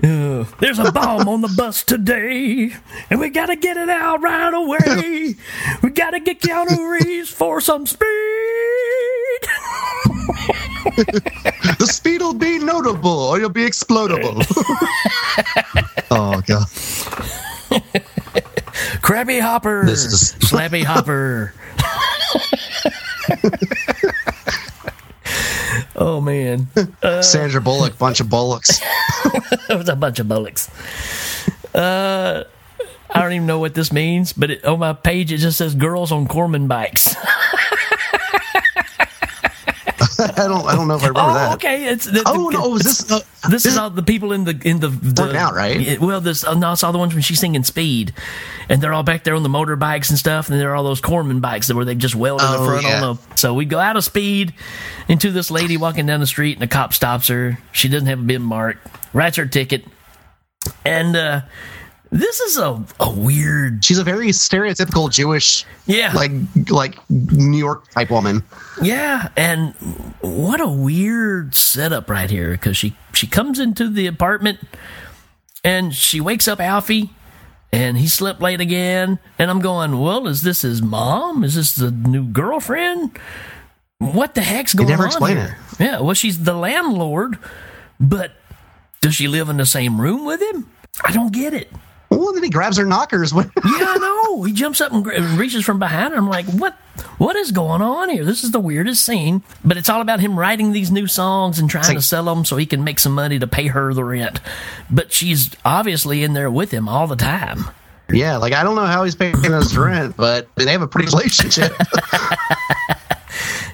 There's 0.60 0.78
a 0.78 0.90
bomb 0.92 1.28
on 1.28 1.42
the 1.42 1.52
bus 1.56 1.82
today, 1.84 2.72
and 3.10 3.20
we 3.20 3.28
gotta 3.28 3.54
get 3.56 3.76
it 3.76 3.90
out 3.90 4.22
right 4.22 4.54
away. 4.54 5.34
We 5.82 5.90
gotta 5.90 6.20
get 6.20 6.40
Keanu 6.40 6.90
Reeves 6.90 7.28
for 7.30 7.60
some 7.60 7.86
speed. 7.86 8.06
the 11.78 11.86
speed 11.90 12.22
will 12.22 12.32
be 12.32 12.58
notable 12.58 13.10
or 13.10 13.38
you'll 13.38 13.50
be 13.50 13.66
explodable. 13.66 14.42
oh, 16.10 16.40
God. 16.46 16.66
Krabby 19.02 19.40
Hopper. 19.40 19.84
This 19.84 20.06
is- 20.06 20.32
Slappy 20.40 20.82
Hopper. 20.84 21.52
Oh 26.00 26.20
man, 26.20 26.68
uh, 27.02 27.22
Sandra 27.22 27.60
Bullock, 27.60 27.96
bunch 27.98 28.20
of 28.20 28.28
bullocks. 28.28 28.80
it 29.68 29.76
was 29.76 29.88
a 29.88 29.94
bunch 29.94 30.18
of 30.18 30.26
bullocks. 30.26 30.68
Uh, 31.74 32.44
I 33.10 33.22
don't 33.22 33.32
even 33.32 33.46
know 33.46 33.58
what 33.58 33.74
this 33.74 33.92
means, 33.92 34.32
but 34.32 34.50
it, 34.50 34.64
on 34.64 34.78
my 34.80 34.92
page 34.92 35.30
it 35.30 35.38
just 35.38 35.58
says 35.58 35.74
"girls 35.74 36.10
on 36.10 36.26
Corman 36.26 36.66
bikes." 36.66 37.14
I 40.36 40.46
don't. 40.48 40.66
I 40.66 40.74
don't 40.74 40.88
know 40.88 40.96
if 40.96 41.02
I 41.02 41.08
remember 41.08 41.30
oh, 41.30 41.34
that. 41.34 41.54
okay. 41.54 41.86
It's 41.88 42.04
the, 42.04 42.22
Oh 42.26 42.50
the- 42.50 42.58
no! 42.58 42.68
Was 42.68 42.82
this? 42.82 43.10
Uh, 43.10 43.20
This 43.48 43.64
is 43.66 43.76
all 43.78 43.88
the 43.90 44.02
people 44.02 44.32
in 44.32 44.44
the 44.44 44.60
in 44.64 44.80
the, 44.80 44.88
the 44.88 45.22
Working 45.22 45.36
out, 45.36 45.54
right? 45.54 45.80
Yeah, 45.80 45.96
well, 45.98 46.20
this 46.20 46.44
uh, 46.44 46.54
no, 46.54 46.72
it's 46.72 46.84
all 46.84 46.92
the 46.92 46.98
ones 46.98 47.14
when 47.14 47.22
she's 47.22 47.40
singing 47.40 47.64
Speed, 47.64 48.12
and 48.68 48.82
they're 48.82 48.92
all 48.92 49.02
back 49.02 49.24
there 49.24 49.34
on 49.34 49.42
the 49.42 49.48
motorbikes 49.48 50.10
and 50.10 50.18
stuff, 50.18 50.50
and 50.50 50.60
there 50.60 50.70
are 50.70 50.76
all 50.76 50.84
those 50.84 51.00
Corman 51.00 51.40
bikes 51.40 51.68
that 51.68 51.74
where 51.74 51.84
they 51.84 51.94
just 51.94 52.14
welded 52.14 52.44
in 52.44 52.52
the 52.52 52.58
Oh, 52.58 52.66
front 52.66 52.82
yeah. 52.84 53.02
on 53.02 53.16
the. 53.16 53.36
So 53.36 53.54
we 53.54 53.64
go 53.64 53.78
out 53.78 53.96
of 53.96 54.04
Speed 54.04 54.52
into 55.08 55.30
this 55.30 55.50
lady 55.50 55.76
walking 55.76 56.06
down 56.06 56.20
the 56.20 56.26
street, 56.26 56.52
and 56.52 56.62
the 56.62 56.66
cop 56.68 56.92
stops 56.92 57.28
her. 57.28 57.58
She 57.72 57.88
doesn't 57.88 58.08
have 58.08 58.20
a 58.20 58.22
bim 58.22 58.42
mark, 58.42 58.76
writes 59.14 59.36
her 59.38 59.46
ticket, 59.46 59.84
and 60.84 61.16
uh, 61.16 61.40
this 62.10 62.40
is 62.40 62.56
a 62.58 62.82
a 62.98 63.10
weird. 63.10 63.84
She's 63.84 63.98
a 63.98 64.04
very 64.04 64.28
stereotypical 64.28 65.10
Jewish, 65.10 65.64
Yeah. 65.86 66.12
like 66.14 66.32
like 66.68 66.98
New 67.10 67.58
York 67.58 67.88
type 67.90 68.10
woman. 68.10 68.42
Yeah, 68.82 69.28
and 69.36 69.74
what 70.20 70.60
a 70.60 70.68
weird 70.68 71.54
setup 71.54 72.10
right 72.10 72.28
here 72.30 72.50
because 72.52 72.76
she 72.76 72.96
she 73.12 73.26
comes 73.26 73.58
into 73.58 73.88
the 73.88 74.06
apartment 74.06 74.58
and 75.64 75.94
she 75.94 76.20
wakes 76.20 76.48
up 76.48 76.60
Alfie 76.60 77.10
and 77.72 77.96
he 77.98 78.08
slept 78.08 78.40
late 78.40 78.60
again 78.60 79.18
and 79.38 79.50
I'm 79.50 79.60
going, 79.60 80.00
well, 80.00 80.26
is 80.26 80.42
this 80.42 80.62
his 80.62 80.82
mom? 80.82 81.44
Is 81.44 81.54
this 81.54 81.74
the 81.76 81.90
new 81.90 82.24
girlfriend? 82.26 83.16
What 83.98 84.34
the 84.34 84.40
heck's 84.40 84.72
going 84.74 84.86
on? 84.86 84.90
never 84.92 85.02
on 85.02 85.08
explain 85.08 85.36
here? 85.36 85.58
Yeah, 85.78 86.00
well, 86.00 86.14
she's 86.14 86.42
the 86.42 86.54
landlord, 86.54 87.38
but 88.00 88.32
does 89.02 89.14
she 89.14 89.28
live 89.28 89.48
in 89.50 89.58
the 89.58 89.66
same 89.66 90.00
room 90.00 90.24
with 90.24 90.40
him? 90.40 90.66
I 91.04 91.12
don't 91.12 91.32
get 91.32 91.52
it. 91.54 91.70
Well, 92.20 92.34
then 92.34 92.42
he 92.42 92.50
grabs 92.50 92.76
her 92.76 92.84
knockers. 92.84 93.32
Yeah, 93.34 93.44
I 93.64 93.96
know. 93.98 94.42
He 94.42 94.52
jumps 94.52 94.80
up 94.80 94.92
and 94.92 95.06
and 95.06 95.38
reaches 95.38 95.64
from 95.64 95.78
behind 95.78 96.12
her. 96.12 96.18
I'm 96.18 96.28
like, 96.28 96.46
what? 96.46 96.74
What 97.16 97.34
is 97.36 97.50
going 97.50 97.80
on 97.80 98.10
here? 98.10 98.24
This 98.24 98.44
is 98.44 98.50
the 98.50 98.60
weirdest 98.60 99.04
scene. 99.04 99.42
But 99.64 99.76
it's 99.78 99.88
all 99.88 100.00
about 100.02 100.20
him 100.20 100.38
writing 100.38 100.72
these 100.72 100.90
new 100.90 101.06
songs 101.06 101.58
and 101.58 101.70
trying 101.70 101.86
like- 101.86 101.96
to 101.96 102.02
sell 102.02 102.24
them 102.24 102.44
so 102.44 102.56
he 102.56 102.66
can 102.66 102.84
make 102.84 102.98
some 102.98 103.12
money 103.14 103.38
to 103.38 103.46
pay 103.46 103.68
her 103.68 103.94
the 103.94 104.04
rent. 104.04 104.40
But 104.90 105.12
she's 105.12 105.50
obviously 105.64 106.22
in 106.22 106.34
there 106.34 106.50
with 106.50 106.70
him 106.70 106.88
all 106.88 107.06
the 107.06 107.16
time. 107.16 107.64
yeah, 108.12 108.36
like 108.36 108.52
I 108.52 108.62
don't 108.64 108.74
know 108.76 108.84
how 108.86 109.04
he's 109.04 109.14
paying 109.14 109.40
his 109.42 109.76
rent, 109.78 110.16
but 110.16 110.48
they 110.56 110.70
have 110.72 110.82
a 110.82 110.88
pretty 110.88 111.06
relationship. 111.08 111.72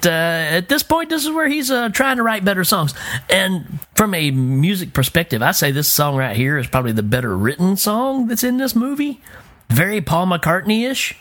uh, 0.05 0.09
at 0.09 0.69
this 0.69 0.83
point, 0.83 1.09
this 1.09 1.25
is 1.25 1.31
where 1.31 1.47
he's 1.47 1.71
uh, 1.71 1.89
trying 1.89 2.17
to 2.17 2.23
write 2.23 2.43
better 2.45 2.63
songs. 2.63 2.93
And 3.29 3.79
from 3.95 4.13
a 4.13 4.31
music 4.31 4.93
perspective, 4.93 5.41
I 5.41 5.51
say 5.51 5.71
this 5.71 5.87
song 5.91 6.15
right 6.15 6.35
here 6.35 6.57
is 6.57 6.67
probably 6.67 6.91
the 6.91 7.03
better 7.03 7.35
written 7.35 7.77
song 7.77 8.27
that's 8.27 8.43
in 8.43 8.57
this 8.57 8.75
movie. 8.75 9.21
Very 9.69 10.01
Paul 10.01 10.27
McCartney 10.27 10.89
ish. 10.89 11.15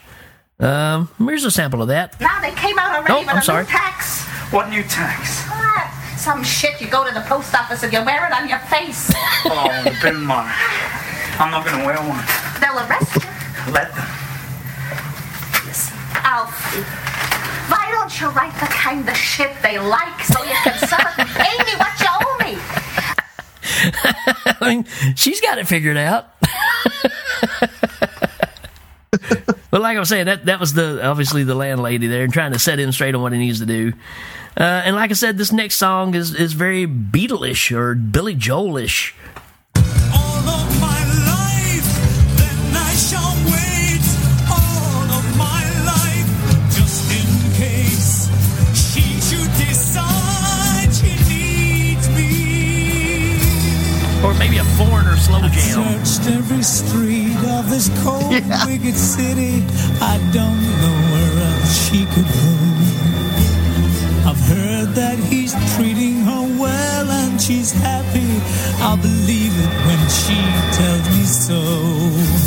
Um, 0.59 1.09
here's 1.19 1.45
a 1.45 1.51
sample 1.51 1.83
of 1.83 1.89
that. 1.89 2.19
Now 2.21 2.41
they 2.41 2.53
came 2.53 2.79
out 2.79 2.95
already 2.97 3.13
Oh, 3.13 3.19
with 3.21 3.29
I'm 3.29 3.39
a 3.39 3.43
sorry. 3.43 3.65
new 3.65 3.69
tax. 3.71 4.23
What 4.53 4.69
new 4.71 4.83
tax? 4.85 5.43
What? 5.49 6.19
Some 6.19 6.43
shit 6.43 6.81
you 6.81 6.89
go 6.89 7.07
to 7.07 7.13
the 7.13 7.21
post 7.23 7.55
office 7.55 7.83
and 7.83 7.93
you 7.93 8.03
wear 8.05 8.27
it 8.27 8.33
on 8.33 8.49
your 8.49 8.59
face. 8.61 9.13
Oh, 9.49 9.99
bim 10.03 10.25
mark. 10.25 10.51
I'm 11.39 11.51
not 11.53 11.65
gonna 11.65 11.85
wear 11.85 11.97
one. 11.99 12.25
They'll 12.61 12.79
arrest 12.89 13.15
you. 13.15 13.73
Let 13.73 13.95
them. 13.95 14.07
Alfie, 16.25 16.83
why 17.69 17.91
don't 17.91 18.21
you 18.21 18.29
write 18.29 18.55
the 18.55 18.67
kind 18.67 19.09
of 19.09 19.17
shit 19.17 19.51
they 19.63 19.79
like 19.79 20.21
so 20.23 20.43
you 20.45 20.55
can 20.63 20.79
sell 20.89 21.01
it 21.01 21.19
me 21.19 21.75
what 21.77 22.01
you 22.01 22.07
owe 22.11 22.37
me? 22.45 22.59
I 24.61 24.69
mean, 24.69 24.85
she's 25.15 25.41
got 25.41 25.59
it 25.59 25.67
figured 25.67 25.97
out. 25.97 26.29
but 29.71 29.81
like 29.81 29.97
I 29.97 30.01
was 30.01 30.09
saying, 30.09 30.27
that 30.27 30.47
that 30.47 30.61
was 30.61 30.75
the 30.75 31.05
obviously 31.05 31.45
the 31.45 31.55
landlady 31.55 32.07
there 32.07 32.25
and 32.25 32.33
trying 32.33 32.53
to 32.53 32.59
set 32.59 32.79
him 32.79 32.93
straight 32.93 33.15
on 33.15 33.23
what 33.23 33.33
he 33.33 33.39
needs 33.39 33.61
to 33.61 33.67
do. 33.67 33.93
Uh, 34.59 34.63
and 34.63 34.97
like 34.97 35.11
I 35.11 35.15
said, 35.15 35.37
this 35.37 35.53
next 35.53 35.77
song 35.77 36.15
is 36.15 36.35
is 36.35 36.53
very 36.55 36.87
Beatleish 36.87 37.77
or 37.77 37.95
Billy 37.95 38.35
Joelish. 38.35 39.15
Or 54.27 54.35
maybe 54.35 54.59
a 54.59 54.65
foreigner 54.65 55.17
slow 55.17 55.39
jam. 55.39 56.05
Searched 56.05 56.29
every 56.35 56.63
street 56.63 57.39
of 57.47 57.71
this 57.71 57.89
cold, 58.03 58.33
wicked 58.67 58.97
city. 58.97 59.63
I 60.03 60.19
don't 60.33 60.63
know 60.83 60.97
where 61.13 61.35
else 61.47 61.89
she 61.89 62.05
could 62.07 62.27
go. 62.27 62.55
I've 64.29 64.43
heard 64.51 64.89
that 64.97 65.17
he's 65.31 65.55
treating 65.77 66.23
her 66.23 66.43
well 66.61 67.09
and 67.09 67.41
she's 67.41 67.71
happy. 67.71 68.43
I'll 68.83 68.97
believe 68.97 69.55
it 69.65 69.73
when 69.87 70.03
she 70.11 70.39
tells 70.75 71.07
me 71.17 71.23
so. 71.23 72.46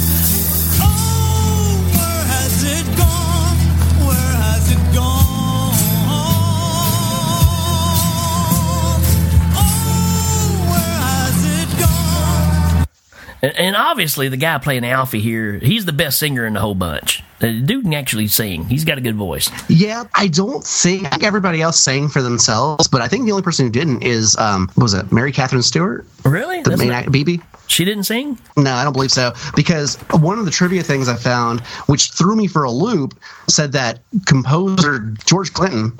And, 13.41 13.55
and 13.57 13.75
obviously, 13.75 14.27
the 14.29 14.37
guy 14.37 14.57
playing 14.57 14.85
Alfie 14.85 15.19
here, 15.21 15.53
he's 15.53 15.85
the 15.85 15.93
best 15.93 16.19
singer 16.19 16.45
in 16.45 16.53
the 16.53 16.59
whole 16.59 16.75
bunch. 16.75 17.23
The 17.39 17.61
dude 17.61 17.85
can 17.85 17.93
actually 17.93 18.27
sing. 18.27 18.65
He's 18.65 18.83
got 18.83 18.97
a 18.97 19.01
good 19.01 19.15
voice. 19.15 19.49
yeah, 19.69 20.03
I 20.13 20.27
don't 20.27 20.61
think, 20.63 21.05
I 21.05 21.09
think 21.11 21.23
everybody 21.23 21.61
else 21.61 21.79
sang 21.79 22.09
for 22.09 22.21
themselves, 22.21 22.89
but 22.89 23.01
I 23.01 23.07
think 23.07 23.25
the 23.25 23.31
only 23.31 23.43
person 23.43 23.65
who 23.65 23.71
didn't 23.71 24.03
is 24.03 24.35
um, 24.37 24.67
what 24.75 24.83
was 24.83 24.93
it 24.93 25.09
Mary 25.13 25.31
Catherine 25.31 25.61
Stewart, 25.61 26.05
Really? 26.25 26.61
the 26.63 26.71
That's 26.71 26.79
main 26.79 26.89
not- 26.89 27.03
act, 27.03 27.11
Bibi. 27.13 27.39
she 27.67 27.85
didn't 27.85 28.03
sing? 28.03 28.37
No, 28.57 28.73
I 28.73 28.83
don't 28.83 28.91
believe 28.91 29.11
so. 29.11 29.31
Because 29.55 29.95
one 30.11 30.37
of 30.37 30.43
the 30.43 30.51
trivia 30.51 30.83
things 30.83 31.07
I 31.07 31.15
found, 31.15 31.61
which 31.87 32.11
threw 32.11 32.35
me 32.35 32.47
for 32.47 32.65
a 32.65 32.71
loop, 32.71 33.17
said 33.47 33.71
that 33.71 34.01
composer 34.25 34.99
George 35.25 35.53
Clinton, 35.53 35.97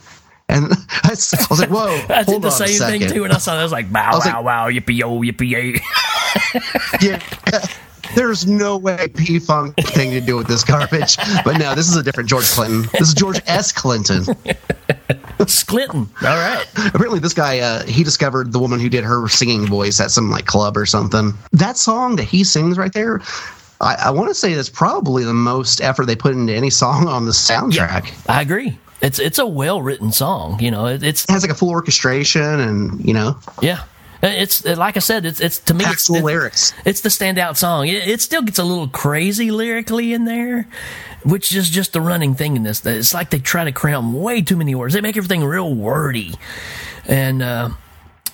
and 0.50 0.66
I 1.04 1.10
was 1.12 1.34
I 1.40 1.46
was 1.50 1.60
like, 1.62 1.70
"Whoa!" 1.70 1.86
I 2.14 2.24
did 2.24 2.42
the 2.42 2.50
same 2.50 2.80
thing 3.00 3.10
too, 3.10 3.24
and 3.24 3.32
I 3.32 3.38
saw 3.38 3.54
that. 3.54 3.60
I 3.60 3.64
was 3.64 3.72
like, 3.72 3.90
wow, 3.94 4.12
I 4.12 4.16
was 4.16 4.26
wow, 4.26 4.36
like- 4.38 4.46
wow, 4.46 4.70
yippee 4.70 4.98
yo, 4.98 5.22
yippee 5.22 5.50
yay. 5.50 5.80
yeah. 7.02 7.22
There's 8.16 8.48
no 8.48 8.78
way 8.78 9.08
P 9.16 9.40
Funk 9.40 9.76
thing 9.76 10.12
to 10.12 10.22
do 10.22 10.36
with 10.36 10.48
this 10.48 10.64
garbage. 10.64 11.18
But 11.46 11.58
no, 11.58 11.76
this 11.76 11.88
is 11.88 11.96
a 11.96 12.02
different 12.04 12.28
George 12.30 12.46
Clinton. 12.46 12.90
This 12.94 13.10
is 13.10 13.14
George 13.14 13.40
S. 13.46 13.72
Clinton. 13.72 14.24
It's 15.40 15.64
Clinton. 15.64 16.10
All 16.22 16.36
right. 16.36 16.66
Apparently, 16.88 17.20
this 17.20 17.34
guy 17.34 17.60
uh, 17.60 17.86
he 17.86 18.04
discovered 18.04 18.52
the 18.52 18.60
woman 18.60 18.80
who 18.80 18.90
did 18.90 19.04
her 19.04 19.28
singing 19.28 19.68
voice 19.68 20.00
at 20.00 20.12
some 20.12 20.30
like 20.32 20.46
club 20.46 20.76
or 20.76 20.86
something. 20.86 21.34
That 21.52 21.78
song 21.78 22.16
that 22.16 22.24
he 22.24 22.44
sings 22.44 22.78
right 22.78 22.94
there, 22.94 23.22
I, 23.80 23.96
I 24.06 24.10
want 24.10 24.30
to 24.30 24.36
say 24.36 24.54
that's 24.54 24.70
probably 24.70 25.24
the 25.24 25.34
most 25.34 25.80
effort 25.82 26.06
they 26.06 26.16
put 26.16 26.34
into 26.34 26.54
any 26.54 26.70
song 26.70 27.08
on 27.08 27.26
the 27.26 27.32
soundtrack. 27.32 28.12
I 28.28 28.42
agree. 28.42 28.78
It's 29.02 29.20
it's 29.20 29.40
a 29.40 29.48
well 29.48 29.82
written 29.82 30.12
song. 30.12 30.60
You 30.60 30.72
know, 30.72 30.88
it, 30.88 31.04
it's 31.04 31.24
It 31.26 31.30
has 31.32 31.44
like 31.44 31.52
a 31.52 31.56
full 31.56 31.70
orchestration, 31.70 32.60
and 32.60 33.06
you 33.06 33.14
know, 33.14 33.38
yeah. 33.62 33.84
It's 34.22 34.66
like 34.66 34.98
I 34.98 35.00
said. 35.00 35.26
It's 35.26 35.40
it's 35.40 35.60
to 35.60 35.74
me. 35.74 35.86
It's 35.88 36.10
lyrics. 36.10 36.74
It's 36.86 37.02
the 37.02 37.10
standout 37.10 37.56
song. 37.56 37.88
It, 37.88 38.08
it 38.08 38.22
still 38.22 38.42
gets 38.42 38.60
a 38.60 38.64
little 38.64 38.88
crazy 38.88 39.50
lyrically 39.50 40.14
in 40.14 40.26
there, 40.26 40.68
which 41.24 41.56
is 41.56 41.70
just 41.70 41.94
the 41.94 42.02
running 42.02 42.36
thing 42.36 42.56
in 42.56 42.64
this. 42.64 42.86
It's 42.86 43.14
like 43.14 43.30
they 43.30 43.40
try 43.40 43.64
to 43.64 43.72
cram 43.72 44.14
way 44.14 44.42
too 44.42 44.58
many 44.58 44.76
words. 44.76 44.94
They 44.94 45.02
make 45.02 45.16
everything 45.16 45.44
real 45.46 45.74
wordy, 45.74 46.36
and 47.08 47.42
uh, 47.42 47.70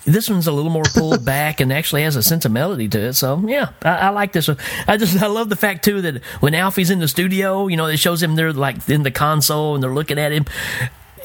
this 0.05 0.29
one's 0.29 0.47
a 0.47 0.51
little 0.51 0.71
more 0.71 0.85
pulled 0.85 1.23
back 1.35 1.59
and 1.59 1.71
actually 1.71 2.03
has 2.03 2.15
a 2.15 2.23
sense 2.23 2.45
of 2.45 2.51
melody 2.51 2.87
to 2.87 2.99
it. 2.99 3.13
So 3.13 3.43
yeah, 3.47 3.69
I, 3.83 3.95
I 3.97 4.09
like 4.09 4.31
this 4.31 4.47
one. 4.47 4.57
I 4.87 4.97
just 4.97 5.21
I 5.21 5.27
love 5.27 5.49
the 5.49 5.55
fact 5.55 5.83
too 5.85 6.01
that 6.01 6.23
when 6.39 6.55
Alfie's 6.55 6.89
in 6.89 6.99
the 6.99 7.07
studio, 7.07 7.67
you 7.67 7.77
know, 7.77 7.85
it 7.85 7.97
shows 7.97 8.23
him 8.23 8.35
they're 8.35 8.53
like 8.53 8.87
in 8.89 9.03
the 9.03 9.11
console 9.11 9.75
and 9.75 9.83
they're 9.83 9.93
looking 9.93 10.17
at 10.17 10.31
him. 10.31 10.45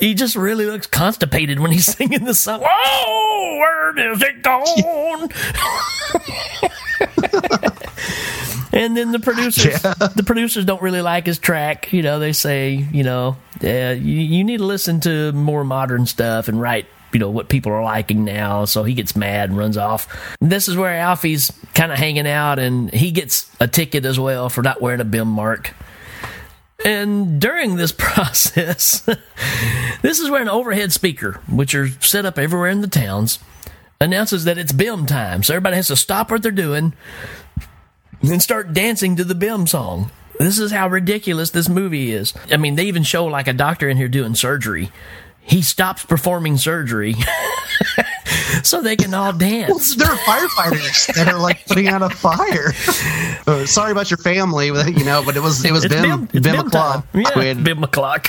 He 0.01 0.14
just 0.14 0.34
really 0.34 0.64
looks 0.64 0.86
constipated 0.86 1.61
when 1.61 1.70
he's 1.70 1.84
singing 1.96 2.24
the 2.24 2.34
song. 2.34 2.62
Oh, 2.64 3.57
where 3.61 4.12
is 4.12 4.22
it 4.22 4.42
gone? 4.42 5.20
and 8.72 8.96
then 8.96 9.12
the 9.12 9.20
producers, 9.20 9.80
the 9.82 10.22
producers 10.24 10.64
don't 10.64 10.82
really 10.82 11.03
like 11.03 11.26
his 11.26 11.38
track. 11.38 11.92
You 11.92 12.03
know, 12.03 12.18
they 12.18 12.32
say, 12.32 12.86
you 12.92 13.05
know, 13.05 13.36
yeah, 13.61 13.92
you, 13.92 14.20
you 14.20 14.42
need 14.42 14.59
to 14.59 14.64
listen 14.64 15.01
to 15.01 15.32
more 15.32 15.64
modern 15.64 16.07
stuff 16.07 16.48
and 16.48 16.61
write 16.61 16.86
you 17.12 17.18
know 17.18 17.30
what 17.30 17.48
people 17.48 17.72
are 17.72 17.82
liking 17.82 18.24
now 18.24 18.64
so 18.64 18.84
he 18.84 18.94
gets 18.94 19.16
mad 19.16 19.48
and 19.48 19.59
runs 19.59 19.76
off 19.76 20.07
this 20.40 20.68
is 20.68 20.76
where 20.76 20.94
alfie's 20.94 21.51
kind 21.74 21.90
of 21.90 21.98
hanging 21.98 22.28
out 22.28 22.61
and 22.61 22.94
he 22.94 23.11
gets 23.11 23.51
a 23.59 23.66
ticket 23.66 24.05
as 24.05 24.20
well 24.20 24.48
for 24.48 24.62
not 24.62 24.80
wearing 24.80 25.01
a 25.01 25.05
bim 25.05 25.26
mark 25.26 25.74
and 26.84 27.40
during 27.40 27.76
this 27.76 27.92
process 27.98 29.00
this 30.02 30.18
is 30.18 30.30
where 30.30 30.42
an 30.42 30.48
overhead 30.48 30.92
speaker 30.92 31.40
which 31.48 31.74
are 31.74 31.88
set 32.00 32.24
up 32.24 32.38
everywhere 32.38 32.70
in 32.70 32.80
the 32.80 32.88
towns 32.88 33.38
announces 34.00 34.44
that 34.44 34.58
it's 34.58 34.72
bim 34.72 35.04
time. 35.06 35.42
So 35.42 35.54
everybody 35.54 35.76
has 35.76 35.88
to 35.88 35.96
stop 35.96 36.30
what 36.30 36.42
they're 36.42 36.50
doing 36.50 36.94
and 38.22 38.42
start 38.42 38.72
dancing 38.72 39.16
to 39.16 39.24
the 39.24 39.34
bim 39.34 39.66
song. 39.66 40.10
This 40.38 40.58
is 40.58 40.72
how 40.72 40.88
ridiculous 40.88 41.50
this 41.50 41.68
movie 41.68 42.12
is. 42.12 42.32
I 42.50 42.56
mean 42.56 42.76
they 42.76 42.86
even 42.86 43.02
show 43.02 43.26
like 43.26 43.46
a 43.46 43.52
doctor 43.52 43.88
in 43.88 43.98
here 43.98 44.08
doing 44.08 44.34
surgery. 44.34 44.90
He 45.42 45.62
stops 45.62 46.04
performing 46.04 46.56
surgery 46.56 47.14
so 48.62 48.82
they 48.82 48.97
can 48.97 49.12
all 49.14 49.32
dance. 49.32 49.97
Well, 49.97 50.07
there 50.07 50.14
are 50.14 50.18
firefighters 50.18 51.14
that 51.14 51.28
are 51.28 51.38
like 51.38 51.64
putting 51.66 51.88
out 51.88 52.03
a 52.03 52.11
fire. 52.11 52.72
Uh, 53.47 53.66
sorry 53.66 53.93
about 53.93 54.11
your 54.11 54.18
family, 54.18 54.66
you 54.66 55.05
know, 55.05 55.22
but 55.24 55.36
it 55.36 55.41
was 55.41 55.64
it 55.64 55.72
was 55.72 55.84
It's 55.84 55.95
Bim 55.95 56.26
Bim- 56.26 56.43
Bim 56.43 56.68
Bim 56.70 57.03
Yeah, 57.14 57.30
Quid. 57.32 57.64
Bim 57.64 57.78
McClock. 57.78 58.28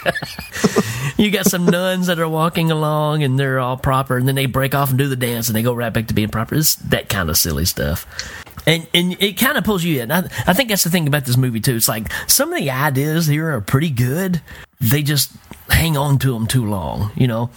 you 1.18 1.32
got 1.32 1.46
some 1.46 1.66
nuns 1.66 2.08
that 2.08 2.20
are 2.20 2.30
walking 2.30 2.72
along 2.72 3.24
and 3.24 3.40
they're 3.40 3.60
all 3.60 3.78
proper, 3.78 4.18
and 4.18 4.28
then 4.28 4.36
they 4.36 4.46
break 4.46 4.74
off 4.76 4.90
and 4.90 4.98
do 4.98 5.08
the 5.08 5.16
dance, 5.16 5.48
and 5.50 5.56
they 5.56 5.64
go 5.64 5.74
right 5.74 5.94
back 5.94 6.08
to 6.08 6.14
being 6.14 6.30
proper. 6.30 6.56
It's 6.56 6.76
that 6.76 7.10
kind 7.10 7.30
of 7.30 7.38
silly 7.38 7.66
stuff. 7.66 8.06
And 8.68 8.88
and 8.94 9.18
it 9.22 9.34
kind 9.40 9.58
of 9.58 9.64
pulls 9.64 9.84
you 9.84 10.02
in. 10.02 10.12
I, 10.12 10.20
I 10.46 10.54
think 10.54 10.70
that's 10.70 10.84
the 10.84 10.90
thing 10.92 11.08
about 11.08 11.26
this 11.26 11.38
movie 11.38 11.60
too. 11.60 11.76
It's 11.76 11.88
like 11.90 12.12
some 12.28 12.54
of 12.54 12.60
the 12.60 12.70
ideas 12.70 13.26
here 13.28 13.50
are 13.52 13.62
pretty 13.62 13.90
good. 13.90 14.42
They 14.80 15.02
just 15.04 15.32
hang 15.72 15.98
on 15.98 16.20
to 16.20 16.34
them 16.34 16.48
too 16.48 16.66
long. 16.66 17.12
You 17.16 17.28
know, 17.28 17.50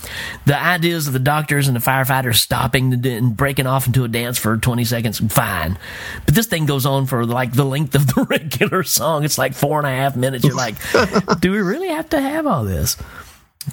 the 0.47 0.61
ideas 0.61 1.07
of 1.07 1.13
the 1.13 1.19
doctors 1.19 1.69
and 1.69 1.77
the 1.77 1.81
firefighters 1.81 2.37
stopping 2.37 3.03
the, 3.03 3.15
and 3.15 3.37
breaking 3.37 3.67
off 3.67 3.87
into 3.87 4.05
a 4.05 4.09
dance 4.09 4.39
for 4.39 4.57
20 4.57 4.85
seconds, 4.85 5.19
fine. 5.33 5.79
But 6.25 6.35
this 6.35 6.47
thing 6.47 6.67
goes 6.67 6.87
on 6.87 7.07
for 7.07 7.25
like 7.27 7.53
the 7.53 7.65
length 7.65 7.95
of 7.95 8.07
the 8.07 8.23
regular 8.31 8.83
song. 8.83 9.25
It's 9.25 9.39
like 9.39 9.55
four 9.55 9.79
and 9.79 9.87
a 9.87 9.91
half 9.91 10.17
minutes. 10.17 10.45
You're 10.45 10.57
like, 10.57 10.77
do 11.41 11.53
we 11.53 11.59
really 11.59 11.89
have 11.89 12.09
to 12.11 12.21
have 12.21 12.47
all 12.47 12.65
this? 12.65 12.97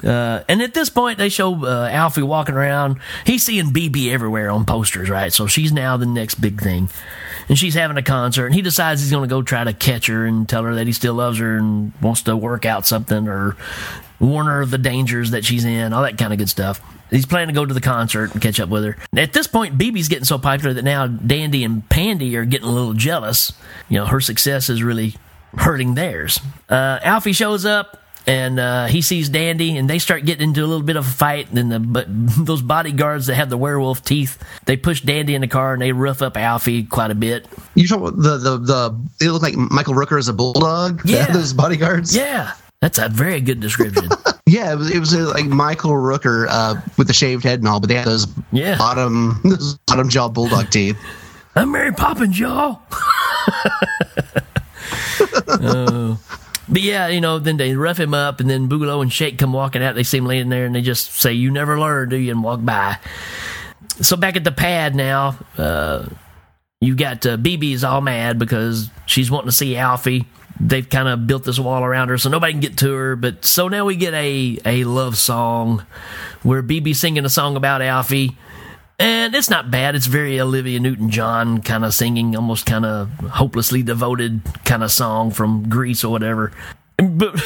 Uh, 0.03 0.43
and 0.47 0.61
at 0.61 0.73
this 0.73 0.89
point, 0.89 1.17
they 1.17 1.29
show 1.29 1.65
uh, 1.65 1.89
Alfie 1.91 2.21
walking 2.21 2.55
around. 2.55 2.99
He's 3.25 3.43
seeing 3.43 3.73
Bibi 3.73 4.11
everywhere 4.11 4.49
on 4.49 4.65
posters, 4.65 5.09
right? 5.09 5.33
So 5.33 5.47
she's 5.47 5.71
now 5.71 5.97
the 5.97 6.05
next 6.05 6.35
big 6.35 6.61
thing. 6.61 6.89
And 7.49 7.57
she's 7.57 7.73
having 7.73 7.97
a 7.97 8.03
concert, 8.03 8.45
and 8.45 8.55
he 8.55 8.61
decides 8.61 9.01
he's 9.01 9.11
going 9.11 9.27
to 9.27 9.33
go 9.33 9.41
try 9.41 9.63
to 9.63 9.73
catch 9.73 10.07
her 10.07 10.25
and 10.25 10.47
tell 10.47 10.63
her 10.63 10.75
that 10.75 10.87
he 10.87 10.93
still 10.93 11.15
loves 11.15 11.39
her 11.39 11.57
and 11.57 11.91
wants 12.01 12.21
to 12.23 12.37
work 12.37 12.65
out 12.65 12.87
something 12.87 13.27
or 13.27 13.57
warn 14.21 14.47
her 14.47 14.61
of 14.61 14.71
the 14.71 14.77
dangers 14.77 15.31
that 15.31 15.43
she's 15.43 15.65
in, 15.65 15.91
all 15.93 16.03
that 16.03 16.17
kind 16.17 16.31
of 16.31 16.39
good 16.39 16.49
stuff. 16.49 16.79
He's 17.09 17.25
planning 17.25 17.49
to 17.53 17.53
go 17.59 17.65
to 17.65 17.73
the 17.73 17.81
concert 17.81 18.31
and 18.31 18.41
catch 18.41 18.59
up 18.59 18.69
with 18.69 18.85
her. 18.85 18.97
At 19.17 19.33
this 19.33 19.47
point, 19.47 19.77
Bibi's 19.77 20.07
getting 20.07 20.23
so 20.23 20.37
popular 20.37 20.73
that 20.73 20.83
now 20.83 21.07
Dandy 21.07 21.65
and 21.65 21.87
Pandy 21.89 22.37
are 22.37 22.45
getting 22.45 22.67
a 22.67 22.71
little 22.71 22.93
jealous. 22.93 23.51
You 23.89 23.99
know, 23.99 24.05
her 24.05 24.21
success 24.21 24.69
is 24.69 24.81
really 24.81 25.15
hurting 25.57 25.95
theirs. 25.95 26.39
Uh, 26.69 26.99
Alfie 27.03 27.33
shows 27.33 27.65
up 27.65 27.97
and 28.27 28.59
uh, 28.59 28.85
he 28.85 29.01
sees 29.01 29.29
Dandy, 29.29 29.75
and 29.77 29.89
they 29.89 29.97
start 29.97 30.25
getting 30.25 30.49
into 30.49 30.61
a 30.61 30.67
little 30.67 30.83
bit 30.85 30.95
of 30.95 31.07
a 31.07 31.09
fight. 31.09 31.49
And 31.49 31.57
then 31.57 31.69
the 31.69 31.79
but 31.79 32.05
those 32.09 32.61
bodyguards 32.61 33.27
that 33.27 33.35
have 33.35 33.49
the 33.49 33.57
werewolf 33.57 34.03
teeth, 34.03 34.37
they 34.65 34.77
push 34.77 35.01
Dandy 35.01 35.33
in 35.33 35.41
the 35.41 35.47
car 35.47 35.73
and 35.73 35.81
they 35.81 35.91
rough 35.91 36.21
up 36.21 36.37
Alfie 36.37 36.83
quite 36.83 37.09
a 37.11 37.15
bit. 37.15 37.47
You 37.75 37.93
about 37.95 38.15
the 38.17 38.37
the 38.37 38.57
the? 38.57 39.25
It 39.25 39.31
looked 39.31 39.43
like 39.43 39.55
Michael 39.55 39.95
Rooker 39.95 40.19
as 40.19 40.27
a 40.27 40.33
bulldog. 40.33 41.01
Yeah. 41.11 41.25
those 41.31 41.51
bodyguards. 41.51 42.15
Yeah, 42.15 42.53
that's 42.81 42.97
a 42.97 43.07
very 43.09 43.41
good 43.41 43.59
description. 43.59 44.09
Yeah, 44.47 44.73
it 44.73 44.75
was, 44.75 44.91
it 44.91 44.99
was 44.99 45.13
uh, 45.13 45.29
like 45.33 45.45
Michael 45.45 45.91
Rooker 45.91 46.45
uh, 46.49 46.75
with 46.97 47.07
the 47.07 47.13
shaved 47.13 47.45
head 47.45 47.59
and 47.59 47.67
all, 47.69 47.79
but 47.79 47.87
they 47.87 47.95
had 47.95 48.05
those 48.05 48.27
Yeah. 48.51 48.77
bottom 48.77 49.39
those 49.45 49.77
bottom 49.87 50.09
jaw 50.09 50.27
bulldog 50.27 50.69
teeth. 50.71 50.97
I'm 51.55 51.71
Mary 51.71 51.93
Poppins, 51.93 52.37
y'all. 52.37 52.81
Oh. 55.47 56.19
But 56.69 56.81
yeah, 56.83 57.07
you 57.07 57.19
know, 57.19 57.37
then 57.39 57.57
they 57.57 57.75
rough 57.75 57.99
him 57.99 58.13
up, 58.13 58.39
and 58.39 58.49
then 58.49 58.69
Boogalow 58.69 59.01
and 59.01 59.11
Shake 59.11 59.37
come 59.37 59.51
walking 59.51 59.83
out. 59.83 59.93
They 59.95 60.03
see 60.03 60.19
him 60.19 60.25
laying 60.25 60.47
there, 60.47 60.65
and 60.65 60.73
they 60.73 60.81
just 60.81 61.11
say, 61.13 61.33
"You 61.33 61.51
never 61.51 61.77
learn, 61.77 62.07
do 62.07 62.15
you?" 62.15 62.31
and 62.31 62.41
walk 62.43 62.63
by. 62.63 62.95
So 63.99 64.15
back 64.15 64.37
at 64.37 64.45
the 64.45 64.53
pad 64.53 64.95
now, 64.95 65.37
uh, 65.57 66.05
you 66.79 66.95
got 66.95 67.25
uh, 67.25 67.35
Bibi's 67.35 67.83
all 67.83 67.99
mad 67.99 68.39
because 68.39 68.89
she's 69.05 69.29
wanting 69.29 69.49
to 69.49 69.51
see 69.55 69.75
Alfie. 69.75 70.25
They've 70.63 70.87
kind 70.87 71.07
of 71.07 71.25
built 71.25 71.43
this 71.43 71.57
wall 71.57 71.83
around 71.83 72.09
her 72.09 72.19
so 72.19 72.29
nobody 72.29 72.53
can 72.53 72.61
get 72.61 72.77
to 72.77 72.93
her. 72.93 73.15
But 73.15 73.45
so 73.45 73.67
now 73.67 73.85
we 73.85 73.95
get 73.95 74.13
a 74.13 74.59
a 74.63 74.83
love 74.83 75.17
song 75.17 75.83
where 76.43 76.61
Bibi 76.61 76.93
singing 76.93 77.25
a 77.25 77.29
song 77.29 77.55
about 77.55 77.81
Alfie. 77.81 78.37
And 78.99 79.33
it's 79.33 79.49
not 79.49 79.71
bad. 79.71 79.95
It's 79.95 80.05
very 80.05 80.39
Olivia 80.39 80.79
Newton 80.79 81.09
John 81.09 81.63
kind 81.63 81.83
of 81.83 81.95
singing, 81.95 82.35
almost 82.35 82.67
kind 82.67 82.85
of 82.85 83.09
hopelessly 83.09 83.81
devoted 83.81 84.41
kind 84.63 84.83
of 84.83 84.91
song 84.91 85.31
from 85.31 85.67
Grease 85.67 86.03
or 86.03 86.11
whatever. 86.11 86.51
But 86.97 87.39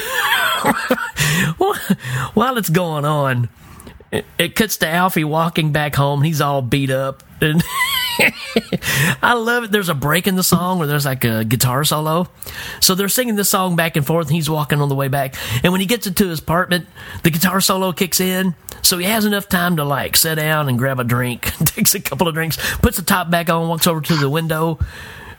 while 2.33 2.57
it's 2.57 2.67
going 2.67 3.05
on, 3.05 3.47
it, 4.37 4.55
cuts 4.55 4.77
to 4.77 4.87
Alfie 4.87 5.23
walking 5.23 5.71
back 5.71 5.95
home. 5.95 6.21
He's 6.21 6.41
all 6.41 6.61
beat 6.61 6.89
up. 6.89 7.23
And 7.41 7.63
I 9.21 9.33
love 9.33 9.65
it. 9.65 9.71
There's 9.71 9.89
a 9.89 9.93
break 9.93 10.27
in 10.27 10.35
the 10.35 10.43
song 10.43 10.79
where 10.79 10.87
there's 10.87 11.05
like 11.05 11.23
a 11.23 11.43
guitar 11.43 11.83
solo. 11.83 12.29
So 12.79 12.95
they're 12.95 13.09
singing 13.09 13.35
this 13.35 13.49
song 13.49 13.75
back 13.75 13.95
and 13.95 14.05
forth. 14.05 14.27
And 14.27 14.35
he's 14.35 14.49
walking 14.49 14.81
on 14.81 14.89
the 14.89 14.95
way 14.95 15.07
back. 15.07 15.35
And 15.63 15.71
when 15.71 15.81
he 15.81 15.87
gets 15.87 16.07
into 16.07 16.27
his 16.27 16.39
apartment, 16.39 16.87
the 17.23 17.29
guitar 17.29 17.59
solo 17.61 17.91
kicks 17.91 18.19
in. 18.19 18.55
So 18.81 18.97
he 18.97 19.05
has 19.05 19.25
enough 19.25 19.49
time 19.49 19.77
to 19.77 19.83
like 19.83 20.15
sit 20.15 20.35
down 20.35 20.69
and 20.69 20.77
grab 20.77 20.99
a 20.99 21.03
drink, 21.03 21.43
takes 21.65 21.95
a 21.95 21.99
couple 21.99 22.27
of 22.27 22.33
drinks, 22.35 22.57
puts 22.77 22.97
the 22.97 23.03
top 23.03 23.29
back 23.29 23.49
on, 23.49 23.67
walks 23.67 23.87
over 23.87 24.01
to 24.01 24.15
the 24.15 24.29
window, 24.29 24.79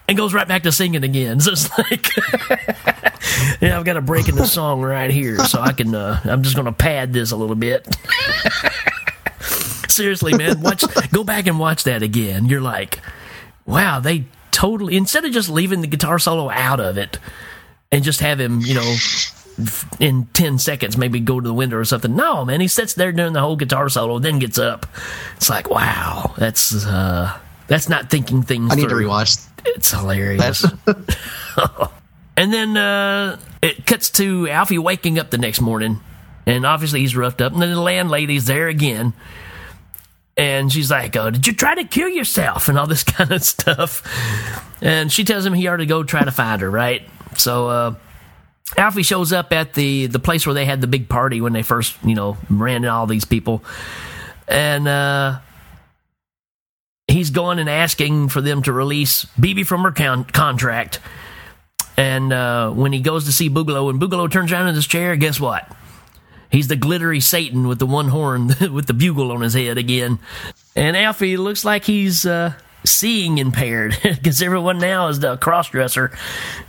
and 0.09 0.17
goes 0.17 0.35
right 0.35 0.47
back 0.47 0.63
to 0.65 0.73
singing 0.73 1.05
again. 1.05 1.41
So 1.47 1.53
it's 1.53 1.79
like, 1.79 2.11
yeah, 3.61 3.79
I've 3.79 3.85
got 3.85 3.97
a 3.97 4.01
break 4.01 4.29
in 4.29 4.35
the 4.35 4.47
song 4.47 4.83
right 4.83 5.11
here, 5.11 5.39
so 5.45 5.61
I 5.61 5.73
can. 5.73 5.95
Uh, 5.95 6.21
I'm 6.25 6.43
just 6.43 6.57
going 6.57 6.67
to 6.67 6.73
pad 6.73 7.13
this 7.13 7.31
a 7.31 7.37
little 7.37 7.55
bit. 7.57 7.97
Seriously, 9.89 10.37
man, 10.37 10.61
watch. 10.61 10.85
Go 11.11 11.23
back 11.25 11.47
and 11.47 11.59
watch 11.59 11.85
that 11.85 12.03
again. 12.03 12.47
You're 12.47 12.61
like, 12.61 12.99
wow, 13.65 14.01
they 14.01 14.25
totally 14.51 14.97
instead 14.97 15.25
of 15.25 15.33
just 15.33 15.49
leaving 15.49 15.83
the 15.83 15.87
guitar 15.87 16.19
solo 16.19 16.51
out 16.51 16.81
of 16.81 16.99
it 16.99 17.19
and 17.93 18.03
just 18.03 18.21
have 18.21 18.41
him, 18.41 18.61
you 18.61 18.75
know, 18.75 18.97
in 20.01 20.27
10 20.33 20.59
seconds 20.59 20.97
maybe 20.97 21.21
go 21.21 21.41
to 21.41 21.47
the 21.47 21.55
window 21.55 21.77
or 21.77 21.85
something. 21.85 22.17
No, 22.17 22.45
man, 22.45 22.61
he 22.61 22.69
sits 22.69 22.95
there 22.95 23.13
during 23.13 23.33
the 23.33 23.41
whole 23.41 23.57
guitar 23.57 23.89
solo, 23.89 24.19
then 24.19 24.39
gets 24.39 24.59
up. 24.59 24.87
It's 25.37 25.49
like, 25.49 25.71
wow, 25.71 26.35
that's 26.37 26.85
uh 26.87 27.39
that's 27.69 27.89
not 27.89 28.11
thinking 28.11 28.43
things 28.43 28.73
I 28.73 28.77
need 28.77 28.89
to 28.89 28.95
rewatch. 28.95 29.47
It's 29.75 29.91
hilarious. 29.91 30.65
and 32.37 32.53
then 32.53 32.77
uh 32.77 33.39
it 33.63 33.87
cuts 33.87 34.11
to 34.11 34.49
Alfie 34.49 34.79
waking 34.79 35.19
up 35.19 35.31
the 35.31 35.39
next 35.39 35.61
morning, 35.61 36.01
and 36.47 36.65
obviously 36.65 37.01
he's 37.01 37.17
roughed 37.17 37.41
up, 37.41 37.53
and 37.53 37.61
then 37.61 37.73
the 37.73 37.81
landlady's 37.81 38.47
there 38.47 38.69
again. 38.69 39.13
And 40.39 40.71
she's 40.71 40.91
like, 40.91 41.17
oh, 41.17 41.31
did 41.31 41.47
you 41.47 41.55
try 41.55 41.75
to 41.75 41.85
kill 41.85 42.11
yourself? 42.11 42.69
And 42.69 42.79
all 42.79 42.87
this 42.87 43.03
kind 43.05 43.33
of 43.33 43.43
stuff. 43.43 44.03
And 44.83 45.11
she 45.11 45.25
tells 45.25 45.47
him 45.47 45.55
he 45.55 45.67
ought 45.67 45.79
to 45.79 45.87
go 45.87 46.03
try 46.03 46.23
to 46.23 46.31
find 46.31 46.61
her, 46.61 46.71
right? 46.71 47.03
So, 47.39 47.69
uh, 47.69 47.95
Alfie 48.77 49.03
shows 49.03 49.33
up 49.33 49.53
at 49.53 49.75
the 49.75 50.07
the 50.07 50.19
place 50.19 50.47
where 50.47 50.55
they 50.55 50.65
had 50.65 50.81
the 50.81 50.87
big 50.87 51.09
party 51.09 51.41
when 51.41 51.53
they 51.53 51.63
first, 51.63 51.97
you 52.05 52.15
know, 52.15 52.37
ran 52.51 52.85
in 52.85 52.91
all 52.91 53.07
these 53.07 53.25
people, 53.25 53.63
and 54.49 54.89
uh, 54.89 55.39
he's 57.17 57.31
going 57.31 57.59
and 57.59 57.69
asking 57.69 58.29
for 58.29 58.43
them 58.43 58.63
to 58.63 58.73
release 58.73 59.25
Bibi 59.41 59.65
from 59.65 59.83
her 59.83 59.91
con- 59.91 60.25
contract. 60.25 61.01
And 61.97 62.31
uh, 62.31 62.71
when 62.71 62.93
he 62.93 63.01
goes 63.01 63.25
to 63.25 63.33
see 63.33 63.49
Boogalow, 63.49 63.89
and 63.89 63.99
Boogalow 63.99 64.31
turns 64.31 64.53
around 64.53 64.69
in 64.69 64.75
his 64.75 64.87
chair, 64.87 65.17
guess 65.17 65.41
what? 65.41 65.67
He's 66.51 66.69
the 66.69 66.77
glittery 66.77 67.21
Satan 67.21 67.67
with 67.69 67.79
the 67.79 67.87
one 67.87 68.09
horn, 68.09 68.49
with 68.71 68.87
the 68.87 68.93
bugle 68.93 69.33
on 69.33 69.41
his 69.41 69.55
head 69.55 69.79
again. 69.79 70.19
And 70.77 70.95
Alfie 70.95 71.39
looks 71.39 71.65
like 71.65 71.85
he's 71.85 72.27
uh, 72.27 72.53
seeing 72.87 73.39
impaired 73.39 73.97
because 74.03 74.41
everyone 74.43 74.79
now 74.79 75.09
is 75.09 75.21
the 75.21 75.37
cross 75.37 75.69
dresser. 75.71 76.17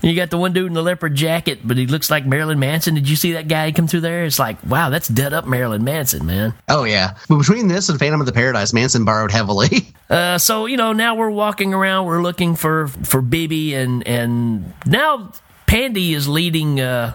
You 0.01 0.15
got 0.15 0.29
the 0.29 0.37
one 0.37 0.53
dude 0.53 0.67
in 0.67 0.73
the 0.73 0.81
leopard 0.81 1.15
jacket, 1.15 1.59
but 1.63 1.77
he 1.77 1.87
looks 1.87 2.09
like 2.09 2.25
Marilyn 2.25 2.59
Manson. 2.59 2.95
Did 2.95 3.09
you 3.09 3.15
see 3.15 3.33
that 3.33 3.47
guy 3.47 3.71
come 3.71 3.87
through 3.87 4.01
there? 4.01 4.25
It's 4.25 4.39
like, 4.39 4.63
wow, 4.65 4.89
that's 4.89 5.07
dead 5.07 5.33
up 5.33 5.45
Marilyn 5.45 5.83
Manson, 5.83 6.25
man. 6.25 6.53
Oh 6.67 6.83
yeah, 6.83 7.15
but 7.29 7.37
between 7.37 7.67
this 7.67 7.89
and 7.89 7.99
Phantom 7.99 8.19
of 8.19 8.27
the 8.27 8.33
Paradise, 8.33 8.73
Manson 8.73 9.05
borrowed 9.05 9.31
heavily. 9.31 9.67
Uh, 10.09 10.37
so 10.37 10.67
you 10.67 10.77
know, 10.77 10.93
now 10.93 11.15
we're 11.15 11.29
walking 11.29 11.73
around, 11.73 12.05
we're 12.05 12.21
looking 12.21 12.55
for 12.55 12.87
for 12.87 13.21
Bibi, 13.21 13.73
and 13.73 14.07
and 14.07 14.73
now 14.85 15.33
Pandy 15.65 16.13
is 16.13 16.29
leading 16.29 16.79
uh, 16.79 17.13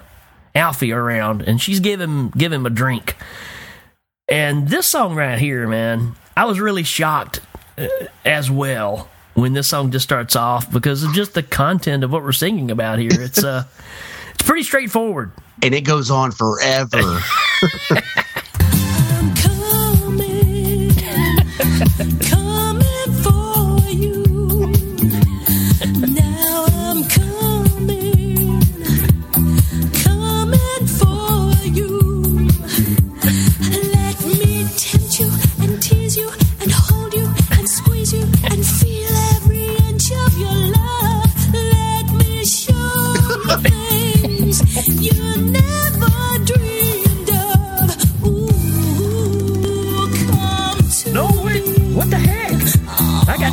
Alfie 0.55 0.93
around, 0.93 1.41
and 1.41 1.59
she's 1.59 1.81
giving 1.81 2.29
give 2.37 2.53
him 2.53 2.67
a 2.67 2.71
drink. 2.71 3.17
And 4.29 4.69
this 4.69 4.87
song 4.87 5.15
right 5.15 5.39
here, 5.39 5.67
man, 5.67 6.17
I 6.37 6.45
was 6.45 6.61
really 6.61 6.83
shocked 6.83 7.41
as 8.25 8.51
well 8.51 9.09
when 9.35 9.53
this 9.53 9.69
song 9.69 9.91
just 9.91 10.05
starts 10.05 10.37
off 10.37 10.71
because 10.71 11.03
of 11.03 11.13
just 11.13 11.35
the 11.35 11.43
content 11.43 12.05
of 12.05 12.13
what 12.13 12.23
we're 12.23 12.33
singing 12.33 12.71
about 12.71 12.99
here. 12.99 13.11
It's 13.13 13.43
uh, 13.43 13.65
it's 14.35 14.43
pretty 14.43 14.63
straightforward, 14.63 15.33
and 15.63 15.75
it 15.75 15.83
goes 15.83 16.11
on 16.11 16.33
forever. 16.33 17.21
Coming 22.21 22.42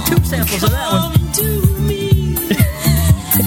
two 0.10 0.24
samples 0.26 0.64
of 0.64 0.72
that 0.72 0.91
one. 0.91 1.32
To 1.34 1.43
me. 1.82 2.36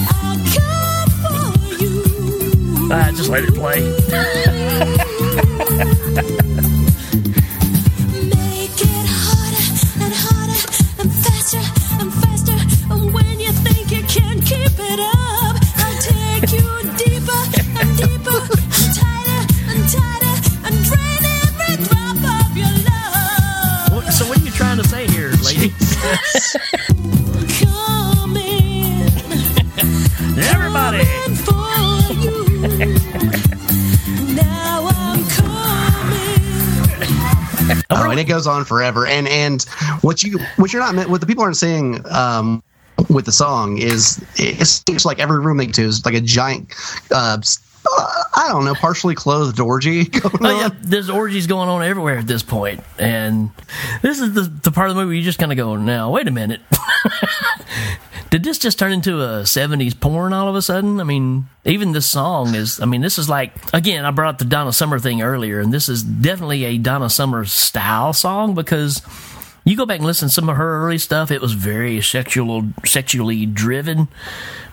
I'll 0.08 0.38
come 0.54 1.10
for 1.22 1.82
you. 1.82 2.88
Ah, 2.92 3.10
just 3.10 3.28
let 3.28 3.44
it 3.44 3.54
play. 3.54 4.98
Everybody. 30.38 31.04
for 31.36 31.52
you. 32.14 32.56
Now 34.34 34.88
I'm 34.88 35.24
coming. 35.28 36.42
Oh, 37.90 38.10
and 38.10 38.18
it 38.18 38.24
goes 38.24 38.46
on 38.46 38.64
forever. 38.64 39.06
And 39.06 39.28
and 39.28 39.62
what 40.00 40.22
you 40.22 40.38
what 40.56 40.72
you're 40.72 40.80
not 40.82 40.94
meant 40.94 41.10
what 41.10 41.20
the 41.20 41.26
people 41.26 41.42
aren't 41.44 41.56
saying 41.58 42.04
um, 42.10 42.62
with 43.10 43.26
the 43.26 43.32
song 43.32 43.78
is 43.78 44.24
it's, 44.36 44.82
it's 44.88 45.04
like 45.04 45.18
every 45.18 45.40
room 45.40 45.58
they 45.58 45.66
go 45.66 45.72
to 45.72 45.82
is 45.82 46.04
like 46.04 46.14
a 46.14 46.20
giant. 46.20 46.72
Uh, 47.10 47.40
Uh, 47.84 48.22
I 48.34 48.48
don't 48.48 48.64
know, 48.64 48.74
partially 48.74 49.14
clothed 49.14 49.58
orgy 49.60 50.04
going 50.20 50.38
Oh, 50.40 50.60
yeah, 50.60 50.70
there's 50.80 51.10
orgies 51.10 51.46
going 51.46 51.68
on 51.68 51.82
everywhere 51.82 52.18
at 52.18 52.26
this 52.26 52.42
point, 52.42 52.82
and 52.98 53.50
this 54.02 54.20
is 54.20 54.32
the 54.34 54.42
the 54.42 54.70
part 54.70 54.90
of 54.90 54.96
the 54.96 55.02
movie 55.02 55.18
you 55.18 55.22
just 55.24 55.38
kind 55.38 55.50
of 55.52 55.58
go, 55.58 55.76
now 55.76 56.10
wait 56.10 56.28
a 56.28 56.30
minute, 56.30 56.60
did 58.30 58.44
this 58.44 58.58
just 58.58 58.78
turn 58.78 58.92
into 58.92 59.20
a 59.20 59.42
'70s 59.42 59.98
porn 59.98 60.32
all 60.32 60.48
of 60.48 60.54
a 60.54 60.62
sudden? 60.62 61.00
I 61.00 61.04
mean, 61.04 61.46
even 61.64 61.92
this 61.92 62.06
song 62.06 62.54
is, 62.54 62.80
I 62.80 62.86
mean, 62.86 63.00
this 63.00 63.18
is 63.18 63.28
like 63.28 63.52
again, 63.74 64.04
I 64.04 64.10
brought 64.10 64.34
up 64.34 64.38
the 64.38 64.44
Donna 64.44 64.72
Summer 64.72 64.98
thing 64.98 65.20
earlier, 65.22 65.60
and 65.60 65.72
this 65.72 65.88
is 65.88 66.02
definitely 66.02 66.64
a 66.64 66.78
Donna 66.78 67.10
Summer 67.10 67.44
style 67.44 68.12
song 68.12 68.54
because. 68.54 69.02
You 69.64 69.76
go 69.76 69.86
back 69.86 69.98
and 69.98 70.06
listen 70.06 70.28
to 70.28 70.34
some 70.34 70.48
of 70.48 70.56
her 70.56 70.84
early 70.84 70.98
stuff; 70.98 71.30
it 71.30 71.40
was 71.40 71.52
very 71.52 72.00
sexual, 72.00 72.64
sexually 72.84 73.46
driven. 73.46 74.08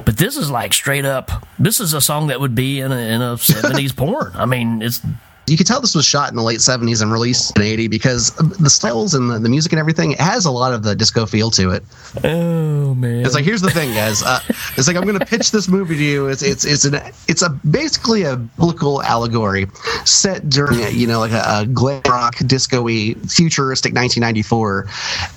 But 0.03 0.17
this 0.17 0.35
is 0.35 0.49
like 0.49 0.73
straight 0.73 1.05
up. 1.05 1.45
This 1.59 1.79
is 1.79 1.93
a 1.93 2.01
song 2.01 2.27
that 2.27 2.39
would 2.39 2.55
be 2.55 2.79
in 2.79 2.91
a 2.91 2.97
in 2.97 3.21
a 3.21 3.37
seventies 3.37 3.93
porn. 3.93 4.31
I 4.35 4.45
mean, 4.45 4.81
it's 4.81 5.01
You 5.49 5.57
could 5.57 5.67
tell 5.67 5.81
this 5.81 5.95
was 5.95 6.05
shot 6.05 6.29
in 6.29 6.35
the 6.35 6.43
late 6.43 6.59
70s 6.59 7.01
and 7.01 7.11
released 7.11 7.55
in 7.55 7.63
80 7.63 7.87
because 7.87 8.31
the 8.35 8.69
styles 8.69 9.13
and 9.13 9.29
the, 9.29 9.39
the 9.39 9.49
music 9.49 9.71
and 9.71 9.79
everything 9.79 10.11
it 10.11 10.19
has 10.19 10.45
a 10.45 10.51
lot 10.51 10.73
of 10.73 10.83
the 10.83 10.95
disco 10.95 11.25
feel 11.25 11.51
to 11.51 11.71
it. 11.71 11.83
Oh 12.23 12.93
man! 12.95 13.25
It's 13.25 13.35
like 13.35 13.45
here's 13.45 13.61
the 13.61 13.71
thing, 13.71 13.93
guys. 13.93 14.23
Uh, 14.23 14.39
it's 14.77 14.87
like 14.87 14.97
I'm 14.97 15.05
going 15.05 15.19
to 15.19 15.25
pitch 15.25 15.51
this 15.51 15.67
movie 15.67 15.95
to 15.95 16.03
you. 16.03 16.27
It's 16.27 16.41
it's 16.41 16.65
it's 16.65 16.85
an 16.85 16.95
it's 17.27 17.41
a 17.41 17.49
basically 17.49 18.23
a 18.23 18.37
biblical 18.37 19.01
allegory 19.03 19.67
set 20.05 20.49
during 20.49 20.79
you 20.95 21.07
know 21.07 21.19
like 21.19 21.31
a, 21.31 21.43
a 21.45 21.65
glam 21.65 22.01
rock 22.07 22.35
disco-y 22.45 23.15
futuristic 23.27 23.93
1994. 23.93 24.87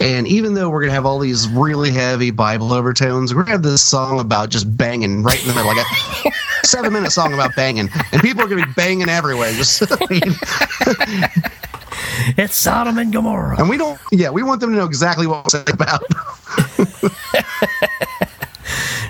And 0.00 0.26
even 0.26 0.54
though 0.54 0.70
we're 0.70 0.80
going 0.80 0.90
to 0.90 0.94
have 0.94 1.06
all 1.06 1.18
these 1.18 1.48
really 1.48 1.90
heavy 1.90 2.30
Bible 2.30 2.72
overtones, 2.72 3.34
we're 3.34 3.42
going 3.42 3.46
to 3.46 3.52
have 3.52 3.62
this 3.62 3.82
song 3.82 4.20
about 4.20 4.50
just 4.50 4.76
banging 4.76 5.22
right 5.22 5.40
in 5.40 5.48
the 5.48 5.54
middle, 5.54 5.74
like 5.74 5.84
a 5.84 6.30
seven 6.64 6.92
minute 6.92 7.12
song 7.12 7.32
about 7.34 7.54
banging, 7.56 7.88
and 8.12 8.22
people 8.22 8.42
are 8.42 8.48
going 8.48 8.60
to 8.60 8.66
be 8.66 8.72
banging 8.74 9.08
everywhere. 9.08 9.52
Just 9.52 9.82
I 9.90 9.96
mean, 10.10 10.22
it's 12.36 12.54
Sodom 12.54 12.98
and 12.98 13.12
Gomorrah. 13.12 13.58
and 13.58 13.68
we 13.68 13.76
don't. 13.76 13.98
Yeah, 14.10 14.30
we 14.30 14.42
want 14.42 14.60
them 14.60 14.70
to 14.70 14.76
know 14.76 14.84
exactly 14.86 15.26
what 15.26 15.52
it's 15.52 15.72
about. 15.72 16.02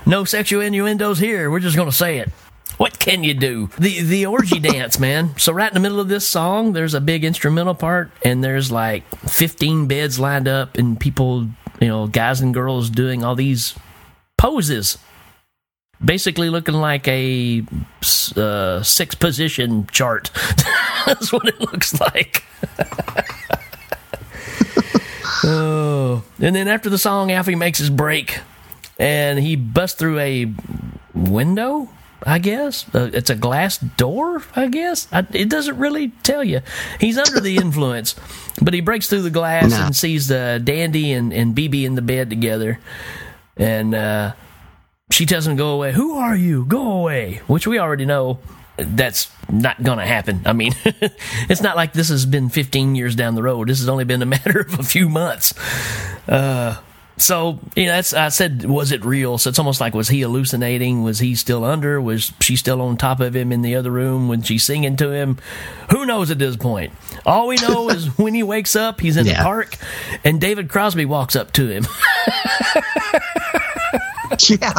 No 0.05 0.25
sexual 0.25 0.61
innuendos 0.63 1.21
here. 1.21 1.49
We're 1.51 1.61
just 1.61 1.77
going 1.77 1.89
to 1.89 1.95
say 1.97 2.19
it. 2.19 2.29
What 2.77 2.99
can 2.99 3.23
you 3.23 3.35
do? 3.35 3.71
The 3.79 4.03
the 4.03 4.27
orgy 4.27 4.59
dance, 4.73 4.99
man. 4.99 5.39
So 5.39 5.53
right 5.53 5.69
in 5.71 5.75
the 5.75 5.81
middle 5.81 6.01
of 6.01 6.09
this 6.09 6.27
song, 6.27 6.73
there's 6.73 6.95
a 6.95 7.01
big 7.01 7.25
instrumental 7.25 7.75
part, 7.75 8.11
and 8.23 8.43
there's 8.43 8.73
like 8.73 9.05
15 9.29 9.87
beds 9.87 10.19
lined 10.19 10.49
up, 10.49 10.77
and 10.77 10.99
people, 10.99 11.49
you 11.81 11.87
know, 11.89 12.09
guys 12.09 12.41
and 12.41 12.53
girls 12.53 12.91
doing 12.91 13.23
all 13.23 13.37
these 13.37 13.75
poses, 14.37 14.99
basically 16.05 16.51
looking 16.51 16.75
like 16.75 17.07
a 17.09 17.65
uh, 18.37 18.83
six 18.83 19.15
position 19.15 19.87
chart. 19.89 20.31
That's 21.07 21.33
what 21.33 21.47
it 21.49 21.61
looks 21.61 21.99
like. 22.01 22.45
oh, 25.45 26.23
and 26.41 26.55
then 26.55 26.69
after 26.69 26.91
the 26.91 26.99
song, 26.99 27.31
Alfie 27.33 27.55
makes 27.55 27.79
his 27.79 27.91
break 27.91 28.39
and 28.99 29.39
he 29.39 29.57
busts 29.57 29.99
through 29.99 30.19
a 30.19 30.53
window. 31.15 31.89
I 32.25 32.39
guess 32.39 32.87
uh, 32.95 33.11
it's 33.13 33.31
a 33.31 33.35
glass 33.35 33.79
door. 33.79 34.43
I 34.55 34.69
guess 34.69 35.09
I, 35.11 35.27
it 35.33 35.49
doesn't 35.49 35.77
really 35.77 36.11
tell 36.23 36.45
you. 36.45 36.61
He's 37.01 37.19
under 37.19 37.41
the 37.41 37.57
influence, 37.61 38.15
but 38.61 38.75
he 38.75 38.81
breaks 38.81 39.09
through 39.09 39.23
the 39.23 39.31
glass 39.31 39.71
No. 39.73 39.87
and 39.87 39.97
sees 39.97 40.31
uh, 40.31 40.59
Dandy 40.59 41.13
and 41.13 41.33
and 41.33 41.53
Bibi 41.53 41.85
in 41.85 41.97
the 41.97 42.03
bed 42.03 42.31
together, 42.31 42.79
and 43.57 43.93
uh, 43.93 44.35
she 45.13 45.27
tells 45.27 45.47
him 45.47 45.57
to 45.57 45.61
go 45.61 45.71
away. 45.71 45.93
Who 45.93 46.17
are 46.17 46.35
you? 46.35 46.65
Go 46.65 46.93
away. 46.93 47.41
Which 47.47 47.67
we 47.67 47.79
already 47.79 48.07
know 48.07 48.39
that's 48.77 49.31
not 49.51 49.83
gonna 49.83 50.07
happen. 50.07 50.43
I 50.47 50.53
mean, 50.53 50.75
it's 50.85 51.61
not 51.61 51.77
like 51.77 51.93
this 51.93 52.09
has 52.09 52.25
been 52.27 52.49
15 52.49 52.95
years 52.95 53.15
down 53.15 53.35
the 53.35 53.43
road. 53.43 53.69
This 53.69 53.81
has 53.81 53.89
only 53.89 54.05
been 54.05 54.23
a 54.23 54.27
matter 54.37 54.61
of 54.61 54.79
a 54.79 54.83
few 54.83 55.09
months. 55.09 55.55
Uh, 56.29 56.81
so 57.19 57.61
you 57.77 57.87
know, 57.87 57.93
that's 57.93 58.15
I 58.15 58.31
said, 58.31 58.65
was 58.65 58.91
it 58.91 59.05
real? 59.05 59.37
So 59.37 59.51
it's 59.51 59.59
almost 59.59 59.81
like 59.81 59.95
was 59.95 60.09
he 60.09 60.23
hallucinating? 60.23 61.03
Was 61.03 61.19
he 61.19 61.35
still 61.35 61.63
under? 61.65 62.01
Was 62.01 62.33
she 62.41 62.57
still 62.57 62.81
on 62.81 62.97
top 62.97 63.21
of 63.21 63.37
him 63.37 63.53
in 63.53 63.63
the 63.63 63.77
other 63.77 63.91
room 63.91 64.29
when 64.29 64.43
she's 64.43 64.65
singing 64.65 64.97
to 64.97 65.13
him? 65.13 65.39
Who 65.91 66.07
knows 66.07 66.31
at 66.31 66.39
this 66.39 66.57
point? 66.57 66.93
All 67.27 67.49
we 67.49 67.57
know 67.57 67.91
is 67.91 68.07
when 68.19 68.35
he 68.35 68.43
wakes 68.43 68.75
up, 68.75 69.01
he's 69.01 69.17
in 69.19 69.27
the 69.27 69.35
park, 69.35 69.77
and 70.25 70.41
David 70.41 70.71
Crosby 70.71 71.05
walks 71.05 71.37
up 71.37 71.53
to 71.53 71.69
him. 71.69 71.87
yeah. 74.49 74.73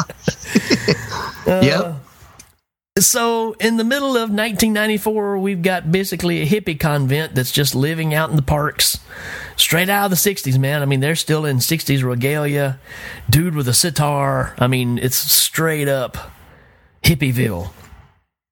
Uh, 1.45 1.61
yep. 1.63 1.95
So, 2.99 3.53
in 3.53 3.77
the 3.77 3.83
middle 3.83 4.09
of 4.09 4.29
1994, 4.29 5.39
we've 5.39 5.63
got 5.63 5.91
basically 5.91 6.41
a 6.41 6.45
hippie 6.45 6.79
convent 6.79 7.33
that's 7.33 7.51
just 7.51 7.73
living 7.73 8.13
out 8.13 8.29
in 8.29 8.35
the 8.35 8.43
parks. 8.43 8.99
Straight 9.57 9.89
out 9.89 10.05
of 10.05 10.11
the 10.11 10.15
60s, 10.15 10.59
man. 10.59 10.83
I 10.83 10.85
mean, 10.85 10.99
they're 10.99 11.15
still 11.15 11.43
in 11.43 11.57
60s 11.57 12.03
regalia. 12.03 12.79
Dude 13.29 13.55
with 13.55 13.67
a 13.67 13.73
sitar. 13.73 14.53
I 14.59 14.67
mean, 14.67 14.99
it's 14.99 15.17
straight 15.17 15.87
up 15.87 16.17
hippieville. 17.03 17.71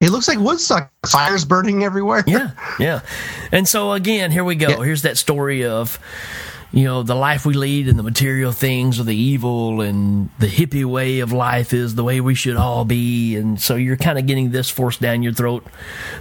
It 0.00 0.10
looks 0.10 0.26
like 0.26 0.38
Woodstock. 0.38 0.90
Fires 1.06 1.44
burning 1.44 1.84
everywhere. 1.84 2.24
Yeah, 2.26 2.50
yeah. 2.80 3.02
And 3.52 3.68
so 3.68 3.92
again, 3.92 4.32
here 4.32 4.42
we 4.42 4.56
go. 4.56 4.80
Here's 4.80 5.02
that 5.02 5.16
story 5.16 5.64
of 5.64 6.00
you 6.72 6.84
know 6.84 7.02
the 7.02 7.14
life 7.14 7.44
we 7.44 7.54
lead 7.54 7.88
and 7.88 7.98
the 7.98 8.02
material 8.02 8.50
things 8.50 8.98
are 8.98 9.04
the 9.04 9.14
evil 9.14 9.82
and 9.82 10.30
the 10.38 10.46
hippie 10.46 10.84
way 10.84 11.20
of 11.20 11.32
life 11.32 11.74
is 11.74 11.94
the 11.94 12.04
way 12.04 12.20
we 12.20 12.34
should 12.34 12.56
all 12.56 12.84
be. 12.84 13.36
And 13.36 13.60
so 13.60 13.76
you're 13.76 13.96
kind 13.96 14.18
of 14.18 14.26
getting 14.26 14.50
this 14.50 14.70
forced 14.70 15.00
down 15.00 15.22
your 15.22 15.34
throat. 15.34 15.66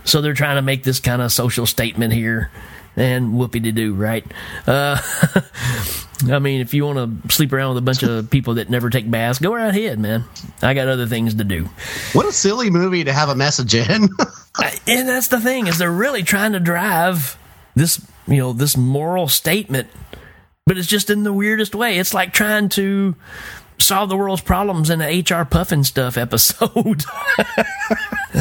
So 0.03 0.21
they're 0.21 0.33
trying 0.33 0.57
to 0.57 0.61
make 0.61 0.83
this 0.83 0.99
kind 0.99 1.21
of 1.21 1.31
social 1.31 1.65
statement 1.65 2.13
here 2.13 2.51
and 2.97 3.33
whoopee 3.33 3.61
to 3.61 3.71
do 3.71 3.93
right? 3.93 4.25
Uh, 4.67 4.99
i 6.29 6.37
mean 6.37 6.61
if 6.61 6.73
you 6.73 6.85
want 6.85 7.23
to 7.23 7.33
sleep 7.33 7.51
around 7.51 7.69
with 7.69 7.79
a 7.79 7.85
bunch 7.85 8.03
of 8.03 8.29
people 8.29 8.55
that 8.55 8.69
never 8.69 8.91
take 8.91 9.09
baths 9.09 9.39
go 9.39 9.55
right 9.55 9.69
ahead 9.69 9.97
man. 9.97 10.23
I 10.61 10.73
got 10.73 10.87
other 10.87 11.07
things 11.07 11.35
to 11.35 11.43
do. 11.43 11.69
What 12.13 12.27
a 12.27 12.31
silly 12.31 12.69
movie 12.69 13.05
to 13.05 13.13
have 13.13 13.29
a 13.29 13.35
message 13.35 13.73
in. 13.73 14.09
And 14.85 15.07
that's 15.07 15.29
the 15.29 15.39
thing 15.39 15.67
is 15.67 15.77
they're 15.77 15.89
really 15.89 16.23
trying 16.23 16.51
to 16.51 16.59
drive 16.59 17.37
this 17.73 18.05
you 18.27 18.37
know 18.37 18.51
this 18.51 18.75
moral 18.75 19.29
statement 19.29 19.87
but 20.71 20.77
it's 20.77 20.87
just 20.87 21.09
in 21.09 21.23
the 21.23 21.33
weirdest 21.33 21.75
way 21.75 21.97
it's 21.97 22.13
like 22.13 22.31
trying 22.31 22.69
to 22.69 23.13
solve 23.77 24.07
the 24.07 24.15
world's 24.15 24.41
problems 24.41 24.89
in 24.89 25.01
an 25.01 25.19
hr 25.29 25.43
puffin 25.43 25.83
stuff 25.83 26.15
episode 26.17 27.03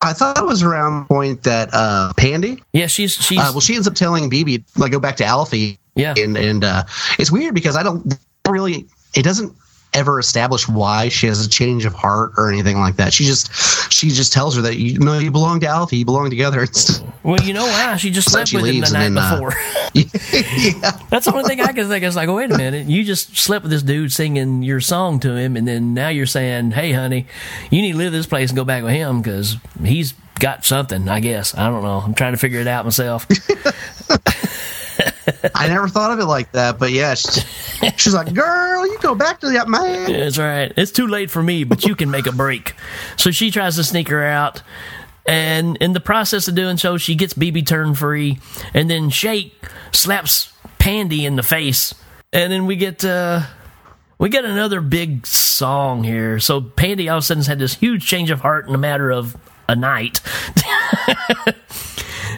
I 0.00 0.14
thought 0.14 0.38
it 0.38 0.46
was 0.46 0.62
around 0.62 1.02
the 1.02 1.06
point 1.06 1.42
that 1.42 1.68
uh, 1.72 2.12
Pandy. 2.16 2.60
Yeah, 2.72 2.88
she's 2.88 3.14
she's. 3.14 3.38
Uh, 3.38 3.50
well, 3.52 3.60
she 3.60 3.76
ends 3.76 3.86
up 3.86 3.94
telling 3.94 4.28
Bibi 4.28 4.64
like 4.76 4.90
go 4.90 4.98
back 4.98 5.14
to 5.18 5.24
Alfie. 5.24 5.78
Yeah, 5.94 6.14
and 6.16 6.36
and 6.36 6.64
uh, 6.64 6.82
it's 7.20 7.30
weird 7.30 7.54
because 7.54 7.76
I 7.76 7.84
don't 7.84 8.12
really. 8.48 8.86
It 9.14 9.22
doesn't 9.22 9.54
ever 9.94 10.18
establish 10.18 10.68
why 10.68 11.08
she 11.08 11.26
has 11.26 11.44
a 11.44 11.48
change 11.48 11.84
of 11.84 11.94
heart 11.94 12.32
or 12.36 12.50
anything 12.50 12.78
like 12.78 12.96
that. 12.96 13.12
She 13.12 13.24
just 13.24 13.52
she 13.92 14.08
just 14.08 14.32
tells 14.32 14.56
her 14.56 14.62
that 14.62 14.76
you 14.76 14.98
know 14.98 15.18
you 15.18 15.30
belong 15.30 15.60
to 15.60 15.66
Alfie. 15.66 15.98
You 15.98 16.04
belong 16.04 16.30
together. 16.30 16.66
It's, 16.72 17.02
well 17.22 17.40
you 17.42 17.52
know 17.52 17.64
why? 17.64 17.96
She 17.96 18.10
just 18.10 18.30
slept 18.30 18.52
with 18.54 18.64
him 18.64 18.80
the 18.80 18.90
night 18.92 19.10
then, 19.10 19.18
uh, 19.18 19.32
before. 19.32 19.50
That's 21.10 21.26
the 21.26 21.32
only 21.34 21.44
thing 21.44 21.60
i 21.60 21.72
can 21.72 21.88
think 21.88 22.04
is 22.04 22.16
like 22.16 22.28
wait 22.28 22.50
a 22.50 22.56
minute. 22.56 22.86
You 22.86 23.04
just 23.04 23.36
slept 23.36 23.64
with 23.64 23.72
this 23.72 23.82
dude 23.82 24.12
singing 24.12 24.62
your 24.62 24.80
song 24.80 25.20
to 25.20 25.34
him 25.34 25.56
and 25.56 25.66
then 25.66 25.92
now 25.92 26.08
you're 26.08 26.26
saying 26.26 26.70
hey 26.70 26.92
honey 26.92 27.26
you 27.70 27.82
need 27.82 27.92
to 27.92 27.98
leave 27.98 28.12
this 28.12 28.26
place 28.26 28.50
and 28.50 28.56
go 28.56 28.64
back 28.64 28.82
with 28.84 28.92
him 28.92 29.20
because 29.20 29.56
he's 29.82 30.14
got 30.38 30.64
something 30.64 31.08
i 31.08 31.20
guess. 31.20 31.54
I 31.56 31.68
don't 31.68 31.82
know. 31.82 31.98
I'm 31.98 32.14
trying 32.14 32.32
to 32.32 32.38
figure 32.38 32.60
it 32.60 32.66
out 32.66 32.84
myself 32.84 33.26
I 35.54 35.68
never 35.68 35.88
thought 35.88 36.12
of 36.12 36.18
it 36.18 36.26
like 36.26 36.52
that, 36.52 36.78
but 36.78 36.92
yeah, 36.92 37.14
she, 37.14 37.40
she's 37.96 38.14
like, 38.14 38.32
"Girl, 38.34 38.86
you 38.86 38.98
go 39.00 39.14
back 39.14 39.40
to 39.40 39.50
that 39.50 39.68
man." 39.68 40.12
That's 40.12 40.38
right. 40.38 40.72
It's 40.76 40.92
too 40.92 41.06
late 41.06 41.30
for 41.30 41.42
me, 41.42 41.64
but 41.64 41.84
you 41.84 41.94
can 41.94 42.10
make 42.10 42.26
a 42.26 42.32
break. 42.32 42.74
So 43.16 43.30
she 43.30 43.50
tries 43.50 43.76
to 43.76 43.84
sneak 43.84 44.08
her 44.08 44.24
out. 44.24 44.62
And 45.24 45.76
in 45.76 45.92
the 45.92 46.00
process 46.00 46.48
of 46.48 46.54
doing 46.54 46.76
so, 46.76 46.96
she 46.96 47.14
gets 47.14 47.32
Bibi 47.34 47.62
turn 47.62 47.94
free. 47.94 48.38
And 48.74 48.90
then 48.90 49.10
Shake 49.10 49.54
slaps 49.92 50.52
Pandy 50.78 51.24
in 51.24 51.36
the 51.36 51.42
face. 51.42 51.94
And 52.32 52.52
then 52.52 52.66
we 52.66 52.76
get 52.76 53.04
uh 53.04 53.42
we 54.18 54.28
get 54.28 54.44
another 54.44 54.80
big 54.80 55.26
song 55.26 56.02
here. 56.02 56.40
So 56.40 56.60
Pandy 56.60 57.08
all 57.08 57.18
of 57.18 57.22
a 57.22 57.26
sudden 57.26 57.44
had 57.44 57.58
this 57.58 57.74
huge 57.74 58.06
change 58.06 58.30
of 58.30 58.40
heart 58.40 58.68
in 58.68 58.74
a 58.74 58.78
matter 58.78 59.10
of 59.10 59.36
a 59.68 59.76
night. 59.76 60.20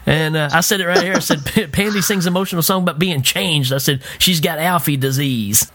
And 0.06 0.36
uh, 0.36 0.50
I 0.52 0.60
said 0.60 0.80
it 0.80 0.86
right 0.86 1.02
here. 1.02 1.14
I 1.14 1.20
said, 1.20 1.44
Pandy 1.72 2.02
sings 2.02 2.26
emotional 2.26 2.62
song 2.62 2.82
about 2.82 2.98
being 2.98 3.22
changed. 3.22 3.72
I 3.72 3.78
said, 3.78 4.02
she's 4.18 4.40
got 4.40 4.58
Alfie 4.58 4.96
disease. 4.96 5.70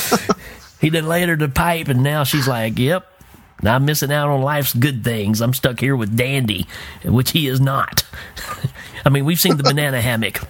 he 0.80 0.88
then 0.88 1.06
laid 1.06 1.28
her 1.28 1.36
to 1.36 1.48
pipe, 1.48 1.88
and 1.88 2.02
now 2.02 2.24
she's 2.24 2.48
like, 2.48 2.78
yep, 2.78 3.06
I'm 3.62 3.84
missing 3.84 4.12
out 4.12 4.28
on 4.28 4.40
life's 4.40 4.74
good 4.74 5.04
things. 5.04 5.40
I'm 5.40 5.54
stuck 5.54 5.80
here 5.80 5.96
with 5.96 6.16
Dandy, 6.16 6.66
which 7.04 7.32
he 7.32 7.46
is 7.46 7.60
not. 7.60 8.04
I 9.04 9.10
mean, 9.10 9.24
we've 9.24 9.40
seen 9.40 9.56
the 9.56 9.62
banana 9.62 10.00
hammock. 10.00 10.40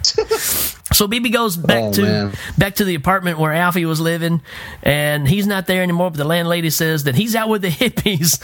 So 0.94 1.08
Bibi 1.08 1.30
goes 1.30 1.56
back 1.56 1.82
Oh, 1.84 1.92
to 1.94 2.02
man. 2.02 2.32
back 2.58 2.74
to 2.76 2.84
the 2.84 2.94
apartment 2.94 3.38
where 3.38 3.52
Alfie 3.52 3.84
was 3.86 4.00
living, 4.00 4.42
and 4.82 5.26
he's 5.26 5.46
not 5.46 5.66
there 5.66 5.82
anymore. 5.82 6.10
But 6.10 6.18
the 6.18 6.24
landlady 6.24 6.70
says 6.70 7.04
that 7.04 7.14
he's 7.14 7.34
out 7.34 7.48
with 7.48 7.62
the 7.62 7.68
hippies, 7.70 8.38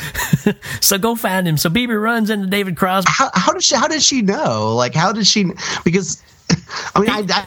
so 0.83 0.99
go 0.99 1.15
find 1.15 1.47
him. 1.47 1.57
So 1.57 1.69
Bibi 1.71 1.95
runs 1.95 2.31
into 2.31 2.47
David 2.47 2.77
Crosby. 2.77 3.11
How, 3.15 3.31
how 3.35 3.53
did 3.53 3.63
she? 3.63 3.75
How 3.77 3.89
did 3.89 4.03
she 4.03 4.23
know? 4.23 4.75
Like, 4.75 4.95
how 4.95 5.13
did 5.13 5.27
she? 5.27 5.51
Because 5.85 6.23
I 6.95 7.01
mean, 7.01 7.11
I. 7.11 7.25
I 7.29 7.47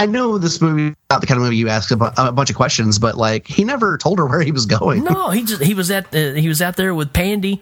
I 0.00 0.06
know 0.06 0.38
this 0.38 0.60
movie 0.60 0.90
is 0.90 0.94
not 1.10 1.20
the 1.20 1.26
kind 1.26 1.38
of 1.38 1.42
movie 1.42 1.56
you 1.56 1.68
ask 1.68 1.90
a, 1.90 1.96
bu- 1.96 2.10
a 2.16 2.30
bunch 2.30 2.50
of 2.50 2.54
questions, 2.56 3.00
but 3.00 3.16
like 3.16 3.48
he 3.48 3.64
never 3.64 3.98
told 3.98 4.20
her 4.20 4.26
where 4.26 4.40
he 4.42 4.52
was 4.52 4.64
going. 4.64 5.02
No, 5.02 5.30
he 5.30 5.42
just 5.42 5.60
he 5.60 5.74
was 5.74 5.90
at 5.90 6.14
uh, 6.14 6.34
he 6.34 6.46
was 6.46 6.62
out 6.62 6.76
there 6.76 6.94
with 6.94 7.12
Pandy, 7.12 7.60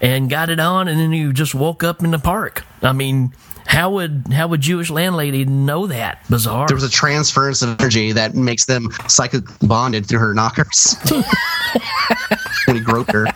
and 0.00 0.30
got 0.30 0.48
it 0.48 0.58
on, 0.58 0.88
and 0.88 0.98
then 0.98 1.12
he 1.12 1.30
just 1.34 1.54
woke 1.54 1.84
up 1.84 2.02
in 2.02 2.10
the 2.10 2.18
park. 2.18 2.64
I 2.80 2.92
mean, 2.92 3.34
how 3.66 3.90
would 3.90 4.26
how 4.32 4.48
would 4.48 4.60
Jewish 4.60 4.90
landlady 4.90 5.44
know 5.44 5.86
that? 5.86 6.26
Bizarre. 6.28 6.66
There 6.66 6.76
was 6.76 6.84
a 6.84 6.90
transference 6.90 7.62
of 7.62 7.80
energy 7.80 8.12
that 8.12 8.34
makes 8.34 8.66
them 8.66 8.90
psychic 9.08 9.44
bonded 9.60 10.06
through 10.06 10.20
her 10.20 10.34
knockers 10.34 10.96
when 12.66 12.76
he 12.76 12.82
groped 12.82 13.12
her. 13.12 13.26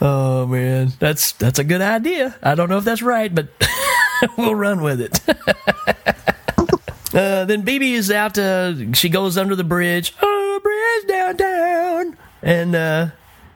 Oh 0.00 0.46
man, 0.46 0.92
that's 0.98 1.32
that's 1.32 1.58
a 1.58 1.64
good 1.64 1.80
idea. 1.80 2.36
I 2.42 2.54
don't 2.54 2.68
know 2.68 2.78
if 2.78 2.84
that's 2.84 3.02
right, 3.02 3.34
but 3.34 3.48
we'll 4.38 4.54
run 4.54 4.80
with 4.82 5.00
it. 5.00 5.20
uh, 7.14 7.44
then 7.44 7.62
Bibi 7.62 7.94
is 7.94 8.10
out. 8.10 8.38
Uh, 8.38 8.92
she 8.92 9.08
goes 9.08 9.36
under 9.36 9.56
the 9.56 9.64
bridge. 9.64 10.14
Oh, 10.22 10.60
bridge 10.62 11.08
downtown, 11.08 12.16
and 12.42 12.74
uh, 12.74 13.08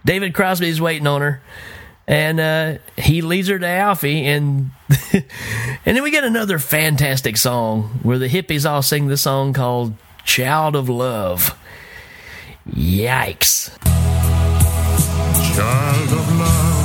David 0.04 0.34
Crosby 0.34 0.68
is 0.68 0.80
waiting 0.80 1.06
on 1.06 1.20
her, 1.20 1.40
and 2.06 2.40
uh, 2.40 2.74
he 2.96 3.22
leads 3.22 3.48
her 3.48 3.58
to 3.58 3.66
Alfie, 3.66 4.26
and 4.26 4.70
and 5.12 5.24
then 5.84 6.02
we 6.02 6.10
get 6.10 6.24
another 6.24 6.58
fantastic 6.58 7.36
song 7.36 8.00
where 8.02 8.18
the 8.18 8.28
hippies 8.28 8.68
all 8.68 8.82
sing 8.82 9.06
the 9.08 9.16
song 9.16 9.52
called 9.52 9.94
"Child 10.24 10.76
of 10.76 10.88
Love." 10.88 11.58
Yikes! 12.70 13.76
Child 15.54 16.12
of 16.12 16.38
love. 16.38 16.82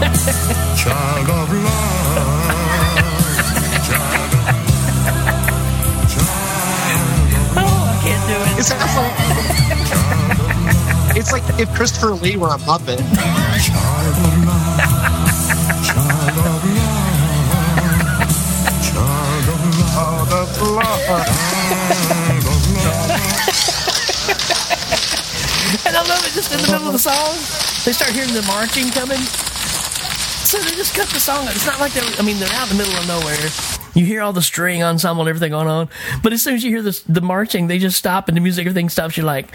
Child 0.78 1.28
of 1.28 1.52
love. 1.52 2.48
Child 3.84 4.34
of 4.34 4.46
love. 4.46 4.78
Oh, 7.56 7.82
I 7.90 7.96
can't 8.02 8.24
do 8.28 8.34
it. 8.34 8.58
It 8.60 8.64
sounds 8.64 8.96
like 8.96 9.07
it's 11.30 11.32
like 11.32 11.60
if 11.60 11.68
Christopher 11.74 12.12
Lee 12.12 12.36
were 12.36 12.48
a 12.48 12.58
Muppet. 12.58 13.00
And 25.84 25.96
I 25.96 26.02
love 26.08 26.24
it 26.24 26.32
just 26.32 26.52
in 26.52 26.60
the 26.62 26.72
middle 26.72 26.86
of 26.86 26.92
the 26.92 26.98
song. 26.98 27.34
They 27.84 27.92
start 27.92 28.12
hearing 28.12 28.32
the 28.32 28.42
marching 28.42 28.90
coming. 28.90 29.18
So 29.18 30.58
they 30.60 30.70
just 30.76 30.94
cut 30.94 31.08
the 31.10 31.20
song. 31.20 31.46
It's 31.48 31.66
not 31.66 31.78
like 31.78 31.92
they're, 31.92 32.04
I 32.18 32.22
mean, 32.22 32.38
they're 32.38 32.48
out 32.54 32.70
in 32.70 32.78
the 32.78 32.84
middle 32.84 32.98
of 32.98 33.06
nowhere. 33.06 33.50
You 33.94 34.06
hear 34.06 34.22
all 34.22 34.32
the 34.32 34.40
string 34.40 34.82
ensemble 34.82 35.22
and 35.22 35.28
everything 35.28 35.50
going 35.50 35.68
on. 35.68 35.90
But 36.22 36.32
as 36.32 36.42
soon 36.42 36.54
as 36.54 36.64
you 36.64 36.70
hear 36.70 36.80
this, 36.80 37.02
the 37.02 37.20
marching, 37.20 37.66
they 37.66 37.78
just 37.78 37.98
stop 37.98 38.28
and 38.28 38.36
the 38.36 38.40
music, 38.40 38.64
everything 38.66 38.88
stops. 38.88 39.18
You're 39.18 39.26
like, 39.26 39.52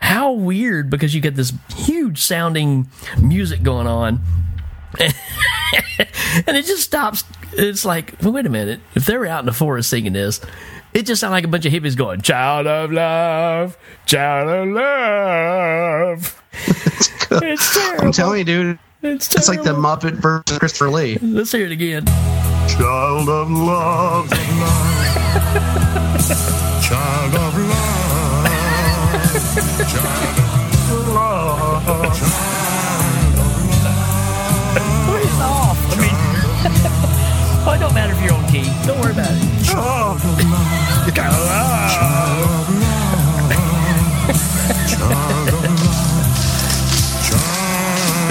how 0.00 0.32
weird 0.32 0.90
because 0.90 1.14
you 1.14 1.20
get 1.20 1.36
this 1.36 1.52
huge 1.76 2.20
sounding 2.20 2.88
music 3.20 3.62
going 3.62 3.86
on. 3.86 4.20
and 4.98 6.56
it 6.56 6.64
just 6.64 6.82
stops. 6.82 7.24
It's 7.52 7.84
like, 7.84 8.14
well, 8.22 8.32
wait 8.32 8.46
a 8.46 8.50
minute. 8.50 8.80
If 8.94 9.06
they 9.06 9.16
were 9.16 9.26
out 9.26 9.40
in 9.40 9.46
the 9.46 9.52
forest 9.52 9.90
singing 9.90 10.12
this, 10.12 10.40
it 10.92 11.06
just 11.06 11.20
sounded 11.20 11.34
like 11.34 11.44
a 11.44 11.48
bunch 11.48 11.66
of 11.66 11.72
hippies 11.72 11.96
going, 11.96 12.20
Child 12.22 12.66
of 12.66 12.90
love, 12.90 13.78
child 14.06 14.48
of 14.48 14.68
love. 14.74 16.42
it's 16.52 17.74
terrible. 17.74 18.06
I'm 18.06 18.12
telling 18.12 18.38
you, 18.40 18.44
dude. 18.44 18.78
It's, 19.02 19.34
it's 19.34 19.48
like 19.48 19.62
the 19.62 19.70
Muppet 19.70 20.14
version 20.14 20.44
of 20.54 20.58
Christopher 20.58 20.90
Lee. 20.90 21.16
Let's 21.22 21.52
hear 21.52 21.64
it 21.64 21.72
again. 21.72 22.04
Child 22.06 23.28
of 23.28 23.50
love. 23.50 24.30
Child 24.30 24.54
of 25.56 26.26
love. 26.26 26.82
Child 26.82 27.34
of 27.34 27.68
love. 27.68 27.99
Please 29.50 29.66
off. 35.40 35.74
I 35.90 35.96
mean, 35.98 36.14
oh, 37.66 37.72
it 37.74 37.80
don't 37.80 37.92
matter 37.92 38.12
if 38.12 38.20
you're 38.22 38.32
on 38.32 38.46
key. 38.46 38.70
Don't 38.86 39.00
worry 39.00 39.10
about 39.10 39.32
it. 39.32 39.40
Child 39.64 40.22
of 40.22 40.38
love. 40.44 41.14
Child 41.16 41.34
of 42.46 42.68
love. 42.78 43.90
Child 44.88 45.48
of 45.48 45.64
love. 45.66 46.00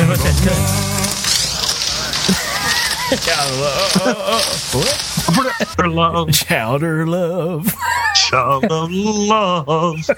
What's 0.08 0.24
that 0.24 0.38
cut? 0.46 0.62
Child 3.20 3.52
love. 3.60 3.92
love. 5.90 6.32
Child 6.32 6.84
of 6.84 7.08
love. 7.10 7.76
Child 8.16 8.72
of 8.72 8.90
love. 8.92 10.10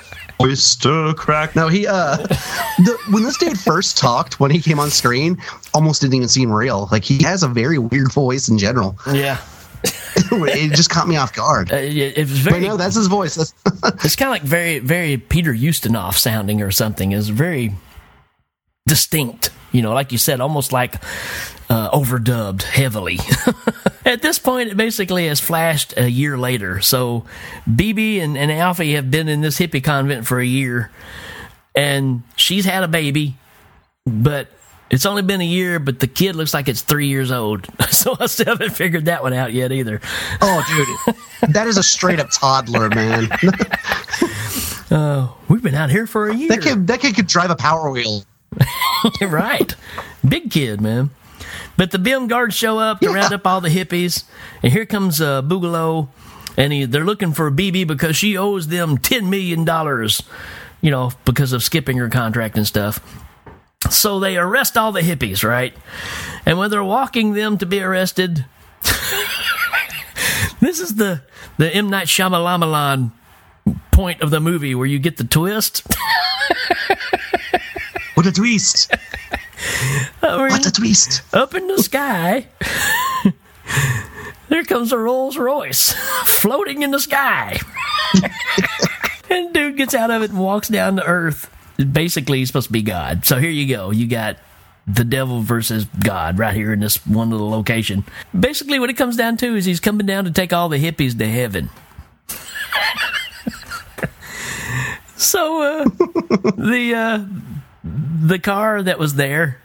Oyster 0.41 1.13
crack. 1.13 1.55
No, 1.55 1.67
he 1.67 1.87
uh, 1.87 2.17
the, 2.17 2.97
when 3.11 3.23
this 3.23 3.37
dude 3.37 3.59
first 3.59 3.97
talked 3.97 4.39
when 4.39 4.51
he 4.51 4.61
came 4.61 4.79
on 4.79 4.89
screen, 4.89 5.37
almost 5.73 6.01
didn't 6.01 6.15
even 6.15 6.27
seem 6.27 6.51
real. 6.51 6.87
Like 6.91 7.03
he 7.03 7.23
has 7.23 7.43
a 7.43 7.47
very 7.47 7.77
weird 7.77 8.11
voice 8.11 8.49
in 8.49 8.57
general. 8.57 8.97
Yeah. 9.11 9.39
it 9.83 10.73
just 10.75 10.89
caught 10.89 11.07
me 11.07 11.15
off 11.15 11.33
guard. 11.33 11.71
Uh, 11.71 11.77
it, 11.77 12.17
it 12.17 12.29
was 12.29 12.39
very. 12.39 12.61
Wait, 12.61 12.67
no, 12.67 12.77
that's 12.77 12.95
his 12.95 13.07
voice. 13.07 13.35
That's 13.35 13.53
it's 14.05 14.15
kind 14.15 14.27
of 14.29 14.33
like 14.33 14.43
very, 14.43 14.79
very 14.79 15.17
Peter 15.17 15.53
Ustinov 15.53 16.15
sounding 16.15 16.61
or 16.61 16.71
something. 16.71 17.11
Is 17.11 17.29
very 17.29 17.73
distinct. 18.87 19.51
You 19.71 19.81
know, 19.81 19.93
like 19.93 20.11
you 20.11 20.17
said, 20.17 20.41
almost 20.41 20.71
like 20.71 20.95
uh, 21.71 21.89
overdubbed 21.91 22.63
heavily. 22.63 23.17
At 24.05 24.21
this 24.21 24.37
point, 24.39 24.71
it 24.71 24.77
basically 24.77 25.27
has 25.27 25.39
flashed 25.39 25.93
a 25.95 26.09
year 26.09 26.37
later. 26.37 26.81
So, 26.81 27.23
Bibi 27.73 28.19
and, 28.19 28.37
and 28.37 28.51
Alfie 28.51 28.95
have 28.95 29.09
been 29.09 29.29
in 29.29 29.39
this 29.39 29.57
hippie 29.57 29.81
convent 29.81 30.27
for 30.27 30.41
a 30.41 30.45
year, 30.45 30.91
and 31.73 32.23
she's 32.35 32.65
had 32.65 32.83
a 32.83 32.89
baby, 32.89 33.37
but 34.05 34.49
it's 34.89 35.05
only 35.05 35.21
been 35.21 35.39
a 35.39 35.45
year, 35.45 35.79
but 35.79 36.01
the 36.01 36.07
kid 36.07 36.35
looks 36.35 36.53
like 36.53 36.67
it's 36.67 36.81
three 36.81 37.07
years 37.07 37.31
old. 37.31 37.67
So 37.91 38.17
I 38.19 38.25
still 38.25 38.47
haven't 38.47 38.71
figured 38.71 39.05
that 39.05 39.21
one 39.21 39.33
out 39.33 39.53
yet 39.53 39.71
either. 39.71 40.01
Oh, 40.41 40.95
dude, 41.05 41.53
that 41.53 41.67
is 41.67 41.77
a 41.77 41.83
straight 41.83 42.19
up 42.19 42.29
toddler, 42.31 42.89
man. 42.89 43.29
Uh, 44.89 45.29
we've 45.47 45.63
been 45.63 45.73
out 45.73 45.89
here 45.89 46.05
for 46.05 46.27
a 46.27 46.35
year. 46.35 46.49
that 46.49 46.61
kid, 46.61 46.87
that 46.87 46.99
kid 46.99 47.15
could 47.15 47.27
drive 47.27 47.49
a 47.49 47.55
power 47.55 47.89
wheel. 47.91 48.25
right. 49.21 49.73
Big 50.27 50.51
kid, 50.51 50.81
man. 50.81 51.11
But 51.81 51.89
the 51.89 51.97
BIM 51.97 52.27
guards 52.27 52.55
show 52.55 52.77
up 52.77 52.99
to 52.99 53.11
round 53.11 53.33
up 53.33 53.47
all 53.47 53.59
the 53.59 53.69
hippies, 53.69 54.25
and 54.61 54.71
here 54.71 54.85
comes 54.85 55.19
uh, 55.19 55.41
Boogalow, 55.41 56.09
and 56.55 56.71
he, 56.71 56.85
they're 56.85 57.03
looking 57.03 57.33
for 57.33 57.49
Bibi 57.49 57.85
because 57.85 58.15
she 58.15 58.37
owes 58.37 58.67
them 58.67 58.99
$10 58.99 59.27
million, 59.27 59.61
you 60.81 60.91
know, 60.91 61.11
because 61.25 61.53
of 61.53 61.63
skipping 61.63 61.97
her 61.97 62.07
contract 62.07 62.55
and 62.55 62.67
stuff. 62.67 62.99
So 63.89 64.19
they 64.19 64.37
arrest 64.37 64.77
all 64.77 64.91
the 64.91 65.01
hippies, 65.01 65.43
right? 65.43 65.73
And 66.45 66.59
when 66.59 66.69
they're 66.69 66.83
walking 66.83 67.33
them 67.33 67.57
to 67.57 67.65
be 67.65 67.81
arrested, 67.81 68.45
this 70.59 70.79
is 70.79 70.93
the, 70.97 71.23
the 71.57 71.75
M. 71.75 71.89
Night 71.89 72.05
Shyamalan 72.05 73.11
point 73.89 74.21
of 74.21 74.29
the 74.29 74.39
movie 74.39 74.75
where 74.75 74.85
you 74.85 74.99
get 74.99 75.17
the 75.17 75.23
twist. 75.23 75.81
What 78.13 78.27
a 78.27 78.31
twist! 78.31 78.93
what 80.21 80.65
a 80.65 80.71
twist! 80.71 81.21
Up 81.33 81.55
in 81.55 81.67
the 81.67 81.81
sky, 81.81 82.47
there 84.49 84.63
comes 84.63 84.91
a 84.91 84.97
Rolls 84.97 85.37
Royce 85.37 85.93
floating 86.25 86.81
in 86.81 86.91
the 86.91 86.99
sky. 86.99 87.59
and 89.29 89.53
dude 89.53 89.77
gets 89.77 89.95
out 89.95 90.11
of 90.11 90.21
it 90.21 90.31
and 90.31 90.39
walks 90.39 90.67
down 90.67 90.97
to 90.97 91.05
Earth. 91.05 91.49
Basically, 91.77 92.39
he's 92.39 92.49
supposed 92.49 92.67
to 92.67 92.73
be 92.73 92.81
God. 92.81 93.25
So 93.25 93.39
here 93.39 93.49
you 93.49 93.67
go. 93.67 93.91
You 93.91 94.07
got 94.07 94.37
the 94.87 95.03
devil 95.03 95.41
versus 95.41 95.85
God 95.85 96.39
right 96.39 96.53
here 96.53 96.73
in 96.73 96.79
this 96.79 97.05
one 97.05 97.29
little 97.29 97.49
location. 97.49 98.03
Basically, 98.37 98.79
what 98.79 98.89
it 98.89 98.97
comes 98.97 99.15
down 99.15 99.37
to 99.37 99.55
is 99.55 99.65
he's 99.65 99.79
coming 99.79 100.05
down 100.05 100.25
to 100.25 100.31
take 100.31 100.53
all 100.53 100.69
the 100.69 100.77
hippies 100.77 101.17
to 101.17 101.27
heaven. 101.27 101.69
so 105.15 105.61
uh, 105.61 105.83
the 106.57 106.93
uh, 106.95 107.25
the 107.83 108.39
car 108.39 108.83
that 108.83 108.99
was 108.99 109.15
there 109.15 109.59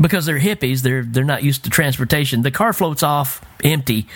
because 0.00 0.26
they're 0.26 0.40
hippies 0.40 0.82
they're 0.82 1.02
they're 1.02 1.24
not 1.24 1.42
used 1.42 1.64
to 1.64 1.70
transportation 1.70 2.42
the 2.42 2.50
car 2.50 2.72
floats 2.72 3.02
off 3.02 3.44
empty 3.64 4.06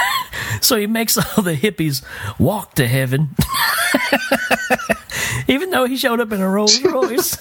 so 0.60 0.76
he 0.76 0.86
makes 0.86 1.16
all 1.16 1.42
the 1.42 1.54
hippies 1.54 2.02
walk 2.38 2.74
to 2.74 2.86
heaven 2.86 3.30
even 5.48 5.70
though 5.70 5.86
he 5.86 5.96
showed 5.96 6.20
up 6.20 6.32
in 6.32 6.40
a 6.40 6.48
rolls 6.48 6.82
royce 6.84 7.38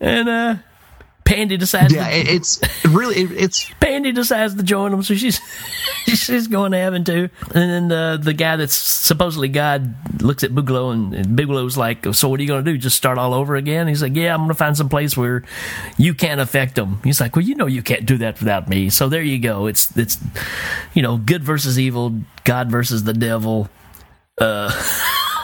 and 0.00 0.28
uh 0.28 0.56
Pandi 1.26 1.58
decides. 1.58 1.92
Yeah, 1.92 2.08
to, 2.08 2.16
it's 2.16 2.60
really 2.84 3.16
it, 3.16 3.32
it's 3.32 3.68
Pandi 3.80 4.14
decides 4.14 4.54
to 4.54 4.62
join 4.62 4.92
them, 4.92 5.02
so 5.02 5.14
she's 5.14 5.40
she's 6.06 6.46
going 6.46 6.70
to 6.70 6.78
heaven 6.78 7.04
too. 7.04 7.28
And 7.52 7.70
then 7.70 7.88
the 7.88 8.18
the 8.22 8.32
guy 8.32 8.56
that's 8.56 8.74
supposedly 8.74 9.48
God 9.48 10.22
looks 10.22 10.44
at 10.44 10.52
Boogalow, 10.52 10.92
and, 10.92 11.12
and 11.12 11.38
Boogalow's 11.38 11.76
like, 11.76 12.06
"So 12.14 12.28
what 12.28 12.38
are 12.38 12.42
you 12.44 12.48
going 12.48 12.64
to 12.64 12.72
do? 12.72 12.78
Just 12.78 12.96
start 12.96 13.18
all 13.18 13.34
over 13.34 13.56
again?" 13.56 13.88
He's 13.88 14.02
like, 14.02 14.14
"Yeah, 14.14 14.32
I'm 14.32 14.40
going 14.40 14.48
to 14.48 14.54
find 14.54 14.76
some 14.76 14.88
place 14.88 15.16
where 15.16 15.42
you 15.98 16.14
can't 16.14 16.40
affect 16.40 16.76
them." 16.76 17.00
He's 17.02 17.20
like, 17.20 17.34
"Well, 17.34 17.44
you 17.44 17.56
know, 17.56 17.66
you 17.66 17.82
can't 17.82 18.06
do 18.06 18.18
that 18.18 18.38
without 18.38 18.68
me." 18.68 18.88
So 18.88 19.08
there 19.08 19.22
you 19.22 19.40
go. 19.40 19.66
It's 19.66 19.94
it's 19.96 20.18
you 20.94 21.02
know, 21.02 21.16
good 21.16 21.42
versus 21.42 21.78
evil, 21.78 22.20
God 22.44 22.70
versus 22.70 23.02
the 23.02 23.14
devil. 23.14 23.68
Uh, 24.38 24.70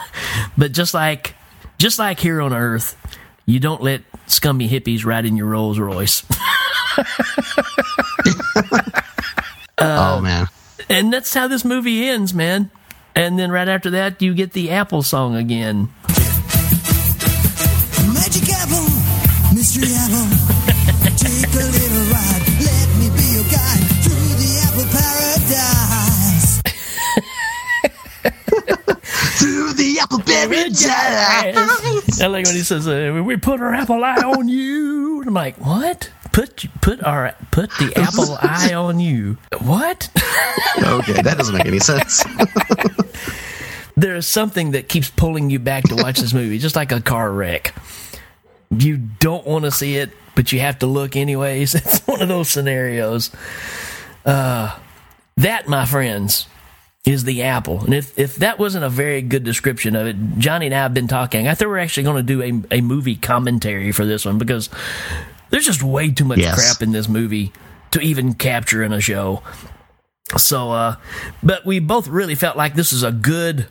but 0.57 0.71
just 0.71 0.93
like 0.93 1.35
just 1.77 1.99
like 1.99 2.21
here 2.21 2.41
on 2.41 2.53
Earth, 2.53 2.95
you 3.45 3.59
don't 3.59 3.81
let 3.81 4.03
scummy 4.27 4.69
hippies 4.69 5.03
ride 5.03 5.25
in 5.25 5.35
your 5.35 5.47
Rolls 5.47 5.77
Royce. 5.77 6.23
oh 9.83 10.21
man. 10.21 10.47
And 10.89 11.13
that's 11.13 11.33
how 11.33 11.47
this 11.47 11.63
movie 11.63 12.07
ends, 12.07 12.33
man. 12.33 12.69
And 13.15 13.37
then 13.37 13.51
right 13.51 13.67
after 13.67 13.91
that, 13.91 14.19
you 14.21 14.33
get 14.33 14.53
the 14.53 14.71
Apple 14.71 15.03
song 15.03 15.35
again. 15.35 15.89
Magic 18.13 18.49
apple, 18.49 18.89
mystery 19.53 19.93
apple. 19.93 20.27
Take 21.15 21.53
a 21.53 21.65
little 21.69 22.05
ride. 22.11 22.41
Let 22.59 22.89
me 22.97 23.09
be 23.15 23.23
your 23.33 23.43
guide 23.51 23.85
through 24.01 24.33
the 24.41 24.59
apple 24.65 24.87
paradise. 24.91 26.61
through 29.39 29.73
the 29.73 29.99
apple 30.01 30.19
paradise. 30.19 32.21
I 32.21 32.27
like 32.27 32.45
when 32.45 32.55
he 32.55 32.61
says, 32.63 32.87
uh, 32.87 33.21
"We 33.23 33.37
put 33.37 33.61
our 33.61 33.73
apple 33.73 34.03
eye 34.03 34.15
on 34.15 34.47
you." 34.47 35.19
And 35.19 35.27
I'm 35.27 35.33
like, 35.33 35.55
"What? 35.57 36.09
Put 36.33 36.65
put 36.81 37.01
our 37.03 37.35
put 37.51 37.69
the 37.77 37.93
apple 37.95 38.37
eye 38.41 38.73
on 38.73 38.99
you? 38.99 39.37
What?" 39.61 40.09
okay, 40.83 41.21
that 41.21 41.35
doesn't 41.37 41.55
make 41.55 41.67
any 41.67 41.79
sense. 41.79 42.25
there 43.95 44.15
is 44.15 44.27
something 44.27 44.71
that 44.71 44.89
keeps 44.89 45.09
pulling 45.09 45.49
you 45.49 45.59
back 45.59 45.83
to 45.85 45.95
watch 45.95 46.19
this 46.19 46.33
movie, 46.33 46.57
just 46.57 46.75
like 46.75 46.91
a 46.91 46.99
car 46.99 47.31
wreck. 47.31 47.73
You 48.71 48.97
don't 48.97 49.45
want 49.45 49.65
to 49.65 49.71
see 49.71 49.97
it, 49.97 50.09
but 50.35 50.51
you 50.51 50.59
have 50.59 50.79
to 50.79 50.87
look 50.87 51.15
anyways. 51.15 51.75
It's 51.85 51.99
one 52.07 52.21
of 52.21 52.27
those 52.27 52.49
scenarios. 52.49 53.31
Uh, 54.25 54.77
that, 55.37 55.67
my 55.67 55.85
friends, 55.85 56.47
is 57.05 57.25
the 57.25 57.43
apple. 57.43 57.81
And 57.83 57.93
if, 57.93 58.17
if 58.17 58.37
that 58.37 58.57
wasn't 58.57 58.85
a 58.85 58.89
very 58.89 59.21
good 59.21 59.43
description 59.43 59.95
of 59.95 60.07
it, 60.07 60.15
Johnny 60.37 60.67
and 60.67 60.75
I 60.75 60.79
have 60.79 60.93
been 60.93 61.07
talking. 61.07 61.47
I 61.47 61.53
thought 61.53 61.67
we're 61.67 61.77
actually 61.77 62.03
going 62.03 62.17
to 62.17 62.23
do 62.23 62.41
a, 62.41 62.77
a 62.77 62.81
movie 62.81 63.15
commentary 63.15 63.91
for 63.91 64.05
this 64.05 64.25
one 64.25 64.37
because 64.37 64.69
there's 65.53 65.65
just 65.67 65.83
way 65.83 66.09
too 66.11 66.25
much 66.25 66.39
Yes. 66.39 66.55
crap 66.55 66.81
in 66.81 66.91
this 66.93 67.07
movie 67.07 67.53
to 67.91 68.01
even 68.01 68.33
capture 68.33 68.81
in 68.81 68.91
a 68.91 68.99
show. 68.99 69.43
So, 70.35 70.71
uh, 70.71 70.95
but 71.43 71.63
we 71.63 71.77
both 71.77 72.07
really 72.07 72.33
felt 72.33 72.57
like 72.57 72.73
this 72.73 72.91
is 72.91 73.03
a 73.03 73.11
good 73.11 73.67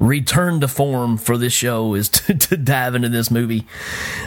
return 0.00 0.58
to 0.60 0.66
form 0.66 1.16
for 1.16 1.38
this 1.38 1.52
show 1.52 1.94
is 1.94 2.08
to, 2.26 2.34
to 2.34 2.56
dive 2.56 2.96
into 2.96 3.08
this 3.08 3.30
movie. 3.30 3.64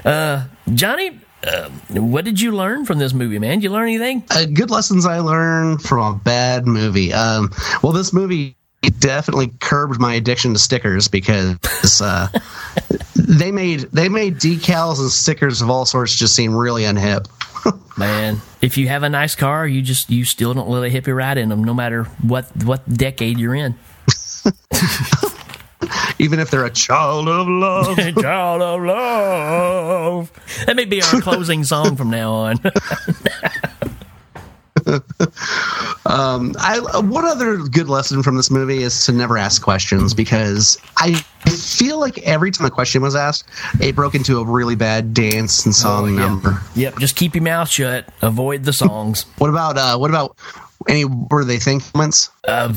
Uh, 0.06 0.46
Johnny, 0.74 1.20
uh, 1.46 1.68
what 1.90 2.24
did 2.24 2.40
you 2.40 2.54
learn 2.56 2.86
from 2.86 2.98
this 2.98 3.14
movie, 3.14 3.40
man? 3.40 3.58
Did 3.58 3.64
you 3.66 3.72
learn 3.72 3.90
anything? 3.90 4.24
uh, 4.32 4.46
good 4.46 4.72
lessons 4.72 5.06
I 5.06 5.20
learned 5.20 5.82
from 5.82 6.16
a 6.16 6.18
bad 6.18 6.66
movie. 6.66 7.12
Um, 7.12 7.52
well, 7.84 7.92
this 7.92 8.14
movie 8.14 8.56
definitely 8.90 9.52
curbed 9.60 10.00
my 10.00 10.16
addiction 10.16 10.54
to 10.54 10.60
stickers 10.60 11.08
because 11.08 12.02
uh, 12.02 12.28
they 13.16 13.52
made 13.52 13.82
they 13.92 14.10
made 14.10 14.36
decals 14.36 15.00
and 15.00 15.10
stickers 15.10 15.62
of 15.62 15.70
all 15.70 15.86
sorts 15.86 16.16
just 16.16 16.36
seem 16.36 16.56
really 16.56 16.84
unhip. 16.84 17.28
Man, 17.98 18.42
if 18.62 18.78
you 18.78 18.88
have 18.88 19.04
a 19.04 19.10
nice 19.10 19.36
car, 19.36 19.68
you 19.68 19.82
just 19.82 20.10
you 20.10 20.26
still 20.26 20.54
don't 20.54 20.70
let 20.70 20.84
a 20.84 20.90
hippie 20.94 21.16
ride 21.16 21.38
in 21.38 21.50
them, 21.50 21.64
no 21.64 21.74
matter 21.74 22.04
what 22.22 22.46
what 22.64 22.88
decade 22.92 23.40
you're 23.40 23.56
in. 23.56 23.76
Even 26.18 26.40
if 26.40 26.50
they're 26.50 26.66
a 26.66 26.70
child 26.70 27.28
of 27.28 27.48
love. 27.48 27.98
Child 27.98 28.62
of 28.62 28.82
love. 28.82 30.32
That 30.66 30.76
may 30.76 30.86
be 30.86 31.02
our 31.02 31.22
closing 31.22 31.64
song 31.64 31.96
from 31.96 32.10
now 32.10 32.32
on. 32.32 32.60
Um, 36.08 36.54
I 36.60 36.80
one 37.02 37.26
other 37.26 37.58
good 37.58 37.90
lesson 37.90 38.22
from 38.22 38.38
this 38.38 38.52
movie 38.52 38.84
is 38.84 39.06
to 39.08 39.12
never 39.12 39.40
ask 39.40 39.62
questions 39.64 40.14
because 40.14 40.78
I 40.98 41.16
feel 41.50 42.00
like 42.00 42.20
every 42.20 42.52
time 42.52 42.68
a 42.68 42.70
question 42.70 43.02
was 43.02 43.16
asked, 43.16 43.50
it 43.82 43.96
broke 43.96 44.14
into 44.14 44.38
a 44.38 44.46
really 44.46 44.76
bad 44.76 45.16
dance 45.16 45.66
and 45.66 45.74
song 45.74 46.16
number. 46.16 46.62
yep, 46.76 46.98
just 47.00 47.16
keep 47.16 47.34
your 47.34 47.44
mouth 47.44 47.70
shut. 47.70 48.08
Avoid 48.22 48.66
the 48.66 48.74
songs. 48.74 49.26
What 49.40 49.50
about 49.50 49.78
uh, 49.78 49.98
what 49.98 50.12
about 50.12 50.38
any 50.88 51.06
were 51.06 51.44
they 51.44 51.58
think 51.58 51.84
moments? 51.96 52.30
Uh, 52.48 52.74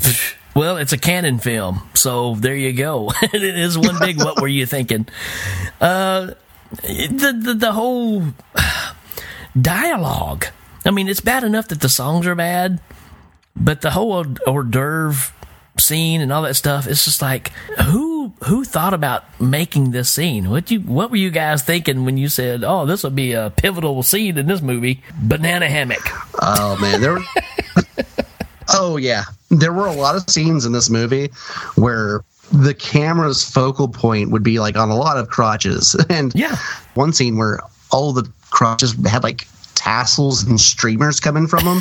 well, 0.57 0.79
it's 0.79 0.95
a 0.95 0.99
Cannon 0.99 1.39
film, 1.39 1.83
so 1.95 2.35
there 2.35 2.57
you 2.57 2.73
go. 2.73 3.13
it 3.23 3.43
is 3.43 3.77
one 3.77 3.99
big. 4.01 4.17
what 4.17 4.41
were 4.41 4.49
you 4.49 4.65
thinking? 4.65 5.07
Uh, 5.83 6.33
the 6.83 7.39
the, 7.39 7.55
the 7.55 7.73
whole 7.73 8.23
dialogue. 9.61 10.47
I 10.85 10.91
mean, 10.91 11.09
it's 11.09 11.20
bad 11.20 11.45
enough 11.45 11.68
that 11.68 11.81
the 11.81 11.89
songs 11.89 12.26
are 12.26 12.35
bad, 12.35 12.81
but 13.57 13.81
the 13.81 13.91
whole 13.91 14.24
hors 14.47 14.64
d'oeuvre 14.64 15.33
scene 15.81 16.20
and 16.20 16.33
all 16.33 16.43
that 16.43 16.55
stuff. 16.55 16.87
It's 16.87 17.05
just 17.05 17.22
like 17.22 17.49
who 17.81 18.33
who 18.45 18.64
thought 18.64 18.95
about 18.95 19.24
making 19.41 19.91
this 19.91 20.11
scene? 20.11 20.51
What 20.51 20.70
you 20.70 20.81
what 20.81 21.11
were 21.11 21.16
you 21.16 21.31
guys 21.31 21.62
thinking 21.62 22.05
when 22.05 22.16
you 22.16 22.29
said, 22.29 22.64
"Oh, 22.64 22.87
this 22.87 23.03
will 23.03 23.11
be 23.11 23.33
a 23.33 23.51
pivotal 23.51 24.03
scene 24.03 24.39
in 24.39 24.47
this 24.47 24.62
movie"? 24.62 25.03
Banana 25.22 25.68
hammock. 25.68 26.03
Oh 26.41 26.76
man, 26.81 27.01
there. 27.01 27.14
Were, 27.14 27.24
oh 28.68 28.97
yeah, 28.97 29.24
there 29.51 29.72
were 29.72 29.87
a 29.87 29.93
lot 29.93 30.16
of 30.16 30.29
scenes 30.29 30.64
in 30.64 30.72
this 30.72 30.91
movie 30.91 31.31
where 31.76 32.22
the 32.53 32.74
camera's 32.74 33.49
focal 33.49 33.89
point 33.89 34.31
would 34.31 34.43
be 34.43 34.59
like 34.59 34.76
on 34.76 34.91
a 34.91 34.97
lot 34.97 35.16
of 35.16 35.29
crotches, 35.29 35.97
and 36.11 36.35
yeah, 36.35 36.57
one 36.95 37.12
scene 37.12 37.37
where 37.37 37.61
all 37.91 38.12
the 38.12 38.31
crotches 38.51 38.95
had 39.07 39.22
like 39.22 39.47
tassels 39.79 40.43
and 40.43 40.61
streamers 40.61 41.20
coming 41.20 41.47
from 41.47 41.64
them. 41.64 41.81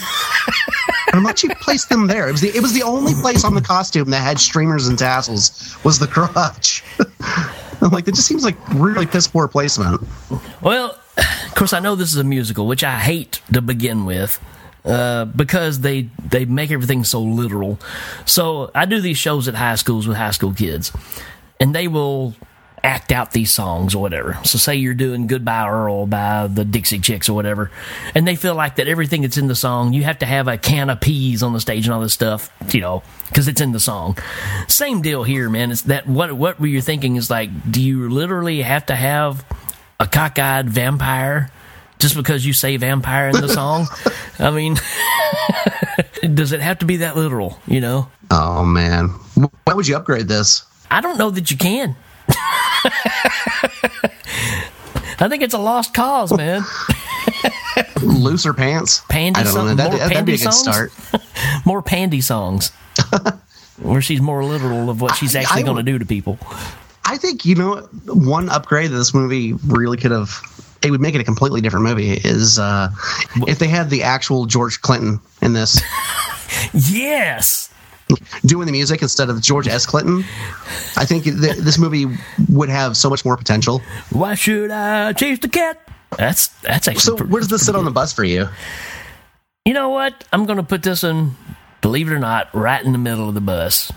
I'm 1.14 1.24
like, 1.24 1.42
you 1.42 1.50
placed 1.56 1.90
them 1.90 2.08
there. 2.08 2.28
It 2.28 2.32
was 2.32 2.42
the 2.42 2.56
it 2.56 2.62
was 2.62 2.74
the 2.74 2.84
only 2.84 3.14
place 3.16 3.44
on 3.44 3.56
the 3.56 3.62
costume 3.62 4.10
that 4.12 4.22
had 4.22 4.40
streamers 4.40 4.88
and 4.88 4.98
tassels 4.98 5.76
was 5.84 6.00
the 6.00 6.08
crotch. 6.08 6.84
I'm 7.82 7.92
like, 7.92 8.06
that 8.06 8.16
just 8.16 8.28
seems 8.28 8.44
like 8.44 8.56
really 8.74 9.06
piss 9.06 9.28
poor 9.28 9.48
placement. 9.48 10.02
Well, 10.62 10.98
of 11.18 11.56
course, 11.56 11.74
I 11.74 11.80
know 11.80 11.96
this 11.96 12.12
is 12.12 12.18
a 12.18 12.24
musical, 12.24 12.68
which 12.68 12.84
I 12.84 13.00
hate 13.00 13.42
to 13.54 13.62
begin 13.62 14.06
with. 14.06 14.40
Uh, 14.86 15.26
because 15.26 15.82
they 15.82 16.10
they 16.30 16.46
make 16.46 16.72
everything 16.72 17.04
so 17.04 17.22
literal. 17.22 17.78
So 18.26 18.72
I 18.74 18.86
do 18.86 19.02
these 19.02 19.18
shows 19.18 19.50
at 19.50 19.56
high 19.56 19.76
schools 19.76 20.08
with 20.08 20.16
high 20.16 20.32
school 20.32 20.54
kids, 20.54 20.94
and 21.60 21.76
they 21.76 21.90
will 21.90 22.36
act 22.88 23.12
out 23.12 23.32
these 23.32 23.52
songs 23.52 23.94
or 23.94 24.02
whatever. 24.02 24.40
So 24.46 24.58
say 24.58 24.76
you're 24.76 24.94
doing 24.94 25.28
Goodbye 25.28 25.68
Earl 25.68 26.08
by 26.08 26.48
the 26.48 26.64
Dixie 26.64 27.00
Chicks 27.00 27.28
or 27.28 27.34
whatever, 27.34 27.70
and 28.16 28.26
they 28.26 28.38
feel 28.38 28.56
like 28.56 28.78
that 28.78 28.88
everything 28.88 29.24
that's 29.24 29.38
in 29.38 29.48
the 29.48 29.56
song, 29.56 29.92
you 29.92 30.04
have 30.04 30.20
to 30.20 30.26
have 30.26 30.48
a 30.48 30.58
can 30.58 30.90
of 30.90 31.02
peas 31.02 31.44
on 31.44 31.52
the 31.52 31.60
stage 31.60 31.86
and 31.86 31.94
all 31.94 32.00
this 32.00 32.14
stuff, 32.14 32.50
you 32.74 32.80
know, 32.80 33.04
because 33.28 33.50
it's 33.50 33.60
in 33.60 33.74
the 33.74 33.80
song. 33.80 34.18
Same 34.70 35.02
deal 35.02 35.24
here, 35.24 35.50
man. 35.50 35.72
It's 35.72 35.82
that 35.84 36.08
what 36.08 36.32
what 36.32 36.62
were 36.62 36.68
you 36.68 36.82
thinking 36.82 37.18
is 37.18 37.30
like, 37.30 37.50
do 37.70 37.82
you 37.82 38.10
literally 38.10 38.62
have 38.62 38.86
to 38.86 38.96
have 38.96 39.46
a 40.00 40.08
cockeyed 40.08 40.70
vampire 40.70 41.52
just 42.00 42.16
because 42.16 42.46
you 42.46 42.54
say 42.54 42.78
vampire 42.78 43.28
in 43.28 43.42
the 43.42 43.50
song? 43.50 43.88
I 44.40 44.50
mean, 44.50 44.78
does 46.34 46.54
it 46.54 46.62
have 46.62 46.80
to 46.80 46.86
be 46.86 46.98
that 46.98 47.18
literal, 47.18 47.60
you 47.68 47.82
know? 47.82 48.10
Oh 48.32 48.64
man, 48.64 49.10
why 49.66 49.74
would 49.74 49.90
you 49.90 49.98
upgrade 49.98 50.30
this? 50.30 50.64
I 50.90 51.02
don't 51.02 51.18
know 51.18 51.32
that 51.32 51.52
you 51.52 51.58
can. 51.58 51.98
I 55.20 55.28
think 55.30 55.42
it's 55.44 55.54
a 55.54 55.58
lost 55.60 55.94
cause, 55.94 56.32
man. 56.36 56.64
Looser 58.02 58.54
pants. 58.54 59.02
Pandi 59.10 59.38
I 59.38 59.44
don't 59.44 59.54
know. 59.56 59.66
songs. 59.66 59.78
That, 59.78 59.90
more 59.92 60.00
that'd 60.00 60.18
Pandi 60.18 60.26
be 60.26 60.34
a 60.34 60.38
good 60.38 60.54
songs? 60.54 60.92
start. 60.92 60.92
more 61.66 61.82
Pandi 61.82 62.22
songs. 62.24 62.72
Where 63.82 64.02
she's 64.02 64.22
more 64.22 64.44
literal 64.44 64.90
of 64.90 65.02
what 65.02 65.16
she's 65.16 65.36
I- 65.36 65.42
actually 65.42 65.64
going 65.64 65.78
to 65.78 65.84
do 65.92 65.98
to 66.00 66.06
people. 66.06 66.38
I 67.06 67.18
think 67.18 67.46
you 67.46 67.56
know 67.56 67.78
one 68.06 68.50
upgrade 68.50 68.92
that 68.92 68.98
this 68.98 69.14
movie 69.14 69.54
really 69.66 69.98
could 69.98 70.12
have. 70.12 70.30
It 70.84 70.92
would 70.92 71.02
make 71.02 71.16
it 71.16 71.22
a 71.22 71.24
completely 71.24 71.62
different 71.62 71.86
movie. 71.86 72.14
Is 72.14 72.60
uh, 72.60 72.90
if 73.48 73.58
they 73.60 73.68
had 73.68 73.90
the 73.90 74.04
actual 74.04 74.46
George 74.46 74.82
Clinton 74.82 75.20
in 75.42 75.54
this 75.54 75.82
Yes. 76.74 77.70
Doing 78.46 78.66
the 78.66 78.72
music 78.72 79.02
instead 79.02 79.30
of 79.30 79.42
George 79.42 79.68
S. 79.68 79.86
Clinton. 79.86 80.24
I 80.96 81.06
think 81.06 81.24
th- 81.24 81.36
this 81.36 81.78
movie 81.78 82.06
would 82.50 82.70
have 82.70 82.96
so 82.96 83.10
much 83.10 83.26
more 83.26 83.38
potential. 83.38 83.82
Why 84.12 84.36
should 84.36 84.72
I 84.72 85.14
chase 85.14 85.40
the 85.40 85.50
cat? 85.50 85.82
That's 86.18 86.48
that's 86.62 86.88
actually. 86.88 87.18
So 87.18 87.26
where 87.26 87.42
does 87.42 87.50
this 87.50 87.66
sit 87.66 87.76
on 87.76 87.86
the 87.86 87.92
bus 87.92 88.14
for 88.14 88.24
you? 88.24 88.48
You 89.66 89.74
know 89.74 89.90
what? 89.90 90.24
I'm 90.32 90.46
going 90.46 90.58
to 90.58 90.64
put 90.64 90.84
this 90.84 91.04
in, 91.04 91.36
believe 91.82 92.08
it 92.08 92.14
or 92.14 92.20
not, 92.20 92.54
right 92.54 92.84
in 92.84 92.94
the 92.94 92.98
middle 92.98 93.28
of 93.28 93.36
the 93.36 93.42
bus. 93.42 93.92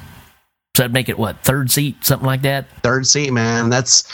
So 0.76 0.82
that'd 0.82 0.92
make 0.92 1.08
it 1.08 1.18
what 1.18 1.42
third 1.44 1.70
seat, 1.70 2.04
something 2.04 2.26
like 2.26 2.42
that. 2.42 2.68
Third 2.82 3.06
seat, 3.06 3.32
man. 3.32 3.70
That's 3.70 4.04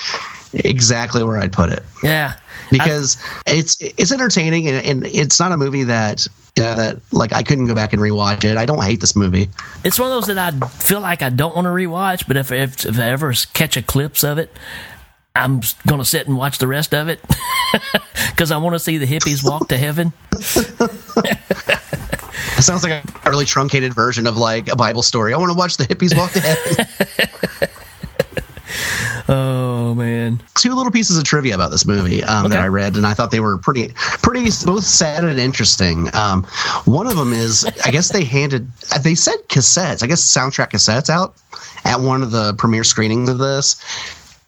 exactly 0.53 1.23
where 1.25 1.39
I'd 1.39 1.53
put 1.53 1.71
it. 1.71 1.83
Yeah, 2.03 2.37
because 2.71 3.17
it's 3.47 3.81
it's 3.81 4.13
entertaining 4.13 4.69
and, 4.69 4.85
and 4.87 5.07
it's 5.07 5.41
not 5.41 5.53
a 5.53 5.57
movie 5.57 5.85
that 5.85 6.27
uh, 6.59 6.75
that 6.75 7.01
like 7.13 7.33
I 7.33 7.43
couldn't 7.43 7.67
go 7.67 7.75
back 7.75 7.93
and 7.93 8.01
rewatch 8.01 8.45
it. 8.45 8.57
I 8.57 8.67
don't 8.67 8.83
hate 8.83 9.01
this 9.01 9.17
movie. 9.17 9.49
It's 9.85 9.99
one 9.99 10.11
of 10.11 10.15
those 10.15 10.35
that 10.35 10.39
I 10.39 10.67
feel 10.69 11.01
like 11.01 11.23
I 11.23 11.31
don't 11.31 11.55
want 11.55 11.67
to 11.67 11.71
rewatch, 11.71 12.27
but 12.27 12.37
if 12.37 12.53
if, 12.53 12.85
if 12.87 12.99
I 12.99 13.11
ever 13.11 13.33
catch 13.53 13.77
a 13.77 13.83
clips 13.83 14.25
of 14.25 14.39
it, 14.39 14.51
I'm 15.35 15.61
going 15.87 16.01
to 16.01 16.05
sit 16.05 16.27
and 16.27 16.37
watch 16.37 16.59
the 16.59 16.67
rest 16.67 16.95
of 16.95 17.09
it 17.09 17.21
because 18.31 18.51
I 18.51 18.57
want 18.57 18.75
to 18.75 18.79
see 18.79 18.99
the 18.99 19.07
hippies 19.07 19.45
walk 19.45 19.69
to 19.69 19.77
heaven. 19.77 20.13
It 22.59 22.63
sounds 22.63 22.83
like 22.83 23.05
a 23.27 23.31
really 23.31 23.45
truncated 23.45 23.93
version 23.93 24.27
of 24.27 24.39
like 24.39 24.69
a 24.69 24.77
Bible 24.77 25.03
story. 25.03 25.35
I 25.35 25.37
want 25.37 25.51
to 25.53 25.59
watch 25.59 25.77
the 25.77 25.85
hippies 25.85 26.17
walk 26.17 26.33
to 26.33 26.41
heaven. 26.41 27.69
Oh 29.29 29.95
man! 29.95 30.41
Two 30.55 30.75
little 30.75 30.93
pieces 30.93 31.19
of 31.19 31.25
trivia 31.25 31.55
about 31.55 31.73
this 31.73 31.85
movie 31.85 32.23
um, 32.23 32.49
that 32.49 32.61
I 32.61 32.69
read, 32.69 32.97
and 32.97 33.05
I 33.05 33.13
thought 33.13 33.33
they 33.33 33.41
were 33.41 33.59
pretty, 33.59 33.89
pretty 34.23 34.45
both 34.65 34.85
sad 34.85 35.25
and 35.25 35.39
interesting. 35.41 36.15
Um, 36.15 36.45
one 36.85 37.09
of 37.09 37.17
them 37.17 37.33
is, 37.33 37.65
I 37.85 37.91
guess 37.91 38.11
they 38.11 38.23
handed, 38.23 38.71
they 39.03 39.17
said 39.17 39.37
cassettes, 39.49 40.05
I 40.05 40.07
guess 40.07 40.23
soundtrack 40.23 40.71
cassettes 40.71 41.11
out 41.11 41.35
at 41.85 42.01
one 42.01 42.23
of 42.23 42.31
the 42.31 42.55
premiere 42.55 42.85
screenings 42.85 43.29
of 43.29 43.39
this, 43.39 43.83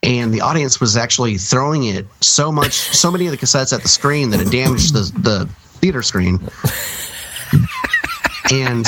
and 0.05 0.33
the 0.33 0.43
audience 0.43 0.81
was 0.81 0.97
actually 0.97 1.39
throwing 1.39 1.85
it 1.85 2.07
so 2.21 2.53
much, 2.53 2.75
so 2.75 3.11
many 3.11 3.27
of 3.27 3.33
the 3.33 3.39
cassettes 3.39 3.73
at 3.73 3.83
the 3.83 3.89
screen 3.89 4.31
that 4.31 4.41
it 4.41 4.51
damaged 4.53 4.95
the 4.95 5.11
the 5.21 5.47
theater 5.81 6.03
screen. 6.03 6.39
and 8.53 8.87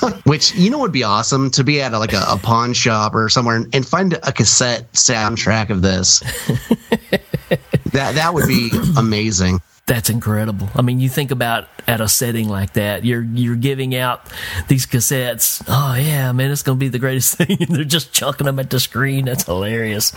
which 0.24 0.54
you 0.54 0.70
know 0.70 0.78
would 0.78 0.92
be 0.92 1.02
awesome 1.02 1.50
to 1.52 1.64
be 1.64 1.80
at 1.80 1.92
a, 1.92 1.98
like 1.98 2.12
a, 2.12 2.24
a 2.28 2.38
pawn 2.38 2.72
shop 2.72 3.14
or 3.14 3.28
somewhere 3.28 3.56
and, 3.56 3.74
and 3.74 3.86
find 3.86 4.14
a 4.14 4.32
cassette 4.32 4.92
soundtrack 4.92 5.70
of 5.70 5.82
this. 5.82 6.20
that 7.92 8.14
that 8.14 8.34
would 8.34 8.46
be 8.46 8.70
amazing. 8.96 9.60
That's 9.86 10.10
incredible. 10.10 10.68
I 10.74 10.82
mean, 10.82 10.98
you 10.98 11.08
think 11.08 11.30
about 11.30 11.68
at 11.86 12.00
a 12.00 12.08
setting 12.08 12.48
like 12.48 12.72
that, 12.72 13.04
you're 13.04 13.22
you're 13.22 13.54
giving 13.56 13.94
out 13.94 14.20
these 14.68 14.84
cassettes. 14.84 15.62
Oh 15.68 15.94
yeah, 15.94 16.32
man, 16.32 16.50
it's 16.50 16.62
gonna 16.62 16.76
be 16.76 16.88
the 16.88 16.98
greatest 16.98 17.34
thing. 17.38 17.58
They're 17.68 17.84
just 17.84 18.12
chucking 18.12 18.46
them 18.46 18.58
at 18.58 18.70
the 18.70 18.80
screen. 18.80 19.26
That's 19.26 19.44
hilarious. 19.44 20.12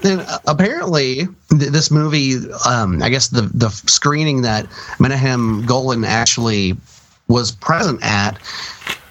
Then 0.00 0.20
uh, 0.20 0.38
apparently, 0.46 1.28
th- 1.50 1.70
this 1.70 1.90
movie, 1.90 2.36
um, 2.66 3.02
I 3.02 3.10
guess 3.10 3.28
the 3.28 3.42
the 3.42 3.68
screening 3.68 4.42
that 4.42 4.66
Menahem 4.98 5.66
Golan 5.66 6.04
actually 6.04 6.76
was 7.30 7.52
present 7.52 8.00
at, 8.02 8.38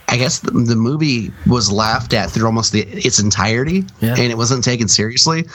I 0.07 0.17
guess 0.17 0.39
the, 0.39 0.51
the 0.51 0.76
movie 0.76 1.32
was 1.47 1.72
laughed 1.72 2.13
at 2.13 2.30
through 2.30 2.45
almost 2.45 2.74
the, 2.74 2.82
its 2.82 3.20
entirety, 3.20 3.86
and 4.01 4.20
it 4.20 4.38
wasn't 4.38 4.63
taken 4.63 4.88
seriously. 4.88 5.45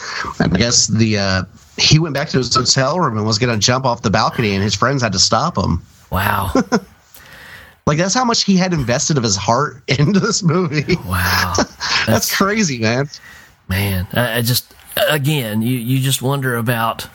And 0.40 0.54
I 0.54 0.56
guess 0.56 0.88
the 0.88 1.18
uh, 1.18 1.42
he 1.76 1.98
went 1.98 2.14
back 2.14 2.28
to 2.30 2.38
his 2.38 2.54
hotel 2.54 2.98
room 2.98 3.16
and 3.16 3.26
was 3.26 3.38
going 3.38 3.52
to 3.52 3.64
jump 3.64 3.84
off 3.84 4.02
the 4.02 4.10
balcony, 4.10 4.54
and 4.54 4.62
his 4.62 4.74
friends 4.74 5.02
had 5.02 5.12
to 5.12 5.18
stop 5.18 5.56
him. 5.56 5.82
Wow. 6.10 6.52
Like 7.86 7.98
that's 7.98 8.14
how 8.14 8.24
much 8.24 8.44
he 8.44 8.56
had 8.56 8.72
invested 8.72 9.18
of 9.18 9.22
his 9.22 9.36
heart 9.36 9.82
into 9.98 10.20
this 10.20 10.42
movie. 10.42 10.96
Wow, 11.06 11.54
that's, 12.06 12.34
crazy, 12.34 12.78
man. 12.78 13.08
Man, 13.68 14.06
I, 14.12 14.38
I 14.38 14.42
just 14.42 14.74
again, 15.08 15.62
you 15.62 15.76
you 15.76 16.00
just 16.00 16.22
wonder 16.22 16.56
about. 16.56 17.08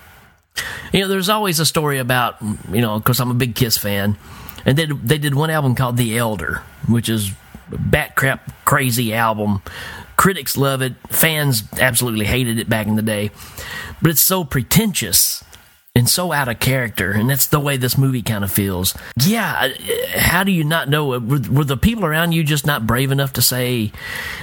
You 0.91 1.01
know, 1.01 1.07
there's 1.07 1.30
always 1.30 1.59
a 1.59 1.65
story 1.65 1.99
about 1.99 2.35
you 2.71 2.81
know, 2.81 2.99
because 2.99 3.19
I'm 3.19 3.31
a 3.31 3.35
big 3.35 3.55
Kiss 3.55 3.77
fan, 3.77 4.17
and 4.65 4.77
they 4.77 4.86
they 4.86 5.18
did 5.18 5.36
one 5.36 5.49
album 5.49 5.76
called 5.76 5.98
The 5.98 6.18
Elder, 6.18 6.64
which 6.88 7.10
is 7.10 7.31
bat 7.69 8.15
crap 8.15 8.65
crazy 8.65 9.14
album. 9.14 9.61
Critics 10.18 10.57
love 10.57 10.81
it, 10.81 10.95
fans 11.10 11.64
absolutely 11.80 12.26
hated 12.26 12.60
it 12.60 12.68
back 12.68 12.88
in 12.88 12.95
the 12.95 13.02
day, 13.02 13.31
but 14.02 14.11
it's 14.11 14.22
so 14.22 14.44
pretentious 14.44 15.44
and 15.95 16.07
so 16.07 16.31
out 16.31 16.48
of 16.48 16.60
character, 16.60 17.11
and 17.11 17.30
that's 17.30 17.48
the 17.48 17.60
way 17.60 17.77
this 17.77 17.98
movie 17.98 18.22
kind 18.22 18.44
of 18.44 18.52
feels. 18.52 18.95
Yeah, 19.19 19.69
how 20.15 20.44
do 20.44 20.52
you 20.52 20.64
not 20.64 20.88
know? 20.88 21.19
Were, 21.19 21.40
were 21.40 21.64
the 21.64 21.77
people 21.77 22.06
around 22.06 22.31
you 22.31 22.44
just 22.44 22.65
not 22.65 22.86
brave 22.86 23.11
enough 23.11 23.34
to 23.34 23.41
say 23.41 23.91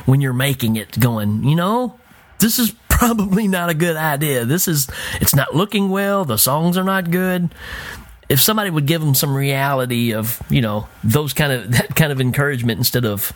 when 0.07 0.21
you're 0.21 0.33
making 0.33 0.77
it, 0.77 0.99
going, 0.99 1.45
you 1.45 1.55
know, 1.55 1.99
this 2.41 2.59
is 2.59 2.75
probably 2.89 3.47
not 3.47 3.71
a 3.71 3.75
good 3.75 3.97
idea. 3.97 4.45
This 4.45 4.69
is, 4.69 4.89
it's 5.21 5.35
not 5.35 5.55
looking 5.55 5.91
well. 5.91 6.25
The 6.25 6.39
songs 6.39 6.77
are 6.77 6.85
not 6.85 7.11
good. 7.11 7.51
If 8.29 8.41
somebody 8.41 8.71
would 8.71 8.87
give 8.87 9.01
them 9.01 9.15
some 9.15 9.37
reality 9.37 10.13
of, 10.13 10.43
you 10.51 10.61
know, 10.61 10.89
those 11.05 11.33
kind 11.33 11.53
of 11.53 11.71
that 11.77 11.95
kind 11.95 12.11
of 12.13 12.21
encouragement 12.21 12.79
instead 12.79 13.05
of, 13.05 13.33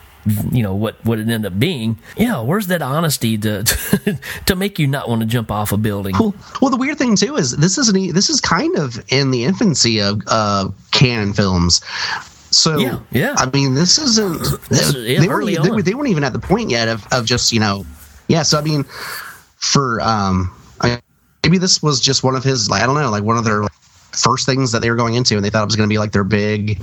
you 0.52 0.62
know, 0.62 0.74
what 0.74 0.96
what 1.04 1.18
it 1.18 1.22
ended 1.28 1.46
up 1.52 1.58
being, 1.58 1.98
yeah, 2.16 2.40
where's 2.42 2.66
that 2.68 2.82
honesty 2.82 3.38
to 3.38 3.62
to, 3.64 4.18
to 4.46 4.56
make 4.56 4.78
you 4.78 4.86
not 4.86 5.08
want 5.08 5.20
to 5.22 5.26
jump 5.26 5.50
off 5.50 5.72
a 5.72 5.76
building? 5.76 6.14
Well, 6.60 6.70
the 6.70 6.76
weird 6.76 6.98
thing 6.98 7.16
too 7.16 7.36
is 7.36 7.56
this 7.56 7.78
isn't 7.78 8.14
this 8.14 8.28
is 8.28 8.40
kind 8.40 8.76
of 8.76 8.98
in 9.12 9.30
the 9.30 9.44
infancy 9.44 10.00
of 10.00 10.20
uh, 10.26 10.68
Cannon 10.90 11.32
films. 11.32 11.80
So 12.52 12.78
Yeah, 12.78 12.98
yeah. 13.12 13.34
I 13.38 13.48
mean, 13.50 13.74
this 13.74 13.96
isn't. 13.96 14.40
This 14.68 14.92
is- 14.92 15.08
yeah, 15.08 15.20
they, 15.20 15.28
weren't, 15.28 15.46
they, 15.62 15.82
they 15.82 15.94
weren't 15.94 16.08
even 16.10 16.24
at 16.24 16.32
the 16.32 16.40
point 16.40 16.68
yet 16.68 16.88
of, 16.88 17.06
of 17.12 17.24
just 17.24 17.52
you 17.52 17.60
know, 17.60 17.86
yeah. 18.26 18.42
So 18.42 18.58
I 18.58 18.62
mean, 18.62 18.82
for 19.56 20.00
um, 20.00 20.50
I, 20.80 21.00
maybe 21.44 21.58
this 21.58 21.80
was 21.82 22.00
just 22.00 22.24
one 22.24 22.34
of 22.34 22.42
his 22.42 22.68
like 22.68 22.82
I 22.82 22.86
don't 22.86 22.96
know, 22.96 23.08
like 23.10 23.22
one 23.22 23.36
of 23.38 23.44
their 23.44 23.62
first 24.12 24.46
things 24.46 24.72
that 24.72 24.82
they 24.82 24.90
were 24.90 24.96
going 24.96 25.14
into, 25.14 25.36
and 25.36 25.44
they 25.44 25.50
thought 25.50 25.62
it 25.62 25.66
was 25.66 25.76
going 25.76 25.88
to 25.88 25.92
be 25.92 25.98
like 25.98 26.12
their 26.12 26.24
big, 26.24 26.80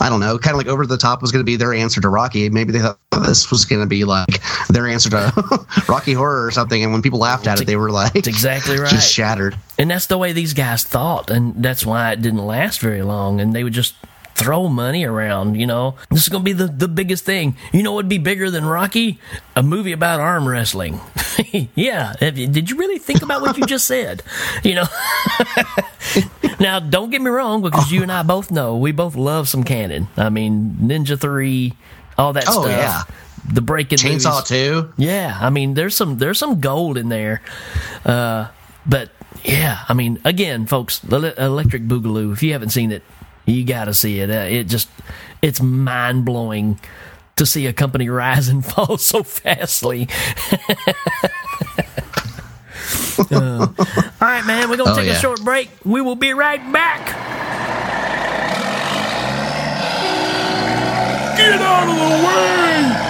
I 0.00 0.08
don't 0.08 0.20
know, 0.20 0.38
kind 0.38 0.54
of 0.54 0.58
like 0.58 0.66
over 0.66 0.86
the 0.86 0.96
top 0.96 1.22
was 1.22 1.32
going 1.32 1.40
to 1.40 1.46
be 1.46 1.56
their 1.56 1.74
answer 1.74 2.00
to 2.00 2.08
Rocky. 2.08 2.48
Maybe 2.48 2.72
they 2.72 2.80
thought 2.80 2.98
this 3.22 3.50
was 3.50 3.64
going 3.64 3.80
to 3.80 3.86
be 3.86 4.04
like 4.04 4.40
their 4.68 4.86
answer 4.86 5.10
to 5.10 5.66
Rocky 5.88 6.12
Horror 6.12 6.44
or 6.44 6.50
something. 6.50 6.82
And 6.82 6.92
when 6.92 7.02
people 7.02 7.18
laughed 7.18 7.46
at 7.46 7.60
it, 7.60 7.66
they 7.66 7.76
were 7.76 7.90
like, 7.90 8.14
exactly 8.14 8.78
right. 8.78 8.90
just 8.90 9.12
shattered. 9.12 9.56
And 9.78 9.90
that's 9.90 10.06
the 10.06 10.18
way 10.18 10.32
these 10.32 10.54
guys 10.54 10.84
thought, 10.84 11.30
and 11.30 11.62
that's 11.62 11.84
why 11.84 12.12
it 12.12 12.22
didn't 12.22 12.44
last 12.44 12.80
very 12.80 13.02
long. 13.02 13.40
And 13.40 13.52
they 13.52 13.64
would 13.64 13.72
just 13.72 13.94
throw 14.34 14.68
money 14.68 15.04
around. 15.04 15.54
You 15.60 15.66
know, 15.66 15.96
this 16.10 16.22
is 16.22 16.28
going 16.28 16.42
to 16.42 16.44
be 16.44 16.52
the 16.52 16.66
the 16.66 16.88
biggest 16.88 17.24
thing. 17.24 17.56
You 17.72 17.82
know, 17.82 17.92
what 17.92 18.04
would 18.04 18.08
be 18.08 18.18
bigger 18.18 18.50
than 18.50 18.64
Rocky? 18.64 19.18
A 19.56 19.62
movie 19.62 19.92
about 19.92 20.20
arm 20.20 20.48
wrestling. 20.48 21.00
yeah. 21.74 22.14
You- 22.20 22.46
Did 22.48 22.70
you 22.70 22.76
really 22.76 22.98
think 22.98 23.22
about 23.22 23.42
what 23.42 23.58
you 23.58 23.66
just 23.66 23.86
said? 23.86 24.22
You 24.64 24.74
know. 24.74 24.84
now, 26.60 26.80
don't 26.80 27.10
get 27.10 27.20
me 27.22 27.30
wrong, 27.30 27.62
because 27.62 27.90
you 27.92 28.02
and 28.02 28.12
I 28.12 28.22
both 28.22 28.50
know 28.50 28.76
we 28.76 28.92
both 28.92 29.16
love 29.16 29.48
some 29.48 29.64
Cannon. 29.64 30.08
I 30.16 30.28
mean, 30.28 30.76
Ninja 30.80 31.18
Three, 31.18 31.74
all 32.18 32.32
that 32.34 32.44
Oh, 32.48 32.62
stuff. 32.62 32.68
yeah. 32.68 33.02
The 33.52 33.62
breaking 33.62 33.98
Chainsaw 33.98 34.34
movies. 34.48 34.48
2. 34.48 34.92
Yeah, 34.98 35.36
I 35.40 35.48
mean, 35.50 35.74
there's 35.74 35.96
some 35.96 36.18
there's 36.18 36.38
some 36.38 36.60
gold 36.60 36.98
in 36.98 37.08
there, 37.08 37.40
uh, 38.04 38.48
but 38.86 39.10
yeah, 39.44 39.82
I 39.88 39.94
mean, 39.94 40.20
again, 40.24 40.66
folks, 40.66 41.00
Ele- 41.10 41.24
Electric 41.38 41.84
Boogaloo. 41.84 42.32
If 42.34 42.42
you 42.42 42.52
haven't 42.52 42.68
seen 42.70 42.92
it, 42.92 43.02
you 43.50 43.64
got 43.64 43.86
to 43.86 43.94
see 43.94 44.20
it. 44.20 44.30
Uh, 44.30 44.46
it 44.48 44.64
just 44.64 44.88
it's 45.42 45.60
mind 45.60 46.24
blowing 46.24 46.78
to 47.36 47.46
see 47.46 47.66
a 47.66 47.72
company 47.72 48.08
rise 48.10 48.48
and 48.48 48.64
fall 48.64 48.96
so 48.98 49.22
fastly. 49.22 50.08
Uh, 53.30 53.68
all 53.78 53.86
right, 54.20 54.44
man, 54.46 54.68
we're 54.70 54.76
gonna 54.76 54.90
Oh, 54.92 54.96
take 54.96 55.08
a 55.10 55.14
short 55.14 55.40
break. 55.44 55.70
We 55.84 56.00
will 56.00 56.16
be 56.16 56.32
right 56.32 56.60
back. 56.72 57.06
Get 61.36 61.60
out 61.60 61.88
of 61.88 61.94
the 61.96 62.26
way! 62.26 63.09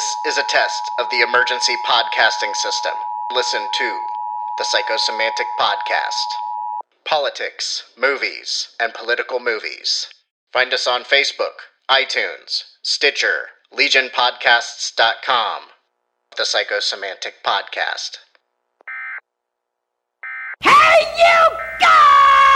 This 0.00 0.16
is 0.32 0.38
a 0.38 0.44
test 0.44 0.90
of 0.98 1.10
the 1.10 1.20
emergency 1.20 1.76
podcasting 1.86 2.56
system. 2.56 2.94
Listen 3.34 3.68
to 3.70 3.98
the 4.56 4.64
Psychosemantic 4.64 5.44
Podcast. 5.58 6.24
Politics, 7.04 7.82
movies, 7.98 8.68
and 8.80 8.94
political 8.94 9.40
movies. 9.40 10.08
Find 10.54 10.72
us 10.72 10.86
on 10.86 11.02
Facebook, 11.02 11.68
iTunes, 11.90 12.62
Stitcher, 12.82 13.48
LegionPodcasts.com. 13.78 15.62
The 16.34 16.44
Psychosemantic 16.44 17.32
Podcast. 17.44 18.16
Hey, 20.62 21.14
you 21.18 21.58
guys! 21.78 22.49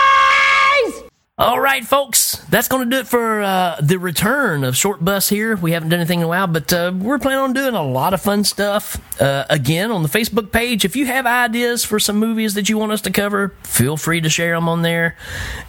All 1.37 1.59
right, 1.59 1.85
folks, 1.85 2.37
that's 2.49 2.69
going 2.69 2.89
to 2.89 2.97
do 2.97 3.01
it 3.01 3.09
for 3.09 3.43
uh, 3.43 3.81
the 3.83 3.99
return 3.99 4.63
of 4.63 4.77
Short 4.77 5.05
Bus 5.05 5.29
here. 5.29 5.57
We 5.57 5.73
haven't 5.73 5.89
done 5.89 5.99
anything 5.99 6.21
in 6.21 6.27
a 6.27 6.29
while, 6.29 6.47
but 6.47 6.73
uh, 6.73 6.93
we're 6.95 7.19
planning 7.19 7.41
on 7.41 7.53
doing 7.53 7.75
a 7.75 7.83
lot 7.83 8.15
of 8.15 8.21
fun 8.21 8.45
stuff 8.45 9.21
uh, 9.21 9.45
again 9.51 9.91
on 9.91 10.05
the 10.05 10.09
Facebook 10.09 10.53
page. 10.53 10.85
If 10.85 10.95
you 10.95 11.07
have 11.07 11.27
ideas 11.27 11.85
for 11.85 11.99
some 11.99 12.19
movies 12.19 12.55
that 12.55 12.69
you 12.69 12.79
want 12.79 12.93
us 12.93 13.01
to 13.01 13.11
cover, 13.11 13.49
feel 13.65 13.97
free 13.97 14.21
to 14.21 14.29
share 14.29 14.55
them 14.55 14.69
on 14.69 14.83
there, 14.83 15.17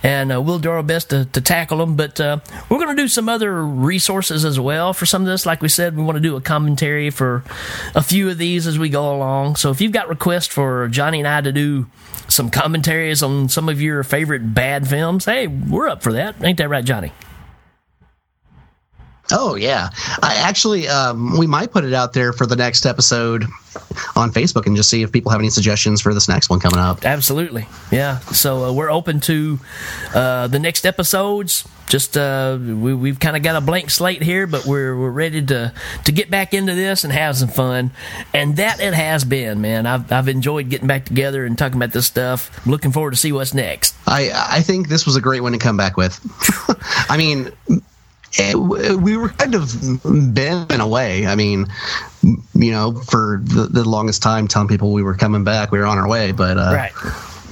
and 0.03 0.31
uh, 0.31 0.39
we'll 0.39 0.59
do 0.59 0.69
our 0.69 0.83
best 0.83 1.09
to, 1.09 1.25
to 1.25 1.41
tackle 1.41 1.79
them. 1.79 1.95
But 1.95 2.21
uh, 2.21 2.41
we're 2.69 2.77
going 2.77 2.95
to 2.95 3.01
do 3.01 3.07
some 3.07 3.27
other 3.27 3.65
resources 3.65 4.45
as 4.45 4.59
well 4.59 4.93
for 4.93 5.07
some 5.07 5.23
of 5.23 5.27
this. 5.27 5.47
Like 5.47 5.63
we 5.63 5.69
said, 5.69 5.97
we 5.97 6.03
want 6.03 6.17
to 6.17 6.21
do 6.21 6.35
a 6.35 6.41
commentary 6.41 7.09
for 7.09 7.43
a 7.95 8.03
few 8.03 8.29
of 8.29 8.37
these 8.37 8.67
as 8.67 8.77
we 8.77 8.89
go 8.89 9.15
along. 9.15 9.55
So 9.55 9.71
if 9.71 9.81
you've 9.81 9.91
got 9.91 10.09
requests 10.09 10.45
for 10.45 10.87
Johnny 10.89 11.17
and 11.21 11.27
I 11.27 11.41
to 11.41 11.51
do 11.51 11.87
some 12.35 12.51
commentaries 12.51 13.23
on 13.23 13.49
some 13.49 13.69
of 13.69 13.81
your 13.81 14.03
favorite 14.03 14.53
bad 14.53 14.87
films, 14.87 15.25
hey, 15.25 15.47
we're 15.47 15.87
up 15.87 16.03
for 16.03 16.13
that. 16.13 16.35
Ain't 16.43 16.57
that 16.57 16.69
right, 16.69 16.83
Johnny? 16.83 17.11
Oh 19.31 19.55
yeah, 19.55 19.89
I 20.21 20.35
actually 20.35 20.87
um, 20.87 21.37
we 21.37 21.47
might 21.47 21.71
put 21.71 21.83
it 21.83 21.93
out 21.93 22.13
there 22.13 22.31
for 22.31 22.45
the 22.45 22.55
next 22.55 22.85
episode 22.85 23.45
on 24.15 24.31
Facebook 24.31 24.67
and 24.67 24.75
just 24.75 24.89
see 24.89 25.01
if 25.01 25.11
people 25.11 25.31
have 25.31 25.41
any 25.41 25.49
suggestions 25.49 26.01
for 26.01 26.13
this 26.13 26.29
next 26.29 26.49
one 26.49 26.59
coming 26.59 26.79
up. 26.79 27.03
Absolutely, 27.03 27.67
yeah. 27.91 28.19
So 28.19 28.65
uh, 28.65 28.73
we're 28.73 28.91
open 28.91 29.19
to 29.21 29.59
uh, 30.13 30.47
the 30.47 30.59
next 30.59 30.85
episodes. 30.85 31.67
Just 31.87 32.17
uh, 32.17 32.57
we, 32.59 32.93
we've 32.93 33.19
kind 33.19 33.35
of 33.35 33.43
got 33.43 33.55
a 33.55 33.61
blank 33.61 33.89
slate 33.89 34.21
here, 34.21 34.45
but 34.47 34.65
we're 34.65 34.95
we're 34.97 35.09
ready 35.09 35.43
to 35.47 35.73
to 36.03 36.11
get 36.11 36.29
back 36.29 36.53
into 36.53 36.75
this 36.75 37.03
and 37.03 37.11
have 37.11 37.35
some 37.35 37.49
fun. 37.49 37.91
And 38.33 38.57
that 38.57 38.79
it 38.79 38.93
has 38.93 39.23
been, 39.23 39.59
man. 39.61 39.87
I've 39.87 40.11
I've 40.11 40.27
enjoyed 40.27 40.69
getting 40.69 40.87
back 40.87 41.05
together 41.05 41.45
and 41.45 41.57
talking 41.57 41.77
about 41.77 41.93
this 41.93 42.05
stuff. 42.05 42.51
I'm 42.63 42.71
looking 42.71 42.91
forward 42.91 43.11
to 43.11 43.17
see 43.17 43.31
what's 43.31 43.53
next. 43.55 43.95
I 44.05 44.31
I 44.33 44.61
think 44.61 44.87
this 44.87 45.05
was 45.05 45.15
a 45.15 45.21
great 45.21 45.41
one 45.41 45.53
to 45.53 45.57
come 45.57 45.77
back 45.77 45.97
with. 45.97 46.19
I 47.09 47.17
mean, 47.17 47.51
it, 48.37 48.99
we 48.99 49.17
were 49.17 49.29
kind 49.29 49.55
of 49.55 50.03
been 50.33 50.65
in 50.69 50.81
a 50.81 50.87
way. 50.87 51.25
I 51.27 51.35
mean, 51.35 51.67
you 52.53 52.71
know, 52.71 52.93
for 52.93 53.41
the, 53.43 53.67
the 53.69 53.87
longest 53.87 54.21
time, 54.21 54.47
telling 54.47 54.67
people 54.67 54.93
we 54.93 55.03
were 55.03 55.15
coming 55.15 55.43
back, 55.43 55.71
we 55.71 55.79
were 55.79 55.85
on 55.85 55.97
our 55.97 56.07
way, 56.07 56.31
but 56.31 56.57
uh, 56.57 56.73
Right. 56.73 56.91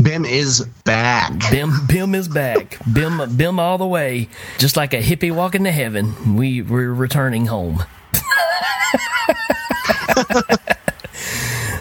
Bim 0.01 0.25
is 0.25 0.61
back. 0.83 1.31
Bim 1.49 1.71
Bim 1.87 2.13
is 2.15 2.27
back. 2.27 2.77
Bim 2.91 3.35
Bim 3.37 3.59
all 3.59 3.77
the 3.77 3.85
way. 3.85 4.27
Just 4.57 4.75
like 4.75 4.93
a 4.93 5.01
hippie 5.01 5.33
walking 5.33 5.63
to 5.63 5.71
heaven. 5.71 6.35
We 6.35 6.61
we're 6.61 6.91
returning 6.91 7.45
home. 7.45 7.83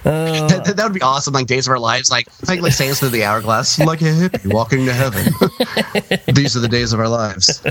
that, 0.04 0.74
that 0.76 0.84
would 0.84 0.94
be 0.94 1.02
awesome. 1.02 1.34
Like 1.34 1.46
Days 1.46 1.66
of 1.66 1.72
Our 1.72 1.78
Lives, 1.78 2.10
like 2.10 2.28
like, 2.46 2.60
like 2.60 2.72
Sands 2.72 3.00
through 3.00 3.08
the 3.10 3.24
hourglass, 3.24 3.78
like 3.78 4.02
a 4.02 4.04
hippie 4.04 4.52
walking 4.52 4.84
to 4.86 4.92
heaven. 4.92 5.32
These 6.26 6.56
are 6.56 6.60
the 6.60 6.68
days 6.68 6.92
of 6.92 7.00
our 7.00 7.08
lives. 7.08 7.62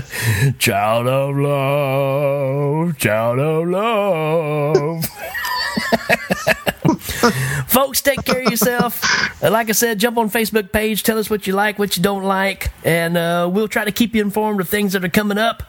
Child 0.58 1.06
of 1.06 1.36
love, 1.36 2.98
child 2.98 3.38
of 3.38 3.68
love. 3.68 5.04
Folks, 7.68 8.02
take 8.02 8.24
care 8.24 8.42
of 8.42 8.50
yourself. 8.50 9.02
Like 9.42 9.68
I 9.68 9.72
said, 9.72 9.98
jump 9.98 10.18
on 10.18 10.30
Facebook 10.30 10.72
page. 10.72 11.02
Tell 11.02 11.18
us 11.18 11.30
what 11.30 11.46
you 11.46 11.52
like, 11.52 11.78
what 11.78 11.96
you 11.96 12.02
don't 12.02 12.24
like, 12.24 12.70
and 12.84 13.16
uh, 13.16 13.48
we'll 13.52 13.68
try 13.68 13.84
to 13.84 13.92
keep 13.92 14.14
you 14.14 14.22
informed 14.22 14.60
of 14.60 14.68
things 14.68 14.92
that 14.92 15.04
are 15.04 15.08
coming 15.08 15.38
up. 15.38 15.62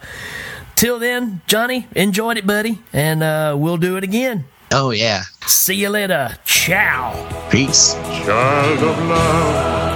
Till 0.75 0.99
then, 0.99 1.41
Johnny, 1.47 1.87
enjoyed 1.95 2.37
it, 2.37 2.47
buddy, 2.47 2.79
and 2.91 3.21
uh, 3.23 3.55
we'll 3.57 3.77
do 3.77 3.97
it 3.97 4.03
again. 4.03 4.45
Oh 4.71 4.89
yeah. 4.89 5.23
See 5.45 5.75
you 5.75 5.89
later. 5.89 6.35
Ciao. 6.45 7.13
Peace. 7.51 7.93
Child 7.93 8.79
of 8.79 8.97
love, 9.07 9.92